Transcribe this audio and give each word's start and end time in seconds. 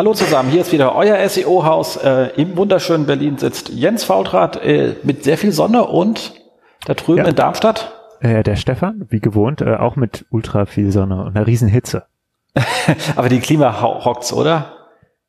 Hallo 0.00 0.14
zusammen, 0.14 0.48
hier 0.48 0.62
ist 0.62 0.72
wieder 0.72 0.94
euer 0.94 1.28
SEO-Haus. 1.28 1.96
Äh, 1.96 2.30
Im 2.36 2.56
wunderschönen 2.56 3.04
Berlin 3.04 3.36
sitzt 3.36 3.68
Jens 3.68 4.02
Faultrat 4.02 4.56
äh, 4.64 4.94
mit 5.02 5.24
sehr 5.24 5.36
viel 5.36 5.52
Sonne 5.52 5.84
und 5.84 6.32
da 6.86 6.94
drüben 6.94 7.18
ja. 7.18 7.26
in 7.26 7.34
Darmstadt. 7.34 7.92
Äh, 8.20 8.42
der 8.42 8.56
Stefan, 8.56 9.04
wie 9.10 9.20
gewohnt, 9.20 9.60
äh, 9.60 9.74
auch 9.74 9.96
mit 9.96 10.24
ultra 10.30 10.64
viel 10.64 10.90
Sonne 10.90 11.22
und 11.22 11.36
einer 11.36 11.46
riesen 11.46 11.68
Hitze. 11.68 12.06
Aber 13.14 13.28
die 13.28 13.40
Klima 13.40 13.82
hockt's, 13.82 14.32
oder? 14.32 14.72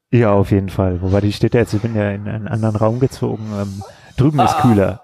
Ja, 0.09 0.31
auf 0.31 0.51
jeden 0.51 0.69
Fall. 0.69 1.01
Wobei 1.01 1.19
die 1.19 1.33
steht 1.33 1.53
ja 1.53 1.59
jetzt, 1.59 1.73
ich 1.73 1.81
bin 1.81 1.93
ja 1.93 2.09
in 2.09 2.29
einen 2.29 2.47
anderen 2.47 2.77
Raum 2.77 3.01
gezogen. 3.01 3.51
Ähm, 3.61 3.83
drüben 4.15 4.39
ah. 4.39 4.45
ist 4.45 4.57
kühler. 4.59 5.01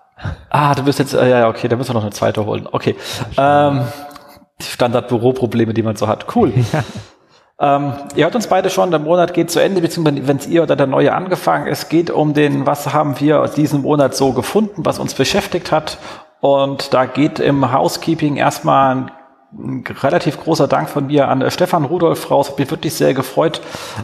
Ah, 0.49 0.75
du 0.75 0.83
bist 0.83 0.99
jetzt, 0.99 1.13
äh, 1.13 1.29
ja, 1.29 1.49
okay, 1.49 1.67
da 1.67 1.75
müssen 1.75 1.89
wir 1.89 1.95
noch 1.95 2.03
eine 2.03 2.11
zweite 2.11 2.45
holen. 2.45 2.69
Okay. 2.71 2.95
Ähm, 3.37 3.81
Standard-Büroprobleme, 4.61 5.73
die 5.73 5.83
man 5.83 5.97
so 5.97 6.07
hat. 6.07 6.33
Cool. 6.33 6.53
Ja. 6.71 6.85
Ähm, 7.59 7.93
ihr 8.15 8.25
hört 8.25 8.35
uns 8.35 8.47
beide 8.47 8.69
schon, 8.69 8.91
der 8.91 8.99
Monat 8.99 9.33
geht 9.33 9.49
zu 9.49 9.59
Ende, 9.59 9.81
beziehungsweise 9.81 10.27
wenn 10.27 10.37
es 10.37 10.47
ihr 10.47 10.63
oder 10.63 10.75
der 10.75 10.85
neue 10.87 11.13
angefangen 11.13 11.67
ist, 11.67 11.89
geht 11.89 12.11
um 12.11 12.33
den, 12.33 12.67
was 12.67 12.93
haben 12.93 13.19
wir 13.19 13.47
diesen 13.47 13.81
Monat 13.81 14.15
so 14.15 14.31
gefunden, 14.33 14.85
was 14.85 14.99
uns 14.99 15.15
beschäftigt 15.15 15.71
hat. 15.71 15.97
Und 16.39 16.93
da 16.93 17.05
geht 17.05 17.39
im 17.39 17.73
Housekeeping 17.73 18.35
erstmal 18.35 18.95
ein, 18.95 19.11
ein 19.57 19.83
relativ 20.03 20.39
großer 20.39 20.67
Dank 20.67 20.87
von 20.87 21.07
mir 21.07 21.29
an 21.29 21.49
Stefan 21.49 21.85
Rudolf 21.85 22.29
raus. 22.29 22.49
Hab 22.49 22.59
mich 22.59 22.69
wirklich 22.69 22.93
sehr 22.93 23.15
gefreut, 23.15 23.61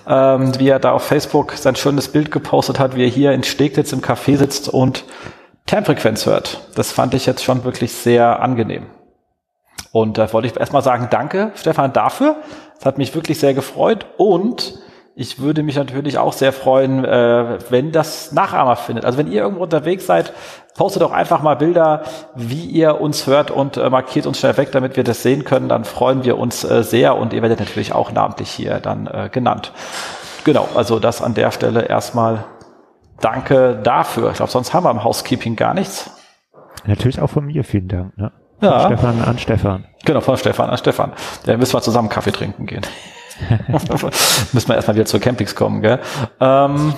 ähm, 0.07 0.57
wie 0.57 0.69
er 0.69 0.79
da 0.79 0.93
auf 0.93 1.03
Facebook 1.03 1.53
sein 1.53 1.75
schönes 1.75 2.07
Bild 2.07 2.31
gepostet 2.31 2.79
hat, 2.79 2.95
wie 2.95 3.03
er 3.03 3.09
hier 3.09 3.33
in 3.33 3.43
Steglitz 3.43 3.93
im 3.93 4.01
Café 4.01 4.35
sitzt 4.37 4.67
und 4.67 5.05
Termfrequenz 5.67 6.25
hört. 6.25 6.69
Das 6.75 6.91
fand 6.91 7.13
ich 7.13 7.27
jetzt 7.27 7.43
schon 7.43 7.63
wirklich 7.63 7.93
sehr 7.93 8.41
angenehm. 8.41 8.87
Und 9.91 10.17
da 10.17 10.33
wollte 10.33 10.47
ich 10.47 10.59
erstmal 10.59 10.81
sagen, 10.81 11.07
danke, 11.11 11.51
Stefan, 11.53 11.93
dafür. 11.93 12.37
Das 12.83 12.91
hat 12.91 12.97
mich 12.97 13.15
wirklich 13.15 13.39
sehr 13.39 13.53
gefreut. 13.53 14.05
Und 14.17 14.77
ich 15.15 15.39
würde 15.39 15.63
mich 15.63 15.77
natürlich 15.77 16.17
auch 16.17 16.33
sehr 16.33 16.51
freuen, 16.51 17.05
äh, 17.05 17.59
wenn 17.69 17.93
das 17.93 18.33
Nachahmer 18.33 18.75
findet. 18.75 19.05
Also 19.05 19.17
wenn 19.17 19.31
ihr 19.31 19.41
irgendwo 19.41 19.63
unterwegs 19.63 20.05
seid, 20.05 20.33
postet 20.75 21.01
doch 21.01 21.13
einfach 21.13 21.41
mal 21.41 21.55
Bilder, 21.55 22.03
wie 22.35 22.65
ihr 22.65 22.99
uns 22.99 23.25
hört 23.25 23.51
und 23.51 23.77
äh, 23.77 23.89
markiert 23.89 24.27
uns 24.27 24.39
schnell 24.39 24.57
weg, 24.57 24.73
damit 24.73 24.97
wir 24.97 25.05
das 25.05 25.23
sehen 25.23 25.45
können. 25.45 25.69
Dann 25.69 25.85
freuen 25.85 26.25
wir 26.25 26.37
uns 26.37 26.65
äh, 26.65 26.83
sehr 26.83 27.15
und 27.15 27.31
ihr 27.31 27.41
werdet 27.41 27.61
natürlich 27.61 27.93
auch 27.93 28.11
namentlich 28.11 28.49
hier 28.49 28.81
dann 28.81 29.07
äh, 29.07 29.29
genannt. 29.31 29.71
Genau, 30.43 30.67
also 30.75 30.99
das 30.99 31.21
an 31.21 31.35
der 31.35 31.51
Stelle 31.51 31.83
erstmal 31.83 32.43
danke 33.21 33.79
dafür. 33.81 34.31
Ich 34.31 34.37
glaube, 34.37 34.51
sonst 34.51 34.73
haben 34.73 34.83
wir 34.83 34.91
im 34.91 35.05
Housekeeping 35.05 35.55
gar 35.55 35.73
nichts. 35.73 36.11
Natürlich 36.85 37.21
auch 37.21 37.29
von 37.29 37.45
mir 37.45 37.63
vielen 37.63 37.87
Dank. 37.87 38.17
Ne? 38.17 38.33
Ja. 38.59 38.87
Stefan 38.87 39.21
an 39.21 39.37
Stefan. 39.37 39.85
Genau, 40.05 40.21
von 40.21 40.37
Stefan 40.37 40.69
an 40.69 40.77
Stefan. 40.77 41.13
Dann 41.45 41.59
müssen 41.59 41.73
wir 41.73 41.81
zusammen 41.81 42.09
Kaffee 42.09 42.31
trinken 42.31 42.65
gehen. 42.65 42.85
müssen 44.51 44.67
wir 44.67 44.75
erstmal 44.75 44.95
wieder 44.95 45.05
zur 45.05 45.19
Campings 45.19 45.55
kommen, 45.55 45.81
gell? 45.81 45.99
Ähm, 46.39 46.93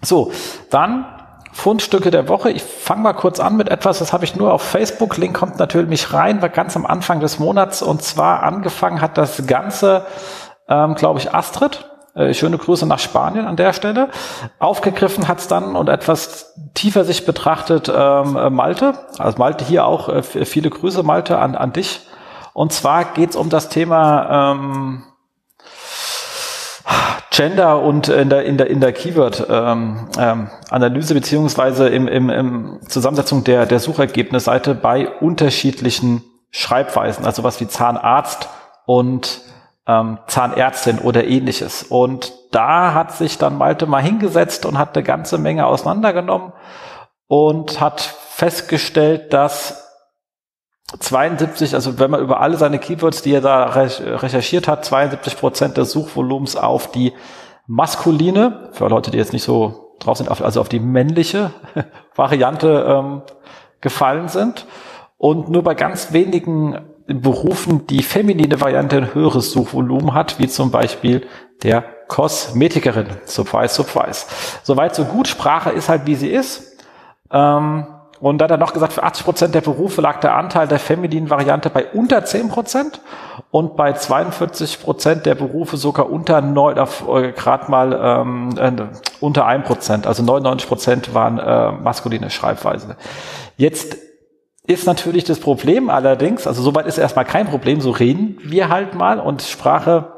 so, 0.00 0.32
dann 0.70 1.04
Fundstücke 1.52 2.10
der 2.10 2.28
Woche. 2.28 2.50
Ich 2.50 2.62
fange 2.62 3.02
mal 3.02 3.12
kurz 3.12 3.38
an 3.38 3.56
mit 3.56 3.68
etwas, 3.68 3.98
das 3.98 4.12
habe 4.12 4.24
ich 4.24 4.36
nur 4.36 4.52
auf 4.52 4.62
Facebook. 4.62 5.18
Link 5.18 5.36
kommt 5.36 5.58
natürlich 5.58 6.12
rein, 6.12 6.40
war 6.40 6.48
ganz 6.48 6.76
am 6.76 6.86
Anfang 6.86 7.20
des 7.20 7.38
Monats. 7.38 7.82
Und 7.82 8.02
zwar 8.02 8.42
angefangen 8.42 9.00
hat 9.00 9.18
das 9.18 9.46
Ganze, 9.46 10.06
ähm, 10.68 10.94
glaube 10.94 11.20
ich, 11.20 11.34
Astrid. 11.34 11.91
Äh, 12.14 12.34
schöne 12.34 12.58
Grüße 12.58 12.86
nach 12.86 12.98
Spanien 12.98 13.46
an 13.46 13.56
der 13.56 13.72
Stelle. 13.72 14.10
Aufgegriffen 14.58 15.28
hat's 15.28 15.48
dann 15.48 15.76
und 15.76 15.88
etwas 15.88 16.52
tiefer 16.74 17.04
sich 17.04 17.24
betrachtet 17.24 17.88
ähm, 17.88 18.36
äh, 18.36 18.50
Malte. 18.50 18.94
Also 19.18 19.38
Malte 19.38 19.64
hier 19.64 19.86
auch 19.86 20.10
äh, 20.10 20.22
viele 20.22 20.68
Grüße, 20.68 21.02
Malte, 21.02 21.38
an, 21.38 21.54
an 21.54 21.72
dich. 21.72 22.06
Und 22.52 22.74
zwar 22.74 23.14
geht's 23.14 23.34
um 23.34 23.48
das 23.48 23.70
Thema 23.70 24.52
ähm, 24.52 25.04
Gender 27.30 27.80
und 27.80 28.08
in 28.08 28.28
der, 28.28 28.44
in 28.44 28.58
der, 28.58 28.66
in 28.66 28.80
der 28.80 28.92
Keyword-Analyse 28.92 30.10
ähm, 30.20 30.58
ähm, 30.70 31.14
beziehungsweise 31.14 31.88
im, 31.88 32.08
im, 32.08 32.28
im 32.28 32.80
Zusammensetzung 32.86 33.42
der, 33.42 33.64
der 33.64 33.80
Suchergebnisseite 33.80 34.74
bei 34.74 35.08
unterschiedlichen 35.08 36.22
Schreibweisen, 36.50 37.24
also 37.24 37.42
was 37.42 37.58
wie 37.62 37.68
Zahnarzt 37.68 38.50
und 38.84 39.40
ähm, 39.86 40.18
Zahnärztin 40.26 40.98
oder 40.98 41.24
ähnliches. 41.24 41.82
Und 41.82 42.32
da 42.52 42.94
hat 42.94 43.12
sich 43.12 43.38
dann 43.38 43.58
Malte 43.58 43.86
mal 43.86 44.02
hingesetzt 44.02 44.66
und 44.66 44.78
hat 44.78 44.96
eine 44.96 45.04
ganze 45.04 45.38
Menge 45.38 45.66
auseinandergenommen 45.66 46.52
und 47.26 47.80
hat 47.80 48.00
festgestellt, 48.00 49.32
dass 49.32 49.82
72, 50.98 51.74
also 51.74 51.98
wenn 51.98 52.10
man 52.10 52.20
über 52.20 52.40
alle 52.40 52.56
seine 52.56 52.78
Keywords, 52.78 53.22
die 53.22 53.32
er 53.32 53.40
da 53.40 53.64
recherchiert 53.64 54.68
hat, 54.68 54.84
72 54.84 55.38
Prozent 55.38 55.76
des 55.76 55.90
Suchvolumens 55.92 56.56
auf 56.56 56.90
die 56.90 57.14
maskuline, 57.66 58.68
für 58.72 58.88
Leute, 58.88 59.10
die 59.10 59.18
jetzt 59.18 59.32
nicht 59.32 59.44
so 59.44 59.96
drauf 60.00 60.18
sind, 60.18 60.28
also 60.28 60.60
auf 60.60 60.68
die 60.68 60.80
männliche 60.80 61.52
Variante 62.14 62.84
ähm, 62.86 63.22
gefallen 63.80 64.28
sind 64.28 64.66
und 65.16 65.48
nur 65.48 65.62
bei 65.62 65.74
ganz 65.74 66.12
wenigen 66.12 66.78
Berufen 67.14 67.86
die 67.86 68.02
feminine 68.02 68.60
Variante 68.60 68.96
ein 68.96 69.14
höheres 69.14 69.52
Suchvolumen 69.52 70.14
hat, 70.14 70.38
wie 70.38 70.48
zum 70.48 70.70
Beispiel 70.70 71.26
der 71.62 71.84
Kosmetikerin. 72.08 73.06
Surprise, 73.24 73.74
surprise. 73.74 74.26
Soweit 74.62 74.94
so 74.94 75.04
gut. 75.04 75.28
Sprache 75.28 75.70
ist 75.70 75.88
halt, 75.88 76.06
wie 76.06 76.14
sie 76.14 76.30
ist. 76.30 76.76
Ähm, 77.30 77.86
und 78.20 78.38
da 78.38 78.44
hat 78.44 78.52
er 78.52 78.56
noch 78.56 78.72
gesagt, 78.72 78.92
für 78.92 79.02
80 79.02 79.24
Prozent 79.24 79.54
der 79.54 79.62
Berufe 79.62 80.00
lag 80.00 80.20
der 80.20 80.36
Anteil 80.36 80.68
der 80.68 80.78
femininen 80.78 81.28
Variante 81.28 81.70
bei 81.70 81.86
unter 81.86 82.24
10 82.24 82.50
Prozent 82.50 83.00
und 83.50 83.74
bei 83.76 83.94
42 83.94 84.80
Prozent 84.80 85.26
der 85.26 85.34
Berufe 85.34 85.76
sogar 85.76 86.08
unter 86.08 86.40
neun, 86.40 86.76
äh, 86.76 87.32
gerade 87.32 87.68
mal 87.68 87.98
ähm, 88.00 88.50
äh, 88.56 88.72
unter 89.18 89.46
1 89.46 89.66
Prozent. 89.66 90.06
Also 90.06 90.22
99 90.22 90.68
Prozent 90.68 91.14
waren 91.14 91.38
äh, 91.38 91.72
maskuline 91.72 92.30
Schreibweise. 92.30 92.96
Jetzt 93.56 93.96
ist 94.66 94.86
natürlich 94.86 95.24
das 95.24 95.40
Problem 95.40 95.90
allerdings, 95.90 96.46
also 96.46 96.62
soweit 96.62 96.86
ist 96.86 96.98
erstmal 96.98 97.24
kein 97.24 97.48
Problem, 97.48 97.80
so 97.80 97.90
reden 97.90 98.38
wir 98.44 98.68
halt 98.68 98.94
mal 98.94 99.18
und 99.18 99.42
Sprache 99.42 100.12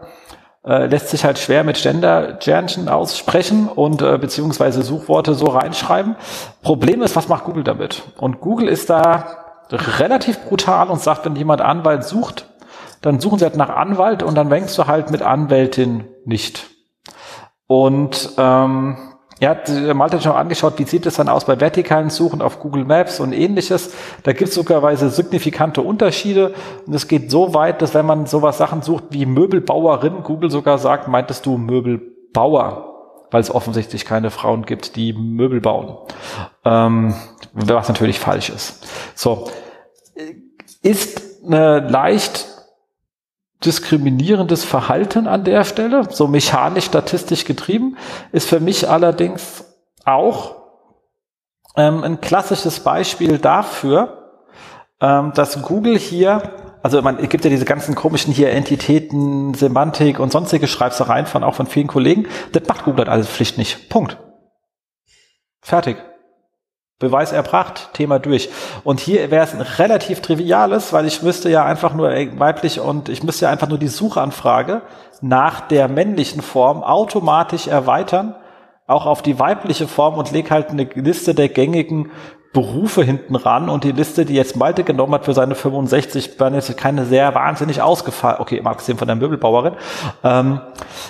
äh, 0.66 0.86
lässt 0.86 1.08
sich 1.08 1.24
halt 1.24 1.38
schwer 1.38 1.64
mit 1.64 1.82
Gender-Sternchen 1.82 2.88
aussprechen 2.88 3.68
und 3.68 4.02
äh, 4.02 4.18
beziehungsweise 4.18 4.82
Suchworte 4.82 5.34
so 5.34 5.46
reinschreiben. 5.46 6.16
Problem 6.62 7.02
ist, 7.02 7.16
was 7.16 7.28
macht 7.28 7.44
Google 7.44 7.64
damit? 7.64 8.02
Und 8.18 8.40
Google 8.40 8.68
ist 8.68 8.90
da 8.90 9.44
relativ 9.70 10.40
brutal 10.44 10.88
und 10.90 11.00
sagt, 11.00 11.24
wenn 11.24 11.36
jemand 11.36 11.60
Anwalt 11.60 12.04
sucht, 12.04 12.46
dann 13.00 13.20
suchen 13.20 13.38
sie 13.38 13.44
halt 13.44 13.56
nach 13.56 13.70
Anwalt 13.70 14.22
und 14.22 14.34
dann 14.34 14.50
wängst 14.50 14.76
du 14.78 14.86
halt 14.86 15.10
mit 15.10 15.22
Anwältin 15.22 16.08
nicht. 16.24 16.70
Und 17.66 18.30
ähm, 18.38 19.13
er 19.40 19.50
hat 19.50 19.70
Malte 19.94 20.20
schon 20.20 20.32
angeschaut, 20.32 20.74
wie 20.78 20.84
sieht 20.84 21.06
es 21.06 21.14
dann 21.14 21.28
aus 21.28 21.44
bei 21.44 21.60
vertikalen 21.60 22.10
Suchen 22.10 22.40
auf 22.40 22.60
Google 22.60 22.84
Maps 22.84 23.20
und 23.20 23.32
ähnliches. 23.32 23.92
Da 24.22 24.32
gibt 24.32 24.50
es 24.50 24.54
sogarweise 24.54 25.10
signifikante 25.10 25.82
Unterschiede. 25.82 26.54
Und 26.86 26.94
es 26.94 27.08
geht 27.08 27.30
so 27.30 27.52
weit, 27.52 27.82
dass 27.82 27.94
wenn 27.94 28.06
man 28.06 28.26
sowas 28.26 28.58
Sachen 28.58 28.82
sucht 28.82 29.04
wie 29.10 29.26
Möbelbauerin, 29.26 30.22
Google 30.22 30.50
sogar 30.50 30.78
sagt, 30.78 31.08
meintest 31.08 31.46
du 31.46 31.58
Möbelbauer, 31.58 33.26
weil 33.30 33.40
es 33.40 33.52
offensichtlich 33.52 34.04
keine 34.04 34.30
Frauen 34.30 34.64
gibt, 34.64 34.94
die 34.96 35.12
Möbel 35.12 35.60
bauen. 35.60 35.96
Ähm, 36.64 37.14
was 37.52 37.88
natürlich 37.88 38.20
falsch 38.20 38.50
ist. 38.50 38.86
So. 39.14 39.50
Ist 40.82 41.22
eine 41.44 41.80
leicht 41.80 42.53
diskriminierendes 43.64 44.64
Verhalten 44.64 45.26
an 45.26 45.44
der 45.44 45.64
Stelle, 45.64 46.08
so 46.10 46.26
mechanisch 46.26 46.84
statistisch 46.84 47.44
getrieben, 47.44 47.96
ist 48.32 48.48
für 48.48 48.60
mich 48.60 48.88
allerdings 48.88 49.64
auch 50.04 50.56
ähm, 51.76 52.04
ein 52.04 52.20
klassisches 52.20 52.80
Beispiel 52.80 53.38
dafür, 53.38 54.42
ähm, 55.00 55.32
dass 55.34 55.62
Google 55.62 55.98
hier, 55.98 56.52
also 56.82 57.02
man 57.02 57.18
es 57.18 57.28
gibt 57.28 57.44
ja 57.44 57.50
diese 57.50 57.64
ganzen 57.64 57.94
komischen 57.94 58.32
hier 58.32 58.50
Entitäten, 58.50 59.54
Semantik 59.54 60.20
und 60.20 60.32
sonstige 60.32 60.66
Schreibsereien 60.66 61.26
von 61.26 61.42
auch 61.42 61.54
von 61.54 61.66
vielen 61.66 61.88
Kollegen, 61.88 62.26
das 62.52 62.68
macht 62.68 62.84
Google 62.84 63.00
halt 63.00 63.08
alles 63.08 63.28
Pflicht 63.28 63.58
nicht. 63.58 63.88
Punkt. 63.88 64.18
Fertig. 65.60 65.96
Beweis 66.98 67.32
erbracht, 67.32 67.90
Thema 67.92 68.18
durch. 68.18 68.50
Und 68.84 69.00
hier 69.00 69.30
wäre 69.30 69.44
es 69.44 69.54
ein 69.54 69.60
relativ 69.60 70.20
triviales, 70.20 70.92
weil 70.92 71.06
ich 71.06 71.22
müsste 71.22 71.50
ja 71.50 71.64
einfach 71.64 71.92
nur 71.94 72.10
weiblich 72.10 72.80
und 72.80 73.08
ich 73.08 73.22
müsste 73.22 73.46
ja 73.46 73.50
einfach 73.50 73.68
nur 73.68 73.78
die 73.78 73.88
Suchanfrage 73.88 74.82
nach 75.20 75.60
der 75.62 75.88
männlichen 75.88 76.42
Form 76.42 76.82
automatisch 76.82 77.66
erweitern 77.66 78.36
auch 78.86 79.06
auf 79.06 79.22
die 79.22 79.38
weibliche 79.38 79.88
Form 79.88 80.18
und 80.18 80.30
leg 80.30 80.50
halt 80.50 80.70
eine 80.70 80.84
Liste 80.84 81.34
der 81.34 81.48
gängigen 81.48 82.10
Berufe 82.54 83.02
hinten 83.02 83.34
ran 83.34 83.68
und 83.68 83.82
die 83.82 83.90
Liste, 83.90 84.24
die 84.24 84.34
jetzt 84.34 84.56
Malte 84.56 84.84
genommen 84.84 85.12
hat 85.12 85.24
für 85.24 85.34
seine 85.34 85.56
65, 85.56 86.38
war 86.38 86.54
jetzt 86.54 86.74
keine 86.76 87.04
sehr 87.04 87.34
wahnsinnig 87.34 87.82
ausgefallen, 87.82 88.36
okay, 88.38 88.62
mal 88.62 88.70
abgesehen 88.70 88.96
von 88.96 89.08
der 89.08 89.16
Möbelbauerin, 89.16 89.74
ähm, 90.22 90.60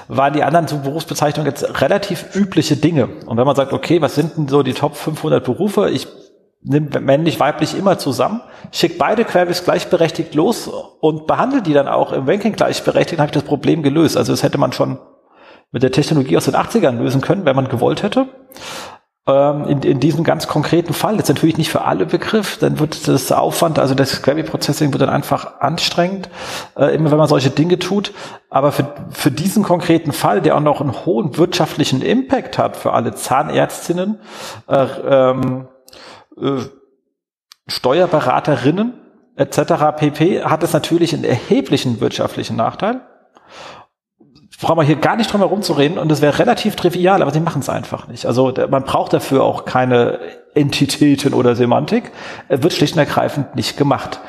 waren 0.08 0.32
die 0.32 0.42
anderen 0.42 0.66
so 0.66 0.78
Berufsbezeichnungen 0.78 1.52
jetzt 1.52 1.82
relativ 1.82 2.34
übliche 2.34 2.76
Dinge. 2.76 3.08
Und 3.26 3.36
wenn 3.36 3.44
man 3.44 3.54
sagt, 3.54 3.74
okay, 3.74 4.00
was 4.00 4.14
sind 4.14 4.38
denn 4.38 4.48
so 4.48 4.62
die 4.62 4.72
Top 4.72 4.96
500 4.96 5.44
Berufe? 5.44 5.90
Ich 5.90 6.08
nehme 6.62 6.88
männlich, 7.00 7.38
weiblich 7.38 7.76
immer 7.76 7.98
zusammen, 7.98 8.40
schickt 8.72 8.96
beide 8.96 9.26
Querbys 9.26 9.64
gleichberechtigt 9.64 10.34
los 10.34 10.70
und 11.00 11.26
behandelt 11.26 11.66
die 11.66 11.74
dann 11.74 11.88
auch 11.88 12.12
im 12.12 12.26
Ranking 12.26 12.54
gleichberechtigt, 12.54 13.20
habe 13.20 13.28
ich 13.28 13.34
das 13.34 13.42
Problem 13.42 13.82
gelöst. 13.82 14.16
Also 14.16 14.32
das 14.32 14.42
hätte 14.42 14.56
man 14.56 14.72
schon 14.72 14.98
mit 15.72 15.82
der 15.82 15.92
Technologie 15.92 16.38
aus 16.38 16.46
den 16.46 16.54
80ern 16.54 16.96
lösen 16.96 17.20
können, 17.20 17.44
wenn 17.44 17.54
man 17.54 17.68
gewollt 17.68 18.02
hätte 18.02 18.28
in, 19.26 19.82
in 19.82 20.00
diesem 20.00 20.22
ganz 20.22 20.48
konkreten 20.48 20.92
Fall, 20.92 21.16
jetzt 21.16 21.28
natürlich 21.28 21.56
nicht 21.56 21.70
für 21.70 21.82
alle 21.82 22.04
Begriff, 22.04 22.58
dann 22.58 22.78
wird 22.78 23.08
das 23.08 23.32
Aufwand, 23.32 23.78
also 23.78 23.94
das 23.94 24.20
Query 24.20 24.42
Processing 24.42 24.92
wird 24.92 25.00
dann 25.00 25.08
einfach 25.08 25.60
anstrengend, 25.60 26.28
äh, 26.76 26.94
immer 26.94 27.10
wenn 27.10 27.16
man 27.16 27.28
solche 27.28 27.48
Dinge 27.48 27.78
tut. 27.78 28.12
Aber 28.50 28.70
für, 28.70 28.92
für 29.12 29.30
diesen 29.30 29.62
konkreten 29.62 30.12
Fall, 30.12 30.42
der 30.42 30.56
auch 30.56 30.60
noch 30.60 30.82
einen 30.82 31.06
hohen 31.06 31.38
wirtschaftlichen 31.38 32.02
Impact 32.02 32.58
hat 32.58 32.76
für 32.76 32.92
alle 32.92 33.14
Zahnärztinnen, 33.14 34.18
äh, 34.68 34.86
ähm, 35.08 35.68
äh, 36.38 36.60
Steuerberaterinnen 37.66 38.92
etc. 39.36 39.96
pp, 39.96 40.44
hat 40.44 40.62
es 40.62 40.74
natürlich 40.74 41.14
einen 41.14 41.24
erheblichen 41.24 42.02
wirtschaftlichen 42.02 42.56
Nachteil 42.56 43.00
brauchen 44.60 44.78
wir 44.78 44.84
hier 44.84 44.96
gar 44.96 45.16
nicht 45.16 45.32
drum 45.32 45.40
herum 45.40 45.62
zu 45.62 45.72
reden 45.72 45.98
und 45.98 46.10
es 46.12 46.20
wäre 46.20 46.38
relativ 46.38 46.76
trivial, 46.76 47.22
aber 47.22 47.32
sie 47.32 47.40
machen 47.40 47.60
es 47.60 47.68
einfach 47.68 48.08
nicht. 48.08 48.26
Also 48.26 48.52
man 48.70 48.84
braucht 48.84 49.12
dafür 49.12 49.42
auch 49.42 49.64
keine 49.64 50.20
Entitäten 50.54 51.34
oder 51.34 51.56
Semantik. 51.56 52.12
Es 52.48 52.62
wird 52.62 52.72
schlicht 52.72 52.94
und 52.94 53.00
ergreifend 53.00 53.56
nicht 53.56 53.76
gemacht. 53.76 54.20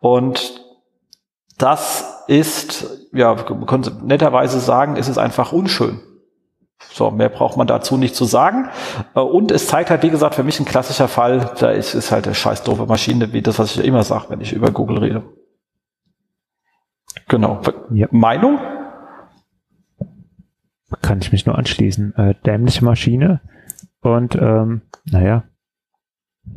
Und 0.00 0.60
das 1.58 2.24
ist, 2.26 3.08
ja, 3.12 3.34
man 3.34 3.66
könnte 3.66 3.92
netterweise 4.02 4.60
sagen, 4.60 4.96
ist 4.96 5.08
es 5.08 5.18
einfach 5.18 5.52
unschön. 5.52 6.00
So, 6.92 7.10
mehr 7.10 7.28
braucht 7.28 7.56
man 7.56 7.66
dazu 7.66 7.96
nicht 7.98 8.16
zu 8.16 8.24
sagen. 8.24 8.70
Äh, 9.14 9.20
und 9.20 9.52
es 9.52 9.66
zeigt 9.66 9.90
halt, 9.90 10.02
wie 10.02 10.10
gesagt, 10.10 10.34
für 10.34 10.42
mich 10.42 10.58
ein 10.58 10.64
klassischer 10.64 11.08
Fall, 11.08 11.52
da 11.60 11.70
ist, 11.70 11.94
ist 11.94 12.10
halt 12.10 12.26
eine 12.26 12.34
scheiß 12.34 12.62
doofe 12.62 12.86
Maschine, 12.86 13.32
wie 13.32 13.42
das, 13.42 13.58
was 13.58 13.76
ich 13.76 13.84
immer 13.84 14.02
sage, 14.02 14.26
wenn 14.28 14.40
ich 14.40 14.52
über 14.52 14.70
Google 14.70 14.98
rede. 14.98 15.22
Genau. 17.28 17.60
Ja. 17.90 18.08
Meinung? 18.10 18.58
Kann 21.02 21.20
ich 21.20 21.32
mich 21.32 21.46
nur 21.46 21.56
anschließen. 21.56 22.14
Äh, 22.16 22.34
dämliche 22.46 22.84
Maschine 22.84 23.40
und 24.00 24.34
ähm, 24.34 24.82
naja, 25.04 25.44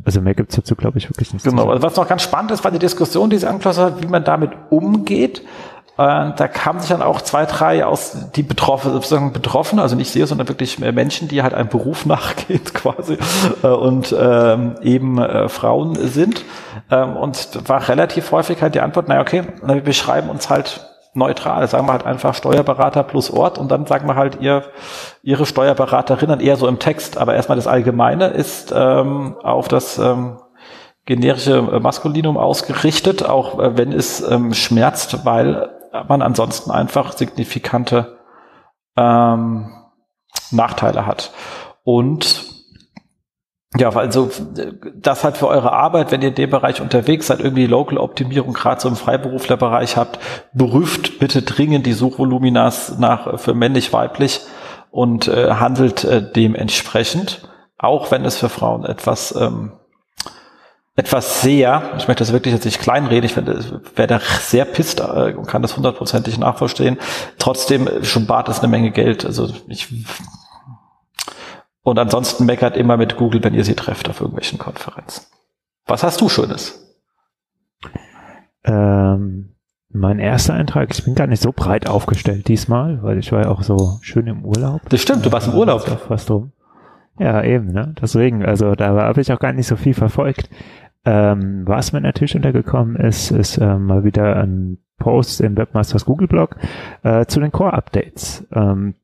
also 0.04 0.20
mehr 0.20 0.34
gibt's 0.34 0.56
dazu, 0.56 0.74
glaube 0.74 0.98
ich, 0.98 1.08
wirklich 1.08 1.32
nicht. 1.32 1.44
Genau, 1.44 1.68
also 1.70 1.82
was 1.82 1.96
noch 1.96 2.08
ganz 2.08 2.22
spannend 2.22 2.50
ist, 2.50 2.64
war 2.64 2.70
die 2.70 2.78
Diskussion, 2.78 3.30
die 3.30 3.38
sie 3.38 3.46
angeschlossen 3.46 3.84
hat, 3.84 4.02
wie 4.02 4.06
man 4.06 4.24
damit 4.24 4.50
umgeht. 4.70 5.42
Äh, 5.96 6.32
da 6.36 6.48
kamen 6.48 6.80
sich 6.80 6.88
dann 6.88 7.02
auch 7.02 7.20
zwei, 7.20 7.46
drei 7.46 7.86
aus 7.86 8.30
die 8.34 8.42
betroffen, 8.42 8.92
sozusagen 8.92 9.32
betroffen, 9.32 9.78
also 9.78 9.94
nicht 9.94 10.10
sehr, 10.10 10.26
sondern 10.26 10.48
wirklich 10.48 10.78
Menschen, 10.80 11.28
die 11.28 11.42
halt 11.42 11.54
einem 11.54 11.68
Beruf 11.68 12.04
nachgehen 12.06 12.64
quasi 12.64 13.16
äh, 13.62 13.68
und 13.68 14.14
ähm, 14.18 14.74
eben 14.82 15.18
äh, 15.18 15.48
Frauen 15.48 15.94
sind. 15.94 16.44
Ähm, 16.90 17.16
und 17.16 17.68
war 17.68 17.88
relativ 17.88 18.32
häufig 18.32 18.60
halt 18.60 18.74
die 18.74 18.80
Antwort, 18.80 19.08
naja, 19.08 19.20
okay, 19.20 19.44
wir 19.62 19.80
beschreiben 19.80 20.30
uns 20.30 20.50
halt 20.50 20.93
neutral. 21.14 21.66
Sagen 21.68 21.86
wir 21.86 21.92
halt 21.92 22.06
einfach 22.06 22.34
Steuerberater 22.34 23.02
plus 23.02 23.30
Ort 23.30 23.58
und 23.58 23.70
dann 23.70 23.86
sagen 23.86 24.06
wir 24.06 24.14
halt 24.14 24.40
ihr, 24.40 24.64
ihre 25.22 25.46
Steuerberaterinnen 25.46 26.40
eher 26.40 26.56
so 26.56 26.68
im 26.68 26.78
Text. 26.78 27.18
Aber 27.18 27.34
erstmal 27.34 27.56
das 27.56 27.66
Allgemeine 27.66 28.28
ist 28.28 28.72
ähm, 28.76 29.36
auf 29.42 29.68
das 29.68 29.98
ähm, 29.98 30.38
generische 31.06 31.62
Maskulinum 31.62 32.36
ausgerichtet, 32.36 33.24
auch 33.24 33.58
äh, 33.58 33.76
wenn 33.76 33.92
es 33.92 34.26
ähm, 34.28 34.54
schmerzt, 34.54 35.24
weil 35.24 35.70
man 36.08 36.22
ansonsten 36.22 36.70
einfach 36.70 37.12
signifikante 37.12 38.18
ähm, 38.96 39.70
Nachteile 40.50 41.06
hat. 41.06 41.32
Und 41.84 42.43
ja, 43.76 43.90
also 43.90 44.30
das 44.94 45.24
halt 45.24 45.36
für 45.36 45.48
eure 45.48 45.72
Arbeit, 45.72 46.12
wenn 46.12 46.22
ihr 46.22 46.28
in 46.28 46.34
dem 46.34 46.50
Bereich 46.50 46.80
unterwegs 46.80 47.26
seid, 47.26 47.40
irgendwie 47.40 47.66
Local-Optimierung 47.66 48.52
gerade 48.52 48.80
so 48.80 48.88
im 48.88 48.96
Freiberuflerbereich 48.96 49.96
habt, 49.96 50.18
berüft 50.52 51.18
bitte 51.18 51.42
dringend 51.42 51.84
die 51.86 51.92
Suchvoluminas 51.92 52.98
nach 52.98 53.38
für 53.40 53.54
männlich-weiblich 53.54 54.40
und 54.90 55.26
äh, 55.26 55.54
handelt 55.54 56.04
äh, 56.04 56.22
dementsprechend, 56.22 57.48
auch 57.76 58.12
wenn 58.12 58.24
es 58.24 58.36
für 58.36 58.48
Frauen 58.48 58.84
etwas 58.84 59.34
ähm, 59.34 59.72
etwas 60.96 61.42
sehr, 61.42 61.94
ich 61.98 62.06
möchte 62.06 62.22
das 62.22 62.32
wirklich 62.32 62.54
jetzt 62.54 62.64
nicht 62.64 62.80
kleinreden, 62.80 63.24
ich 63.24 63.36
wäre 63.36 64.06
da 64.06 64.20
sehr 64.40 64.64
pisst 64.64 65.00
äh, 65.00 65.34
und 65.36 65.46
kann 65.46 65.62
das 65.62 65.76
hundertprozentig 65.76 66.38
nachverstehen. 66.38 66.98
Trotzdem 67.38 67.88
schon 68.04 68.26
bat 68.26 68.48
es 68.48 68.60
eine 68.60 68.68
Menge 68.68 68.92
Geld. 68.92 69.24
Also 69.24 69.48
ich 69.66 69.88
und 71.84 71.98
ansonsten 71.98 72.46
meckert 72.46 72.76
immer 72.76 72.96
mit 72.96 73.16
Google, 73.16 73.44
wenn 73.44 73.54
ihr 73.54 73.64
sie 73.64 73.76
trefft 73.76 74.08
auf 74.08 74.20
irgendwelchen 74.20 74.58
Konferenzen. 74.58 75.26
Was 75.86 76.02
hast 76.02 76.20
du 76.20 76.28
Schönes? 76.28 76.98
Ähm, 78.64 79.54
mein 79.90 80.18
erster 80.18 80.54
Eintrag, 80.54 80.92
ich 80.92 81.04
bin 81.04 81.14
gar 81.14 81.26
nicht 81.26 81.42
so 81.42 81.52
breit 81.52 81.86
aufgestellt 81.86 82.48
diesmal, 82.48 83.02
weil 83.02 83.18
ich 83.18 83.30
war 83.30 83.42
ja 83.42 83.50
auch 83.50 83.62
so 83.62 83.98
schön 84.00 84.26
im 84.26 84.44
Urlaub. 84.44 84.80
Das 84.88 85.02
stimmt, 85.02 85.24
du 85.24 85.30
warst 85.30 85.46
im 85.46 85.54
Urlaub. 85.54 85.82
Fast 85.82 86.30
rum. 86.30 86.52
Ja, 87.18 87.44
eben, 87.44 87.66
ne? 87.66 87.94
Deswegen, 88.00 88.44
also 88.44 88.74
da 88.74 88.88
habe 88.88 89.20
ich 89.20 89.32
auch 89.32 89.38
gar 89.38 89.52
nicht 89.52 89.68
so 89.68 89.76
viel 89.76 89.94
verfolgt. 89.94 90.48
Ähm, 91.04 91.62
was 91.66 91.92
mir 91.92 92.00
natürlich 92.00 92.34
untergekommen 92.34 92.96
ist, 92.96 93.30
ist 93.30 93.58
äh, 93.58 93.78
mal 93.78 94.04
wieder 94.04 94.36
ein 94.36 94.78
Post 94.98 95.42
im 95.42 95.56
Webmasters 95.56 96.06
Google 96.06 96.28
Blog 96.28 96.56
äh, 97.02 97.26
zu 97.26 97.40
den 97.40 97.52
Core 97.52 97.74
Updates. 97.74 98.46
Ähm, 98.52 98.94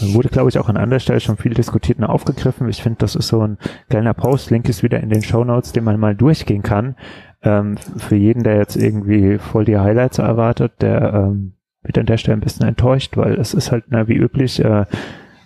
Wurde, 0.00 0.28
glaube 0.28 0.48
ich, 0.48 0.58
auch 0.58 0.68
an 0.68 0.76
anderer 0.76 1.00
Stelle 1.00 1.20
schon 1.20 1.36
viel 1.36 1.54
diskutiert 1.54 1.98
und 1.98 2.04
aufgegriffen. 2.04 2.68
Ich 2.68 2.82
finde, 2.82 2.98
das 2.98 3.14
ist 3.14 3.28
so 3.28 3.40
ein 3.42 3.58
kleiner 3.88 4.14
Post. 4.14 4.50
Link 4.50 4.68
ist 4.68 4.82
wieder 4.82 5.00
in 5.00 5.08
den 5.08 5.22
Show 5.22 5.44
Notes, 5.44 5.72
den 5.72 5.84
man 5.84 6.00
mal 6.00 6.16
durchgehen 6.16 6.62
kann. 6.62 6.96
Ähm, 7.42 7.76
für 7.96 8.16
jeden, 8.16 8.42
der 8.42 8.56
jetzt 8.56 8.76
irgendwie 8.76 9.38
voll 9.38 9.64
die 9.64 9.78
Highlights 9.78 10.18
erwartet, 10.18 10.72
der 10.80 11.12
ähm, 11.14 11.52
wird 11.82 11.98
an 11.98 12.06
der 12.06 12.16
Stelle 12.16 12.36
ein 12.36 12.40
bisschen 12.42 12.66
enttäuscht, 12.66 13.16
weil 13.16 13.34
es 13.34 13.54
ist 13.54 13.70
halt, 13.70 13.84
na, 13.88 14.08
wie 14.08 14.16
üblich, 14.16 14.62
äh, 14.64 14.84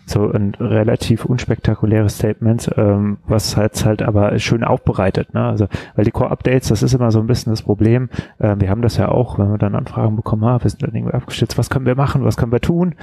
so 0.04 0.30
ein 0.30 0.54
relativ 0.58 1.24
unspektakuläres 1.24 2.16
Statement, 2.16 2.70
ähm, 2.76 3.18
was 3.26 3.56
halt 3.56 3.84
halt 3.84 4.02
aber 4.02 4.36
schön 4.38 4.64
aufbereitet, 4.64 5.32
ne? 5.32 5.44
Also, 5.44 5.68
weil 5.94 6.04
die 6.04 6.10
Core-Updates, 6.10 6.68
das 6.68 6.82
ist 6.82 6.94
immer 6.94 7.10
so 7.10 7.20
ein 7.20 7.26
bisschen 7.26 7.52
das 7.52 7.62
Problem. 7.62 8.08
Äh, 8.38 8.56
wir 8.58 8.68
haben 8.68 8.82
das 8.82 8.96
ja 8.96 9.08
auch, 9.08 9.38
wenn 9.38 9.50
wir 9.50 9.58
dann 9.58 9.74
Anfragen 9.74 10.16
bekommen, 10.16 10.44
ah, 10.44 10.62
wir 10.62 10.70
sind 10.70 10.82
dann 10.82 10.94
irgendwie 10.94 11.14
abgestützt, 11.14 11.56
was 11.56 11.70
können 11.70 11.86
wir 11.86 11.94
machen, 11.94 12.24
was 12.24 12.36
können 12.36 12.52
wir 12.52 12.60
tun? 12.60 12.94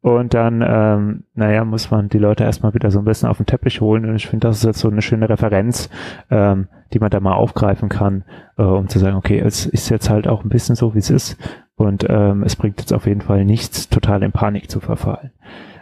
Und 0.00 0.32
dann, 0.32 0.64
ähm, 0.66 1.24
naja, 1.34 1.64
muss 1.64 1.90
man 1.90 2.08
die 2.08 2.18
Leute 2.18 2.44
erstmal 2.44 2.72
wieder 2.72 2.90
so 2.90 3.00
ein 3.00 3.04
bisschen 3.04 3.28
auf 3.28 3.38
den 3.38 3.46
Teppich 3.46 3.80
holen. 3.80 4.04
Und 4.04 4.14
ich 4.14 4.28
finde, 4.28 4.46
das 4.46 4.58
ist 4.58 4.64
jetzt 4.64 4.78
so 4.78 4.88
eine 4.88 5.02
schöne 5.02 5.28
Referenz, 5.28 5.90
ähm, 6.30 6.68
die 6.92 7.00
man 7.00 7.10
da 7.10 7.18
mal 7.18 7.34
aufgreifen 7.34 7.88
kann, 7.88 8.24
äh, 8.56 8.62
um 8.62 8.88
zu 8.88 9.00
sagen, 9.00 9.16
okay, 9.16 9.40
es 9.40 9.66
ist 9.66 9.88
jetzt 9.88 10.08
halt 10.08 10.28
auch 10.28 10.44
ein 10.44 10.50
bisschen 10.50 10.76
so, 10.76 10.94
wie 10.94 11.00
es 11.00 11.10
ist. 11.10 11.36
Und 11.74 12.06
ähm, 12.08 12.44
es 12.44 12.54
bringt 12.54 12.80
jetzt 12.80 12.92
auf 12.92 13.06
jeden 13.06 13.22
Fall 13.22 13.44
nichts, 13.44 13.88
total 13.88 14.22
in 14.22 14.32
Panik 14.32 14.70
zu 14.70 14.78
verfallen. 14.78 15.32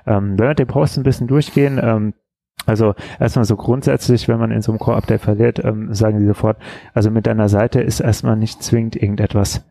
Ähm, 0.06 0.38
wenn 0.38 0.48
wir 0.48 0.54
den 0.54 0.66
Post 0.66 0.96
ein 0.96 1.02
bisschen 1.02 1.26
durchgehen, 1.26 1.78
ähm, 1.82 2.14
also 2.64 2.94
erstmal 3.20 3.44
so 3.44 3.56
grundsätzlich, 3.56 4.28
wenn 4.28 4.38
man 4.38 4.50
in 4.50 4.62
so 4.62 4.72
einem 4.72 4.78
Core-Update 4.78 5.20
verliert, 5.20 5.62
ähm, 5.62 5.92
sagen 5.92 6.18
sie 6.20 6.26
sofort, 6.26 6.56
also 6.94 7.10
mit 7.10 7.26
deiner 7.26 7.48
Seite 7.48 7.80
ist 7.82 8.00
erstmal 8.00 8.36
nicht 8.36 8.62
zwingend 8.62 8.96
irgendetwas 8.96 9.64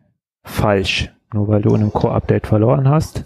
falsch, 0.44 1.12
nur 1.34 1.48
weil 1.48 1.62
du 1.62 1.70
in 1.70 1.82
einem 1.82 1.92
Core-Update 1.92 2.46
verloren 2.46 2.88
hast 2.88 3.24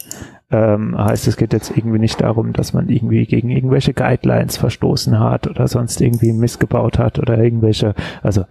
ähm, 0.50 0.98
heißt, 0.98 1.28
es 1.28 1.36
geht 1.36 1.52
jetzt 1.52 1.76
irgendwie 1.76 1.98
nicht 1.98 2.20
darum, 2.20 2.52
dass 2.52 2.72
man 2.72 2.88
irgendwie 2.88 3.24
gegen 3.26 3.50
irgendwelche 3.50 3.94
Guidelines 3.94 4.56
verstoßen 4.56 5.18
hat 5.18 5.46
oder 5.46 5.68
sonst 5.68 6.00
irgendwie 6.00 6.32
missgebaut 6.32 6.98
hat 6.98 7.18
oder 7.18 7.38
irgendwelche, 7.38 7.94
also 8.22 8.44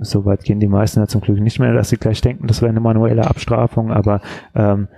soweit 0.00 0.44
gehen 0.44 0.60
die 0.60 0.68
meisten 0.68 1.00
ja 1.00 1.06
zum 1.06 1.22
Glück 1.22 1.40
nicht 1.40 1.58
mehr, 1.58 1.72
dass 1.72 1.88
sie 1.88 1.96
gleich 1.96 2.20
denken, 2.20 2.46
das 2.46 2.60
wäre 2.60 2.70
eine 2.70 2.80
manuelle 2.80 3.26
Abstrafung, 3.26 3.90
aber 3.90 4.20
ähm, 4.54 4.88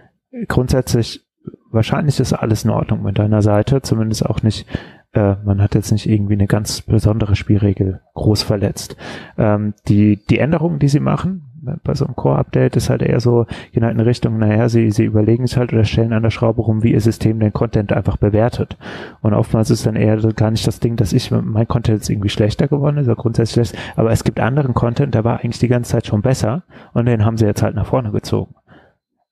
grundsätzlich 0.49 1.25
wahrscheinlich 1.71 2.19
ist 2.19 2.33
alles 2.33 2.65
in 2.65 2.71
Ordnung 2.71 3.03
mit 3.03 3.19
deiner 3.19 3.43
Seite, 3.43 3.83
zumindest 3.83 4.27
auch 4.27 4.43
nicht 4.43 4.67
äh, 5.13 5.37
man 5.45 5.63
hat 5.63 5.75
jetzt 5.75 5.93
nicht 5.93 6.09
irgendwie 6.09 6.35
eine 6.35 6.47
ganz 6.47 6.83
besondere 6.83 7.35
Spielregel 7.35 8.01
groß 8.15 8.43
verletzt. 8.43 8.97
Ähm, 9.39 9.75
die, 9.89 10.23
die 10.27 10.39
Änderungen, 10.39 10.79
die 10.79 10.89
sie 10.89 11.01
machen, 11.01 11.48
bei 11.85 11.95
so 11.95 12.05
einem 12.05 12.17
Core-Update 12.17 12.77
ist 12.77 12.91
halt 12.91 13.03
eher 13.03 13.21
so, 13.21 13.47
gehen 13.73 13.85
halt 13.85 13.95
in 13.95 14.01
Richtung, 14.01 14.39
naja, 14.39 14.69
sie, 14.69 14.91
sie 14.91 15.05
überlegen 15.05 15.45
es 15.45 15.57
halt 15.57 15.73
oder 15.73 15.85
stellen 15.85 16.13
an 16.13 16.23
der 16.23 16.31
Schraube 16.31 16.63
rum, 16.63 16.83
wie 16.83 16.93
ihr 16.93 17.01
System 17.01 17.41
den 17.41 17.53
Content 17.53 17.93
einfach 17.93 18.17
bewertet. 18.17 18.77
Und 19.21 19.35
oftmals 19.35 19.71
ist 19.71 19.87
dann 19.87 19.97
eher 19.97 20.17
gar 20.35 20.51
nicht 20.51 20.67
das 20.67 20.81
Ding, 20.81 20.97
dass 20.97 21.13
ich, 21.13 21.31
mein 21.31 21.69
Content 21.69 22.03
ist 22.03 22.11
irgendwie 22.11 22.29
schlechter 22.29 22.69
geworden 22.69 22.99
ist, 22.99 23.07
oder 23.07 23.17
grundsätzlich 23.17 23.69
schlecht, 23.69 23.83
aber 23.97 24.11
es 24.11 24.25
gibt 24.25 24.41
anderen 24.41 24.75
Content, 24.75 25.15
der 25.15 25.25
war 25.25 25.41
eigentlich 25.41 25.59
die 25.59 25.69
ganze 25.69 25.93
Zeit 25.93 26.07
schon 26.07 26.23
besser 26.23 26.63
und 26.95 27.07
den 27.07 27.25
haben 27.25 27.37
sie 27.37 27.47
jetzt 27.47 27.63
halt 27.63 27.75
nach 27.75 27.87
vorne 27.87 28.11
gezogen. 28.11 28.55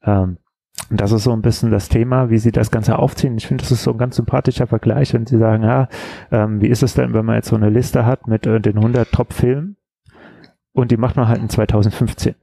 Ähm, 0.02 0.38
Und 0.90 1.00
das 1.00 1.10
ist 1.10 1.24
so 1.24 1.32
ein 1.32 1.42
bisschen 1.42 1.70
das 1.70 1.88
Thema, 1.88 2.30
wie 2.30 2.38
sie 2.38 2.52
das 2.52 2.70
Ganze 2.70 2.98
aufziehen. 2.98 3.36
Ich 3.38 3.46
finde, 3.46 3.62
das 3.62 3.72
ist 3.72 3.82
so 3.82 3.92
ein 3.92 3.98
ganz 3.98 4.16
sympathischer 4.16 4.66
Vergleich, 4.66 5.14
wenn 5.14 5.26
sie 5.26 5.38
sagen, 5.38 5.64
ja, 5.64 5.88
ähm, 6.30 6.60
wie 6.60 6.68
ist 6.68 6.82
es 6.82 6.94
denn, 6.94 7.12
wenn 7.12 7.24
man 7.24 7.36
jetzt 7.36 7.48
so 7.48 7.56
eine 7.56 7.70
Liste 7.70 8.04
hat 8.06 8.28
mit 8.28 8.46
äh, 8.46 8.60
den 8.60 8.76
100 8.76 9.10
Top-Filmen 9.10 9.75
und 10.76 10.90
die 10.90 10.98
macht 10.98 11.16
man 11.16 11.26
halt 11.26 11.40
in 11.40 11.48
2015. 11.48 12.34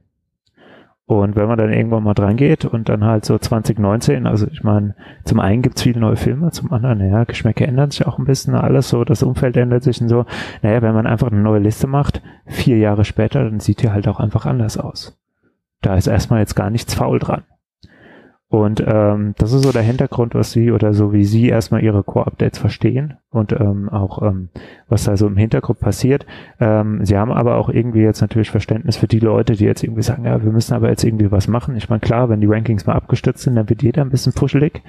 Und 1.06 1.36
wenn 1.36 1.46
man 1.46 1.58
dann 1.58 1.72
irgendwann 1.72 2.02
mal 2.02 2.14
dran 2.14 2.36
geht 2.36 2.64
und 2.64 2.88
dann 2.88 3.04
halt 3.04 3.24
so 3.24 3.38
2019, 3.38 4.26
also 4.26 4.46
ich 4.46 4.64
meine, 4.64 4.96
zum 5.24 5.38
einen 5.38 5.62
gibt's 5.62 5.82
viele 5.82 6.00
neue 6.00 6.16
Filme, 6.16 6.50
zum 6.50 6.72
anderen, 6.72 6.98
naja, 6.98 7.24
Geschmäcke 7.24 7.66
ändern 7.66 7.90
sich 7.90 8.06
auch 8.06 8.18
ein 8.18 8.24
bisschen, 8.24 8.54
alles 8.54 8.88
so, 8.88 9.04
das 9.04 9.22
Umfeld 9.22 9.56
ändert 9.56 9.84
sich 9.84 10.00
und 10.00 10.08
so. 10.08 10.24
Naja, 10.62 10.82
wenn 10.82 10.94
man 10.94 11.06
einfach 11.06 11.30
eine 11.30 11.42
neue 11.42 11.60
Liste 11.60 11.86
macht, 11.86 12.22
vier 12.46 12.78
Jahre 12.78 13.04
später, 13.04 13.44
dann 13.44 13.60
sieht 13.60 13.82
die 13.82 13.90
halt 13.90 14.08
auch 14.08 14.18
einfach 14.18 14.46
anders 14.46 14.78
aus. 14.78 15.16
Da 15.82 15.94
ist 15.94 16.06
erstmal 16.06 16.40
jetzt 16.40 16.56
gar 16.56 16.70
nichts 16.70 16.94
faul 16.94 17.18
dran. 17.18 17.44
Und 18.48 18.84
ähm, 18.86 19.34
das 19.38 19.52
ist 19.52 19.64
so 19.64 19.72
der 19.72 19.82
Hintergrund, 19.82 20.34
was 20.34 20.52
sie 20.52 20.70
oder 20.70 20.94
so 20.94 21.12
wie 21.12 21.24
sie 21.24 21.48
erstmal 21.48 21.82
ihre 21.82 22.04
Core-Updates 22.04 22.58
verstehen 22.58 23.14
und 23.30 23.52
ähm, 23.52 23.88
auch 23.88 24.22
ähm, 24.22 24.48
was 24.88 25.04
da 25.04 25.16
so 25.16 25.26
im 25.26 25.36
Hintergrund 25.36 25.80
passiert. 25.80 26.24
Ähm, 26.60 27.04
sie 27.04 27.16
haben 27.16 27.32
aber 27.32 27.56
auch 27.56 27.68
irgendwie 27.68 28.02
jetzt 28.02 28.20
natürlich 28.20 28.50
Verständnis 28.50 28.96
für 28.96 29.08
die 29.08 29.18
Leute, 29.18 29.54
die 29.54 29.64
jetzt 29.64 29.82
irgendwie 29.82 30.02
sagen, 30.02 30.24
ja, 30.24 30.44
wir 30.44 30.52
müssen 30.52 30.74
aber 30.74 30.88
jetzt 30.88 31.02
irgendwie 31.02 31.32
was 31.32 31.48
machen. 31.48 31.74
Ich 31.74 31.88
meine, 31.88 32.00
klar, 32.00 32.28
wenn 32.28 32.40
die 32.40 32.46
Rankings 32.46 32.86
mal 32.86 32.94
abgestürzt 32.94 33.42
sind, 33.42 33.56
dann 33.56 33.68
wird 33.68 33.82
jeder 33.82 34.02
ein 34.02 34.10
bisschen 34.10 34.34
puschelig. 34.34 34.82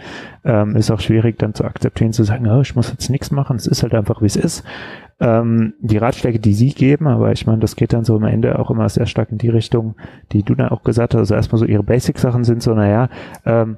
Ähm, 0.43 0.75
ist 0.75 0.91
auch 0.91 0.99
schwierig 0.99 1.39
dann 1.39 1.55
zu 1.55 1.63
akzeptieren, 1.63 2.13
zu 2.13 2.23
sagen, 2.23 2.47
oh, 2.47 2.61
ich 2.61 2.75
muss 2.75 2.91
jetzt 2.91 3.09
nichts 3.09 3.31
machen, 3.31 3.55
es 3.55 3.65
ist 3.65 3.81
halt 3.81 3.95
einfach, 3.95 4.21
wie 4.21 4.27
es 4.27 4.35
ist 4.35 4.63
ähm, 5.19 5.73
die 5.79 5.97
Ratschläge, 5.97 6.39
die 6.39 6.53
sie 6.53 6.73
geben, 6.73 7.07
aber 7.07 7.31
ich 7.31 7.47
meine, 7.47 7.59
das 7.59 7.75
geht 7.75 7.93
dann 7.93 8.03
so 8.03 8.15
am 8.15 8.23
Ende 8.23 8.59
auch 8.59 8.69
immer 8.69 8.87
sehr 8.89 9.05
stark 9.05 9.31
in 9.31 9.37
die 9.37 9.49
Richtung, 9.49 9.95
die 10.31 10.43
du 10.43 10.55
dann 10.55 10.69
auch 10.69 10.83
gesagt 10.83 11.13
hast. 11.13 11.19
Also 11.19 11.35
erstmal 11.35 11.59
so 11.59 11.65
ihre 11.65 11.83
Basic-Sachen 11.83 12.43
sind 12.43 12.61
so, 12.61 12.73
naja, 12.73 13.09
ähm, 13.45 13.77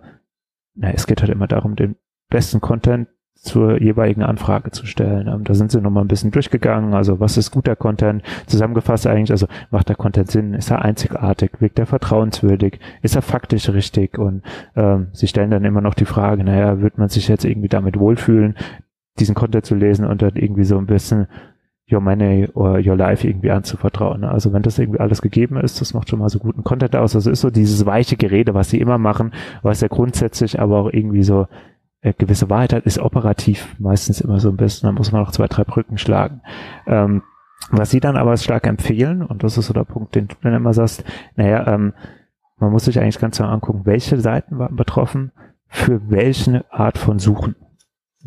na, 0.75 0.91
es 0.91 1.07
geht 1.07 1.21
halt 1.21 1.31
immer 1.31 1.47
darum, 1.47 1.75
den 1.75 1.95
besten 2.29 2.61
Content 2.61 3.07
zur 3.35 3.79
jeweiligen 3.81 4.23
Anfrage 4.23 4.71
zu 4.71 4.85
stellen. 4.85 5.27
Ähm, 5.27 5.43
da 5.43 5.53
sind 5.53 5.71
sie 5.71 5.81
nochmal 5.81 6.03
ein 6.03 6.07
bisschen 6.07 6.31
durchgegangen. 6.31 6.93
Also 6.93 7.19
was 7.19 7.37
ist 7.37 7.51
guter 7.51 7.75
Content? 7.75 8.23
Zusammengefasst 8.47 9.05
eigentlich, 9.07 9.31
also 9.31 9.47
macht 9.69 9.89
der 9.89 9.95
Content 9.95 10.31
Sinn? 10.31 10.53
Ist 10.53 10.71
er 10.71 10.83
einzigartig? 10.83 11.51
Wirkt 11.59 11.79
er 11.79 11.85
vertrauenswürdig? 11.85 12.79
Ist 13.01 13.15
er 13.15 13.21
faktisch 13.21 13.69
richtig? 13.69 14.17
Und 14.17 14.43
ähm, 14.75 15.07
sie 15.13 15.27
stellen 15.27 15.51
dann 15.51 15.65
immer 15.65 15.81
noch 15.81 15.93
die 15.93 16.05
Frage, 16.05 16.43
naja, 16.43 16.81
wird 16.81 16.97
man 16.97 17.09
sich 17.09 17.27
jetzt 17.27 17.45
irgendwie 17.45 17.69
damit 17.69 17.99
wohlfühlen? 17.99 18.55
Diesen 19.19 19.35
Content 19.35 19.65
zu 19.65 19.75
lesen 19.75 20.05
und 20.05 20.21
dann 20.21 20.35
irgendwie 20.35 20.63
so 20.63 20.77
ein 20.77 20.85
bisschen 20.85 21.27
Your 21.91 22.01
Money 22.01 22.49
or 22.53 22.79
Your 22.85 22.97
Life 22.97 23.25
irgendwie 23.27 23.51
anzuvertrauen. 23.51 24.21
Ne? 24.21 24.29
Also 24.29 24.51
wenn 24.51 24.61
das 24.61 24.77
irgendwie 24.77 24.99
alles 24.99 25.21
gegeben 25.21 25.57
ist, 25.57 25.79
das 25.79 25.93
macht 25.93 26.09
schon 26.09 26.19
mal 26.19 26.29
so 26.29 26.39
guten 26.39 26.63
Content 26.63 26.95
aus. 26.95 27.15
Also 27.15 27.31
ist 27.31 27.41
so 27.41 27.49
dieses 27.49 27.85
weiche 27.85 28.17
Gerede, 28.17 28.53
was 28.53 28.69
sie 28.69 28.79
immer 28.79 28.97
machen, 28.97 29.31
was 29.61 29.81
ja 29.81 29.87
grundsätzlich 29.87 30.59
aber 30.59 30.79
auch 30.79 30.91
irgendwie 30.91 31.23
so 31.23 31.47
äh, 32.01 32.13
gewisse 32.13 32.49
Wahrheit 32.49 32.73
hat, 32.73 32.85
ist 32.85 32.99
operativ 32.99 33.75
meistens 33.79 34.21
immer 34.21 34.39
so 34.39 34.49
ein 34.49 34.57
bisschen, 34.57 34.87
da 34.87 34.91
muss 34.91 35.11
man 35.11 35.21
noch 35.21 35.31
zwei, 35.31 35.47
drei 35.47 35.63
Brücken 35.63 35.97
schlagen. 35.97 36.41
Ähm, 36.85 37.23
was 37.71 37.89
sie 37.89 37.99
dann 37.99 38.17
aber 38.17 38.37
stark 38.37 38.67
empfehlen, 38.67 39.23
und 39.23 39.43
das 39.43 39.57
ist 39.57 39.67
so 39.67 39.73
der 39.73 39.83
Punkt, 39.83 40.15
den 40.15 40.27
du 40.27 40.35
dann 40.41 40.53
immer 40.53 40.73
sagst, 40.73 41.03
naja, 41.35 41.67
ähm, 41.67 41.93
man 42.59 42.71
muss 42.71 42.85
sich 42.85 42.99
eigentlich 42.99 43.19
ganz 43.19 43.37
genau 43.37 43.49
angucken, 43.49 43.81
welche 43.85 44.19
Seiten 44.19 44.57
waren 44.57 44.75
betroffen, 44.75 45.31
für 45.67 46.09
welche 46.09 46.65
Art 46.71 46.97
von 46.97 47.19
Suchen. 47.19 47.55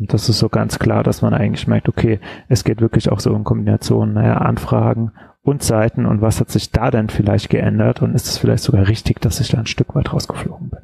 Und 0.01 0.11
das 0.15 0.29
ist 0.29 0.39
so 0.39 0.49
ganz 0.49 0.79
klar, 0.79 1.03
dass 1.03 1.21
man 1.21 1.35
eigentlich 1.35 1.67
merkt, 1.67 1.87
okay, 1.87 2.19
es 2.49 2.63
geht 2.63 2.81
wirklich 2.81 3.11
auch 3.11 3.19
so 3.19 3.35
in 3.35 3.43
Kombination, 3.43 4.13
naja, 4.13 4.37
Anfragen 4.37 5.11
und 5.43 5.61
Seiten 5.61 6.07
und 6.07 6.21
was 6.21 6.39
hat 6.39 6.49
sich 6.49 6.71
da 6.71 6.89
denn 6.89 7.07
vielleicht 7.07 7.51
geändert 7.51 8.01
und 8.01 8.15
ist 8.15 8.25
es 8.25 8.39
vielleicht 8.39 8.63
sogar 8.63 8.87
richtig, 8.87 9.21
dass 9.21 9.39
ich 9.39 9.49
da 9.49 9.59
ein 9.59 9.67
Stück 9.67 9.93
weit 9.93 10.11
rausgeflogen 10.11 10.71
bin. 10.71 10.79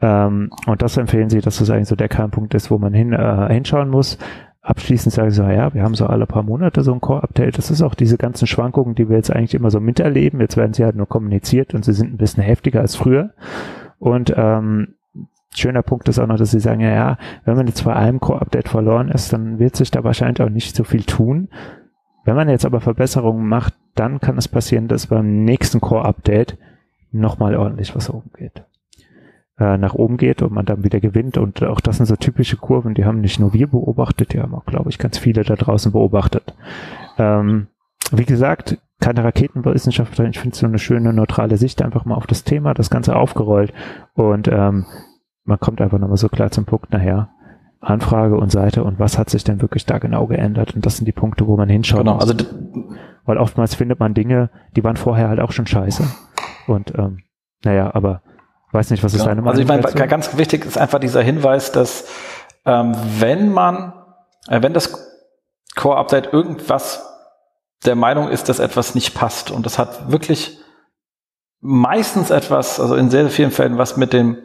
Ähm, 0.00 0.50
und 0.66 0.82
das 0.82 0.96
empfehlen 0.96 1.30
sie, 1.30 1.40
dass 1.40 1.58
das 1.58 1.70
eigentlich 1.70 1.86
so 1.86 1.94
der 1.94 2.08
Kernpunkt 2.08 2.54
ist, 2.54 2.72
wo 2.72 2.78
man 2.78 2.92
hin, 2.92 3.12
äh, 3.12 3.52
hinschauen 3.52 3.88
muss. 3.88 4.18
Abschließend 4.60 5.14
sage 5.14 5.28
ich 5.28 5.34
so, 5.36 5.44
ja, 5.44 5.72
wir 5.74 5.84
haben 5.84 5.94
so 5.94 6.06
alle 6.08 6.26
paar 6.26 6.42
Monate 6.42 6.82
so 6.82 6.92
ein 6.92 7.00
Core-Update. 7.00 7.56
Das 7.56 7.70
ist 7.70 7.82
auch 7.82 7.94
diese 7.94 8.18
ganzen 8.18 8.48
Schwankungen, 8.48 8.96
die 8.96 9.08
wir 9.08 9.16
jetzt 9.16 9.30
eigentlich 9.30 9.54
immer 9.54 9.70
so 9.70 9.78
miterleben. 9.78 10.40
Jetzt 10.40 10.56
werden 10.56 10.72
sie 10.72 10.84
halt 10.84 10.96
nur 10.96 11.06
kommuniziert 11.06 11.72
und 11.72 11.84
sie 11.84 11.92
sind 11.92 12.12
ein 12.12 12.16
bisschen 12.16 12.42
heftiger 12.42 12.80
als 12.80 12.96
früher. 12.96 13.30
Und 14.00 14.34
ähm, 14.36 14.96
schöner 15.54 15.82
Punkt 15.82 16.08
ist 16.08 16.18
auch 16.18 16.26
noch, 16.26 16.36
dass 16.36 16.50
sie 16.50 16.60
sagen, 16.60 16.80
ja, 16.80 16.90
ja, 16.90 17.18
wenn 17.44 17.56
man 17.56 17.66
jetzt 17.66 17.84
bei 17.84 17.94
einem 17.94 18.20
Core-Update 18.20 18.68
verloren 18.68 19.08
ist, 19.08 19.32
dann 19.32 19.58
wird 19.58 19.76
sich 19.76 19.90
da 19.90 20.04
wahrscheinlich 20.04 20.42
auch 20.42 20.50
nicht 20.50 20.76
so 20.76 20.84
viel 20.84 21.04
tun. 21.04 21.48
Wenn 22.24 22.36
man 22.36 22.48
jetzt 22.48 22.64
aber 22.64 22.80
Verbesserungen 22.80 23.46
macht, 23.46 23.74
dann 23.94 24.20
kann 24.20 24.38
es 24.38 24.48
passieren, 24.48 24.88
dass 24.88 25.08
beim 25.08 25.44
nächsten 25.44 25.80
Core-Update 25.80 26.56
nochmal 27.12 27.54
ordentlich 27.54 27.94
was 27.94 28.10
oben 28.10 28.30
geht. 28.36 28.64
Äh, 29.58 29.78
nach 29.78 29.94
oben 29.94 30.16
geht 30.16 30.42
und 30.42 30.52
man 30.52 30.66
dann 30.66 30.82
wieder 30.82 31.00
gewinnt. 31.00 31.36
Und 31.36 31.62
auch 31.62 31.80
das 31.80 31.98
sind 31.98 32.06
so 32.06 32.16
typische 32.16 32.56
Kurven, 32.56 32.94
die 32.94 33.04
haben 33.04 33.20
nicht 33.20 33.38
nur 33.38 33.52
wir 33.52 33.68
beobachtet, 33.68 34.32
die 34.32 34.40
haben 34.40 34.54
auch, 34.54 34.64
glaube 34.64 34.90
ich, 34.90 34.98
ganz 34.98 35.18
viele 35.18 35.44
da 35.44 35.54
draußen 35.54 35.92
beobachtet. 35.92 36.54
Ähm, 37.18 37.68
wie 38.10 38.24
gesagt, 38.24 38.78
keine 39.00 39.22
Raketenwissenschaftler, 39.22 40.26
ich 40.26 40.38
finde 40.38 40.54
es 40.54 40.60
so 40.60 40.66
eine 40.66 40.78
schöne 40.78 41.12
neutrale 41.12 41.56
Sicht 41.56 41.82
einfach 41.82 42.04
mal 42.04 42.14
auf 42.14 42.26
das 42.26 42.44
Thema, 42.44 42.74
das 42.74 42.90
Ganze 42.90 43.16
aufgerollt 43.16 43.72
und 44.14 44.48
ähm, 44.48 44.86
man 45.44 45.60
kommt 45.60 45.80
einfach 45.80 45.98
nochmal 45.98 46.16
so 46.16 46.28
klar 46.28 46.50
zum 46.50 46.64
Punkt 46.64 46.92
nachher. 46.92 47.30
Anfrage 47.80 48.36
und 48.36 48.50
Seite 48.50 48.82
und 48.82 48.98
was 48.98 49.18
hat 49.18 49.28
sich 49.28 49.44
denn 49.44 49.60
wirklich 49.60 49.84
da 49.84 49.98
genau 49.98 50.26
geändert? 50.26 50.74
Und 50.74 50.86
das 50.86 50.96
sind 50.96 51.04
die 51.04 51.12
Punkte, 51.12 51.46
wo 51.46 51.56
man 51.58 51.68
hinschaut. 51.68 52.00
Genau, 52.00 52.16
also 52.16 52.34
weil 53.26 53.36
oftmals 53.36 53.74
findet 53.74 54.00
man 54.00 54.14
Dinge, 54.14 54.48
die 54.74 54.82
waren 54.82 54.96
vorher 54.96 55.28
halt 55.28 55.40
auch 55.40 55.52
schon 55.52 55.66
scheiße. 55.66 56.02
Und 56.66 56.94
ähm, 56.96 57.24
naja, 57.62 57.94
aber 57.94 58.22
weiß 58.72 58.90
nicht, 58.90 59.04
was 59.04 59.12
ist 59.12 59.20
genau. 59.20 59.30
deine 59.30 59.42
Meinung? 59.42 59.70
Also 59.70 59.90
ich 59.90 59.94
meine, 59.94 60.08
ganz 60.08 60.36
wichtig 60.36 60.64
ist 60.64 60.78
einfach 60.78 60.98
dieser 60.98 61.22
Hinweis, 61.22 61.72
dass 61.72 62.08
ähm, 62.64 62.92
wenn 63.18 63.52
man, 63.52 63.92
äh, 64.48 64.62
wenn 64.62 64.72
das 64.72 65.10
Core-Update 65.76 66.32
irgendwas 66.32 67.06
der 67.84 67.96
Meinung 67.96 68.28
ist, 68.28 68.48
dass 68.48 68.60
etwas 68.60 68.94
nicht 68.94 69.14
passt 69.14 69.50
und 69.50 69.66
das 69.66 69.78
hat 69.78 70.10
wirklich 70.10 70.58
meistens 71.60 72.30
etwas, 72.30 72.80
also 72.80 72.94
in 72.94 73.10
sehr, 73.10 73.22
sehr 73.22 73.30
vielen 73.30 73.50
Fällen 73.50 73.76
was 73.76 73.96
mit 73.96 74.12
dem 74.12 74.38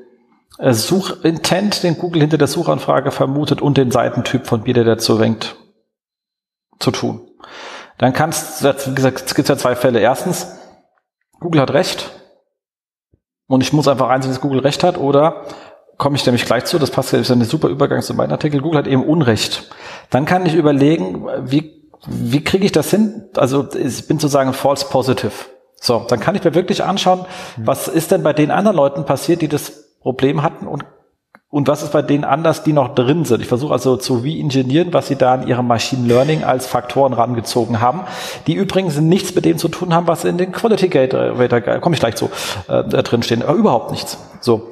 Suchintent, 0.60 1.84
den 1.84 1.98
Google 1.98 2.22
hinter 2.22 2.38
der 2.38 2.48
Suchanfrage 2.48 3.12
vermutet 3.12 3.62
und 3.62 3.78
den 3.78 3.92
Seitentyp 3.92 4.46
von 4.46 4.66
wie 4.66 4.74
der 4.74 4.84
dazu 4.84 5.16
renkt, 5.16 5.56
zu 6.80 6.92
tun. 6.92 7.28
Dann 7.98 8.14
kannst, 8.14 8.64
wie 8.64 8.96
gesagt, 8.96 9.24
es 9.26 9.36
gibt 9.36 9.50
ja 9.50 9.58
zwei 9.58 9.76
Fälle. 9.76 10.00
Erstens, 10.00 10.48
Google 11.40 11.62
hat 11.62 11.72
recht 11.72 12.12
und 13.48 13.62
ich 13.62 13.74
muss 13.74 13.88
einfach 13.88 14.10
einsehen, 14.10 14.32
dass 14.32 14.42
Google 14.42 14.60
recht 14.60 14.84
hat 14.84 14.98
oder 14.98 15.46
komme 15.98 16.16
ich 16.16 16.26
nämlich 16.26 16.46
gleich 16.46 16.66
zu, 16.66 16.80
das 16.80 16.92
passt 16.92 17.14
ja, 17.14 17.20
ist 17.20 17.32
ein 17.32 17.44
super 17.44 17.68
Übergang 17.68 18.02
zu 18.02 18.14
meinem 18.14 18.32
Artikel, 18.32 18.62
Google 18.62 18.80
hat 18.80 18.88
eben 18.88 19.04
Unrecht. 19.04 19.70
Dann 20.10 20.26
kann 20.26 20.46
ich 20.46 20.56
überlegen, 20.56 21.28
wie, 21.44 21.90
wie 22.08 22.44
kriege 22.44 22.66
ich 22.66 22.72
das 22.72 22.90
hin? 22.90 23.30
Also 23.36 23.68
ich 23.74 24.08
bin 24.08 24.18
sozusagen 24.20 24.54
false 24.54 24.86
positive. 24.90 25.32
So, 25.76 26.06
dann 26.08 26.20
kann 26.20 26.36
ich 26.36 26.44
mir 26.44 26.56
wirklich 26.56 26.84
anschauen, 26.84 27.26
was 27.58 27.88
ist 27.88 28.12
denn 28.12 28.24
bei 28.24 28.34
den 28.34 28.52
anderen 28.52 28.76
Leuten 28.76 29.06
passiert, 29.06 29.42
die 29.42 29.48
das 29.48 29.89
Problem 30.02 30.44
hatten 30.44 30.68
und 30.68 30.86
und 31.52 31.68
was 31.68 31.82
ist 31.82 31.92
bei 31.94 32.04
denen 32.04 32.26
anders, 32.26 32.62
die 32.62 32.74
noch 32.74 32.94
drin 32.94 33.26
sind? 33.26 33.42
Ich 33.42 33.48
versuche 33.48 33.74
also 33.74 33.98
zu 33.98 34.18
re-ingenieren, 34.18 34.94
was 34.94 35.08
sie 35.08 35.16
da 35.16 35.34
in 35.34 35.48
ihrem 35.48 35.66
Machine 35.66 36.08
Learning 36.08 36.44
als 36.44 36.68
Faktoren 36.68 37.12
rangezogen 37.12 37.82
haben, 37.82 38.02
die 38.46 38.54
übrigens 38.54 39.00
nichts 39.00 39.34
mit 39.34 39.46
dem 39.46 39.58
zu 39.58 39.68
tun 39.68 39.96
haben, 39.96 40.08
was 40.08 40.26
in 40.26 40.38
den 40.38 40.52
Quality 40.52 40.90
Gate, 40.90 41.16
äh, 41.16 41.80
komme 41.82 41.96
ich 41.96 42.00
gleich 42.00 42.16
zu, 42.16 42.30
äh, 42.68 42.84
drin 42.84 43.24
stehen, 43.24 43.42
aber 43.42 43.54
überhaupt 43.54 43.90
nichts. 43.90 44.20
So. 44.42 44.70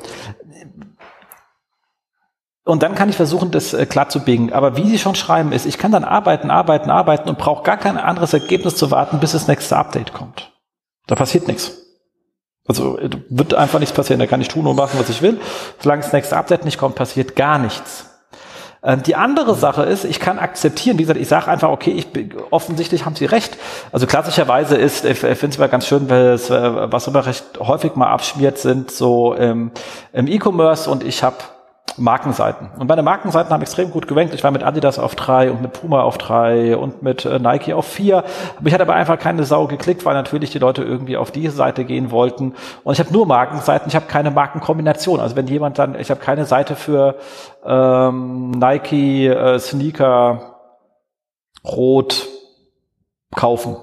Und 2.63 2.84
dann 2.84 2.93
kann 2.93 3.10
ich 3.10 3.15
versuchen, 3.15 3.50
das 3.50 3.74
äh, 3.74 3.88
klar 3.88 4.10
zu 4.10 4.19
biegen. 4.19 4.53
Aber 4.53 4.77
wie 4.77 4.88
Sie 4.88 5.00
schon 5.00 5.15
schreiben, 5.15 5.53
ist, 5.53 5.65
ich 5.65 5.79
kann 5.79 5.91
dann 5.91 6.03
arbeiten, 6.03 6.51
arbeiten, 6.51 6.91
arbeiten 6.91 7.27
und 7.27 7.39
brauche 7.39 7.63
gar 7.63 7.77
kein 7.77 7.98
anderes 7.98 8.34
Ergebnis 8.34 8.75
zu 8.75 8.91
warten, 8.91 9.19
bis 9.19 9.31
das 9.31 9.48
nächste 9.48 9.77
Update 9.77 10.13
kommt. 10.13 10.51
Da 11.07 11.15
passiert 11.15 11.48
nichts. 11.48 11.87
Also 12.67 13.00
wird 13.29 13.53
einfach 13.53 13.79
nichts 13.79 13.95
passieren. 13.95 14.19
Da 14.19 14.27
kann 14.27 14.41
ich 14.41 14.50
tun 14.50 14.67
und 14.67 14.75
machen, 14.75 15.00
was 15.00 15.09
ich 15.09 15.21
will. 15.21 15.39
Solange 15.79 16.01
das 16.01 16.13
nächste 16.13 16.36
Update 16.38 16.65
nicht 16.65 16.77
kommt, 16.77 16.95
passiert 16.95 17.36
gar 17.36 17.59
nichts. 17.59 18.05
Ähm, 18.83 19.03
die 19.03 19.15
andere 19.15 19.55
Sache 19.55 19.83
ist, 19.83 20.05
ich 20.05 20.19
kann 20.19 20.38
akzeptieren, 20.38 20.97
wie 20.97 21.03
gesagt, 21.03 21.19
ich 21.19 21.27
sage 21.27 21.47
einfach, 21.47 21.69
okay, 21.69 21.91
ich 21.91 22.07
offensichtlich 22.51 23.05
haben 23.05 23.15
Sie 23.15 23.25
recht. 23.25 23.57
Also 23.91 24.05
klassischerweise 24.05 24.75
ist, 24.75 25.03
ich 25.05 25.17
finde 25.17 25.47
es 25.47 25.55
immer 25.57 25.67
ganz 25.67 25.88
schön, 25.88 26.09
weil 26.09 26.27
es, 26.27 26.50
äh, 26.50 26.91
was 26.91 27.07
immer 27.07 27.25
recht 27.25 27.43
häufig 27.59 27.95
mal 27.95 28.07
abschmiert, 28.07 28.57
sind 28.57 28.91
so 28.91 29.36
ähm, 29.36 29.71
im 30.13 30.27
E-Commerce 30.27 30.89
und 30.89 31.03
ich 31.03 31.24
habe 31.24 31.38
Markenseiten. 31.98 32.70
Und 32.77 32.88
meine 32.88 33.01
Markenseiten 33.01 33.51
haben 33.51 33.62
extrem 33.62 33.92
gut 33.92 34.08
gewankt. 34.08 34.34
Ich 34.34 34.44
war 34.44 34.51
mit 34.51 34.63
Adidas 34.63 35.00
auf 35.00 35.16
drei 35.16 35.51
und 35.51 35.62
mit 35.62 35.74
Puma 35.74 36.01
auf 36.01 36.18
drei 36.18 36.77
und 36.77 37.01
mit 37.01 37.25
äh, 37.25 37.39
Nike 37.39 37.74
auf 37.74 37.88
vier. 37.88 38.24
Mich 38.62 38.74
hat 38.74 38.82
aber 38.82 38.94
einfach 38.94 39.18
keine 39.18 39.44
Sau 39.44 39.68
geklickt, 39.68 40.06
weil 40.06 40.13
natürlich 40.13 40.51
die 40.51 40.60
Leute 40.60 40.84
irgendwie 40.84 41.18
auf 41.18 41.32
diese 41.32 41.56
Seite 41.56 41.86
gehen 41.86 42.12
wollten. 42.12 42.54
Und 42.84 42.94
ich 42.94 43.00
habe 43.00 43.12
nur 43.12 43.25
Markenseiten, 43.25 43.88
ich 43.88 43.96
habe 43.96 44.06
keine 44.06 44.32
Markenkombination. 44.32 45.20
Also 45.20 45.36
wenn 45.36 45.48
jemand 45.48 45.80
dann, 45.80 46.00
ich 46.00 46.10
habe 46.10 46.20
keine 46.20 46.46
Seite 46.46 46.75
für 46.75 47.16
ähm, 47.66 48.51
Nike 48.51 49.27
äh, 49.27 49.60
Sneaker 49.60 50.56
Rot 51.63 52.27
kaufen. 53.36 53.77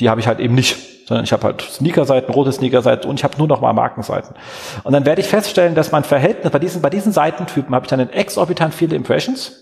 Die 0.00 0.10
habe 0.10 0.20
ich 0.20 0.26
halt 0.26 0.40
eben 0.40 0.54
nicht. 0.54 0.95
Sondern 1.06 1.24
ich 1.24 1.32
habe 1.32 1.44
halt 1.44 1.62
Sneaker-Seiten, 1.62 2.32
rote 2.32 2.52
Sneaker-Seiten 2.52 3.08
und 3.08 3.18
ich 3.18 3.24
habe 3.24 3.38
nur 3.38 3.46
noch 3.46 3.60
mal 3.60 3.72
Markenseiten. 3.72 4.34
Und 4.82 4.92
dann 4.92 5.06
werde 5.06 5.20
ich 5.20 5.28
feststellen, 5.28 5.74
dass 5.74 5.92
mein 5.92 6.04
Verhältnis 6.04 6.52
bei 6.52 6.58
diesen, 6.58 6.82
bei 6.82 6.90
diesen 6.90 7.12
Seitentypen 7.12 7.74
habe 7.74 7.84
ich 7.84 7.90
dann 7.90 8.00
exorbitant 8.10 8.74
viele 8.74 8.96
Impressions 8.96 9.52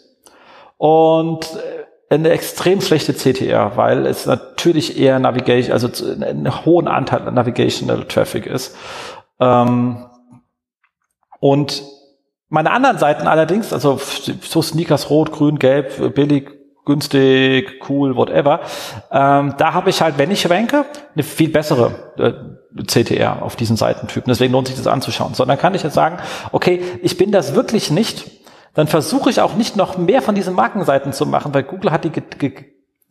und 0.78 1.46
eine 2.10 2.30
extrem 2.30 2.80
schlechte 2.80 3.14
CTR, 3.14 3.76
weil 3.76 4.06
es 4.06 4.26
natürlich 4.26 4.98
eher 4.98 5.18
Navigation, 5.18 5.72
also 5.72 5.88
einen 6.12 6.64
hohen 6.64 6.88
Anteil 6.88 7.26
an 7.26 7.34
Navigational 7.34 8.04
Traffic 8.04 8.46
ist. 8.46 8.76
Ähm, 9.40 10.06
und 11.40 11.82
meine 12.48 12.70
anderen 12.70 12.98
Seiten 12.98 13.26
allerdings, 13.26 13.72
also 13.72 14.00
so 14.40 14.62
Sneakers 14.62 15.10
rot, 15.10 15.32
grün, 15.32 15.58
gelb, 15.58 16.14
billig, 16.14 16.50
günstig, 16.84 17.80
cool, 17.88 18.16
whatever, 18.16 18.60
ähm, 19.10 19.54
da 19.56 19.72
habe 19.72 19.90
ich 19.90 20.02
halt, 20.02 20.18
wenn 20.18 20.30
ich 20.30 20.48
ranke, 20.50 20.84
eine 21.14 21.22
viel 21.22 21.48
bessere 21.48 22.12
äh, 22.18 22.32
CTR 22.86 23.42
auf 23.42 23.56
diesen 23.56 23.76
Seitentypen. 23.76 24.30
Deswegen 24.30 24.52
lohnt 24.52 24.68
sich 24.68 24.76
das 24.76 24.86
anzuschauen. 24.86 25.34
So, 25.34 25.44
dann 25.44 25.58
kann 25.58 25.74
ich 25.74 25.82
jetzt 25.82 25.94
sagen, 25.94 26.18
okay, 26.52 26.82
ich 27.02 27.16
bin 27.16 27.32
das 27.32 27.54
wirklich 27.54 27.90
nicht 27.90 28.24
dann 28.74 28.88
versuche 28.88 29.30
ich 29.30 29.40
auch 29.40 29.54
nicht 29.54 29.76
noch 29.76 29.96
mehr 29.96 30.20
von 30.20 30.34
diesen 30.34 30.54
Markenseiten 30.54 31.12
zu 31.12 31.26
machen, 31.26 31.54
weil 31.54 31.62
Google 31.62 31.92
hat 31.92 32.04
die, 32.04 32.10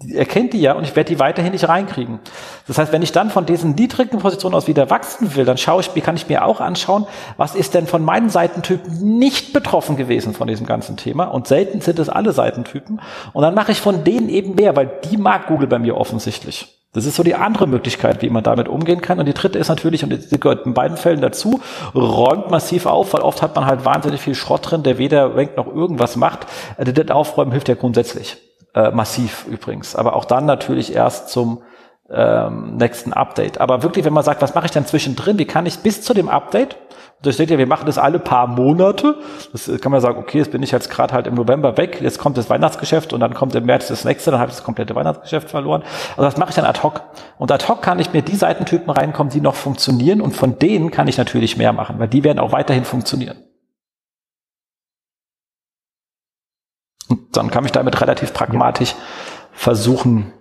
die 0.04 0.16
erkennt 0.16 0.54
die 0.54 0.62
ja 0.62 0.74
und 0.74 0.84
ich 0.84 0.96
werde 0.96 1.14
die 1.14 1.20
weiterhin 1.20 1.52
nicht 1.52 1.68
reinkriegen. 1.68 2.20
Das 2.68 2.78
heißt, 2.78 2.92
wenn 2.92 3.02
ich 3.02 3.12
dann 3.12 3.30
von 3.30 3.46
diesen 3.46 3.76
niedrigen 3.76 4.20
Positionen 4.20 4.56
aus 4.56 4.68
wieder 4.68 4.90
wachsen 4.90 5.36
will, 5.36 5.46
dann 5.46 5.58
schaue 5.58 5.82
ich, 5.82 5.96
wie 5.96 6.02
kann 6.02 6.16
ich 6.16 6.30
mir 6.30 6.46
auch 6.46 6.62
anschauen, 6.62 7.06
was 7.38 7.56
ist 7.56 7.74
denn 7.74 7.88
von 7.88 8.04
meinen 8.04 8.30
Seitentypen 8.30 9.18
nicht 9.18 9.54
betroffen 9.54 9.96
gewesen 9.96 10.34
von 10.34 10.48
diesem 10.48 10.66
ganzen 10.66 10.98
Thema 10.98 11.26
und 11.26 11.48
selten 11.48 11.82
sind 11.82 12.00
es 12.00 12.10
alle 12.10 12.34
Seitentypen 12.34 13.02
und 13.34 13.42
dann 13.42 13.56
mache 13.56 13.72
ich 13.72 13.82
von 13.82 14.04
denen 14.04 14.30
eben 14.30 14.56
mehr, 14.56 14.76
weil 14.76 14.92
die 15.10 15.18
mag 15.18 15.48
Google 15.48 15.68
bei 15.68 15.80
mir 15.80 15.98
offensichtlich. 15.98 16.80
Das 16.94 17.08
ist 17.08 17.16
so 17.16 17.24
die 17.24 17.34
andere 17.34 17.66
Möglichkeit, 17.66 18.22
wie 18.22 18.30
man 18.30 18.44
damit 18.44 18.68
umgehen 18.68 19.02
kann. 19.02 19.20
Und 19.20 19.26
die 19.26 19.34
dritte 19.34 19.58
ist 19.58 19.70
natürlich, 19.70 20.04
und 20.04 20.32
die 20.32 20.40
gehört 20.40 20.68
in 20.68 20.76
beiden 20.76 20.96
Fällen 20.96 21.22
dazu, 21.22 21.60
räumt 21.96 22.52
massiv 22.52 22.86
auf, 22.86 23.14
weil 23.14 23.22
oft 23.22 23.42
hat 23.42 23.56
man 23.56 23.66
halt 23.66 23.84
wahnsinnig 23.84 24.22
viel 24.22 24.36
Schrott 24.36 24.70
drin, 24.70 24.84
der 24.84 25.00
weder 25.00 25.36
rankt 25.36 25.58
noch 25.58 25.66
irgendwas 25.66 26.16
macht. 26.16 26.46
Also 26.78 26.92
das 26.92 27.10
Aufräumen 27.10 27.52
hilft 27.52 27.68
ja 27.68 27.76
grundsätzlich. 27.76 28.38
Äh, 28.74 28.92
massiv 28.92 29.46
übrigens. 29.48 29.96
Aber 29.96 30.16
auch 30.16 30.26
dann 30.26 30.46
natürlich 30.46 30.96
erst 30.96 31.30
zum 31.30 31.62
ähm, 32.10 32.78
nächsten 32.78 33.14
Update. 33.14 33.62
Aber 33.62 33.84
wirklich, 33.84 34.06
wenn 34.06 34.14
man 34.14 34.24
sagt, 34.24 34.42
was 34.42 34.56
mache 34.56 34.66
ich 34.66 34.72
denn 34.72 34.86
zwischendrin, 34.86 35.38
wie 35.38 35.46
kann 35.46 35.66
ich 35.66 35.80
bis 35.80 36.02
zu 36.02 36.14
dem 36.14 36.28
Update 36.28 36.78
da 37.24 37.32
steht 37.32 37.50
ja, 37.50 37.58
wir 37.58 37.68
machen 37.68 37.86
das 37.86 37.98
alle 37.98 38.20
paar 38.20 38.48
Monate. 38.48 39.16
Das 39.54 39.72
kann 39.80 39.94
man 39.94 40.02
sagen, 40.02 40.20
okay, 40.20 40.40
jetzt 40.40 40.52
bin 40.52 40.62
ich 40.62 40.72
jetzt 40.72 40.90
gerade 40.90 41.14
halt 41.14 41.26
im 41.26 41.36
November 41.36 41.78
weg, 41.78 42.00
jetzt 42.02 42.20
kommt 42.20 42.38
das 42.38 42.50
Weihnachtsgeschäft 42.50 43.14
und 43.14 43.22
dann 43.22 43.34
kommt 43.34 43.56
im 43.56 43.66
März 43.66 43.88
das 43.88 44.04
nächste, 44.04 44.32
dann 44.32 44.42
habe 44.42 44.50
ich 44.50 44.58
das 44.58 44.66
komplette 44.66 44.94
Weihnachtsgeschäft 44.94 45.50
verloren. 45.50 45.84
Also 46.18 46.24
das 46.24 46.38
mache 46.38 46.50
ich 46.50 46.56
dann 46.56 46.66
ad 46.66 46.84
hoc. 46.84 47.02
Und 47.38 47.52
ad 47.52 47.66
hoc 47.68 47.82
kann 47.82 47.98
ich 48.00 48.12
mir 48.12 48.22
die 48.22 48.36
Seitentypen 48.36 48.90
reinkommen, 48.90 49.32
die 49.32 49.40
noch 49.40 49.56
funktionieren 49.56 50.20
und 50.20 50.36
von 50.36 50.60
denen 50.60 50.92
kann 50.92 51.08
ich 51.08 51.18
natürlich 51.18 51.56
mehr 51.56 51.72
machen, 51.72 51.98
weil 51.98 52.10
die 52.10 52.26
werden 52.26 52.40
auch 52.40 52.52
weiterhin 52.52 52.84
funktionieren. 52.84 53.38
Und 57.10 57.36
dann 57.38 57.52
kann 57.52 57.66
ich 57.66 57.72
damit 57.72 58.00
relativ 58.02 58.34
pragmatisch 58.34 58.96
versuchen, 59.52 60.34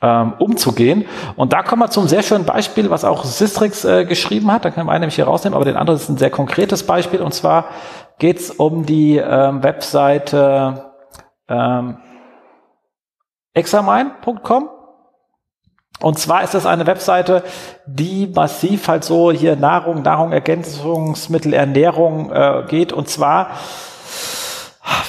ähm, 0.00 0.34
umzugehen. 0.38 1.06
Und 1.36 1.52
da 1.52 1.62
kommen 1.62 1.82
wir 1.82 1.90
zum 1.90 2.06
sehr 2.06 2.22
schönen 2.22 2.44
Beispiel, 2.44 2.90
was 2.90 3.04
auch 3.04 3.24
Sistrix 3.24 3.84
äh, 3.84 4.04
geschrieben 4.04 4.52
hat. 4.52 4.64
Da 4.64 4.70
kann 4.70 4.86
man 4.86 4.94
einen 4.94 5.02
nämlich 5.02 5.16
hier 5.16 5.26
rausnehmen, 5.26 5.56
aber 5.56 5.64
den 5.64 5.76
anderen 5.76 5.98
ist 5.98 6.08
ein 6.08 6.18
sehr 6.18 6.30
konkretes 6.30 6.84
Beispiel. 6.84 7.20
Und 7.20 7.34
zwar 7.34 7.66
geht 8.18 8.38
es 8.38 8.50
um 8.50 8.86
die 8.86 9.16
ähm, 9.16 9.62
Webseite 9.62 10.92
ähm, 11.48 11.98
examine.com. 13.54 14.70
Und 16.00 16.16
zwar 16.16 16.44
ist 16.44 16.54
das 16.54 16.64
eine 16.64 16.86
Webseite, 16.86 17.42
die 17.86 18.28
massiv 18.32 18.86
halt 18.86 19.02
so 19.02 19.32
hier 19.32 19.56
Nahrung, 19.56 20.02
Nahrung, 20.02 20.30
Ergänzungsmittel, 20.30 21.52
Ernährung 21.52 22.30
äh, 22.30 22.62
geht. 22.68 22.92
Und 22.92 23.08
zwar 23.08 23.50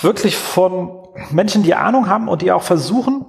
wirklich 0.01 0.37
von 0.37 1.07
Menschen, 1.31 1.63
die 1.63 1.75
Ahnung 1.75 2.07
haben 2.09 2.27
und 2.27 2.41
die 2.41 2.51
auch 2.51 2.63
versuchen, 2.63 3.25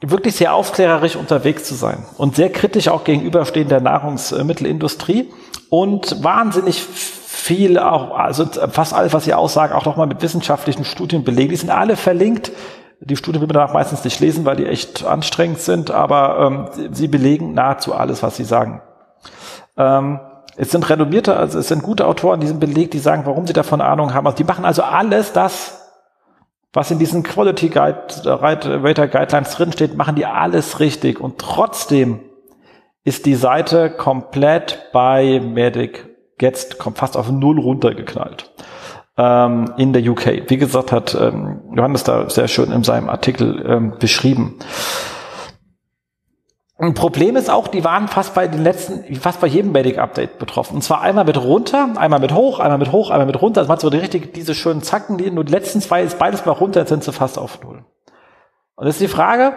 wirklich 0.00 0.36
sehr 0.36 0.54
aufklärerisch 0.54 1.16
unterwegs 1.16 1.64
zu 1.64 1.74
sein 1.74 2.04
und 2.18 2.36
sehr 2.36 2.50
kritisch 2.50 2.88
auch 2.88 3.04
gegenüberstehen 3.04 3.68
der 3.68 3.80
Nahrungsmittelindustrie 3.80 5.30
und 5.70 6.22
wahnsinnig 6.22 6.82
viel 6.82 7.78
auch, 7.78 8.16
also 8.16 8.46
fast 8.70 8.94
alles, 8.94 9.12
was 9.12 9.24
sie 9.24 9.34
aussagen, 9.34 9.72
auch 9.72 9.84
nochmal 9.84 10.06
mit 10.06 10.22
wissenschaftlichen 10.22 10.84
Studien 10.84 11.24
belegen. 11.24 11.50
Die 11.50 11.56
sind 11.56 11.70
alle 11.70 11.96
verlinkt. 11.96 12.52
Die 13.00 13.16
Studien 13.16 13.40
will 13.40 13.48
man 13.48 13.54
danach 13.54 13.74
meistens 13.74 14.04
nicht 14.04 14.18
lesen, 14.20 14.44
weil 14.44 14.56
die 14.56 14.66
echt 14.66 15.04
anstrengend 15.04 15.60
sind, 15.60 15.90
aber 15.90 16.72
ähm, 16.74 16.92
sie 16.92 17.08
belegen 17.08 17.54
nahezu 17.54 17.94
alles, 17.94 18.22
was 18.22 18.36
sie 18.36 18.44
sagen. 18.44 18.82
Ähm, 19.76 20.20
es 20.56 20.72
sind 20.72 20.88
renommierte, 20.90 21.36
also 21.36 21.60
es 21.60 21.68
sind 21.68 21.84
gute 21.84 22.06
Autoren, 22.06 22.40
die 22.40 22.48
sind 22.48 22.58
belegt, 22.58 22.92
die 22.92 22.98
sagen, 22.98 23.22
warum 23.24 23.46
sie 23.46 23.52
davon 23.52 23.80
Ahnung 23.80 24.14
haben. 24.14 24.26
Also 24.26 24.36
die 24.36 24.44
machen 24.44 24.64
also 24.64 24.82
alles 24.82 25.32
das, 25.32 25.77
was 26.72 26.90
in 26.90 26.98
diesen 26.98 27.22
Quality 27.22 27.68
Guide, 27.68 28.06
Rater 28.24 29.08
Guidelines 29.08 29.50
drinsteht, 29.52 29.96
machen 29.96 30.16
die 30.16 30.26
alles 30.26 30.80
richtig. 30.80 31.20
Und 31.20 31.38
trotzdem 31.38 32.20
ist 33.04 33.26
die 33.26 33.34
Seite 33.34 33.90
komplett 33.90 34.90
bei 34.92 35.40
Medic 35.40 36.08
jetzt 36.40 36.78
kommt 36.78 36.98
fast 36.98 37.16
auf 37.16 37.30
Null 37.30 37.58
runtergeknallt 37.58 38.50
ähm, 39.16 39.72
in 39.76 39.92
der 39.92 40.08
UK. 40.08 40.44
Wie 40.48 40.56
gesagt, 40.56 40.92
hat 40.92 41.16
ähm, 41.20 41.60
Johannes 41.74 42.04
da 42.04 42.28
sehr 42.30 42.48
schön 42.48 42.72
in 42.72 42.84
seinem 42.84 43.08
Artikel 43.08 43.64
ähm, 43.66 43.94
beschrieben. 43.98 44.56
Ein 46.80 46.94
Problem 46.94 47.34
ist 47.34 47.50
auch, 47.50 47.66
die 47.66 47.82
waren 47.82 48.06
fast 48.06 48.34
bei 48.34 48.46
den 48.46 48.62
letzten, 48.62 49.16
fast 49.16 49.40
bei 49.40 49.48
jedem 49.48 49.72
Medic-Update 49.72 50.38
betroffen. 50.38 50.76
Und 50.76 50.82
zwar 50.82 51.00
einmal 51.00 51.24
mit 51.24 51.36
runter, 51.36 51.88
einmal 51.96 52.20
mit 52.20 52.32
hoch, 52.32 52.60
einmal 52.60 52.78
mit 52.78 52.92
hoch, 52.92 53.10
einmal 53.10 53.26
mit 53.26 53.42
runter. 53.42 53.60
Das 53.62 53.68
macht 53.68 53.80
so 53.80 53.90
die 53.90 53.98
richtig, 53.98 54.32
diese 54.32 54.54
schönen 54.54 54.82
Zacken, 54.82 55.18
die 55.18 55.28
nur 55.32 55.44
die 55.44 55.52
letzten 55.52 55.80
zwei 55.80 56.02
ist 56.02 56.20
beides 56.20 56.46
mal 56.46 56.52
runter, 56.52 56.80
jetzt 56.80 56.90
sind 56.90 57.02
sie 57.02 57.12
fast 57.12 57.36
auf 57.36 57.60
Null. 57.64 57.84
Und 58.76 58.86
jetzt 58.86 58.94
ist 58.94 59.00
die 59.00 59.08
Frage, 59.08 59.54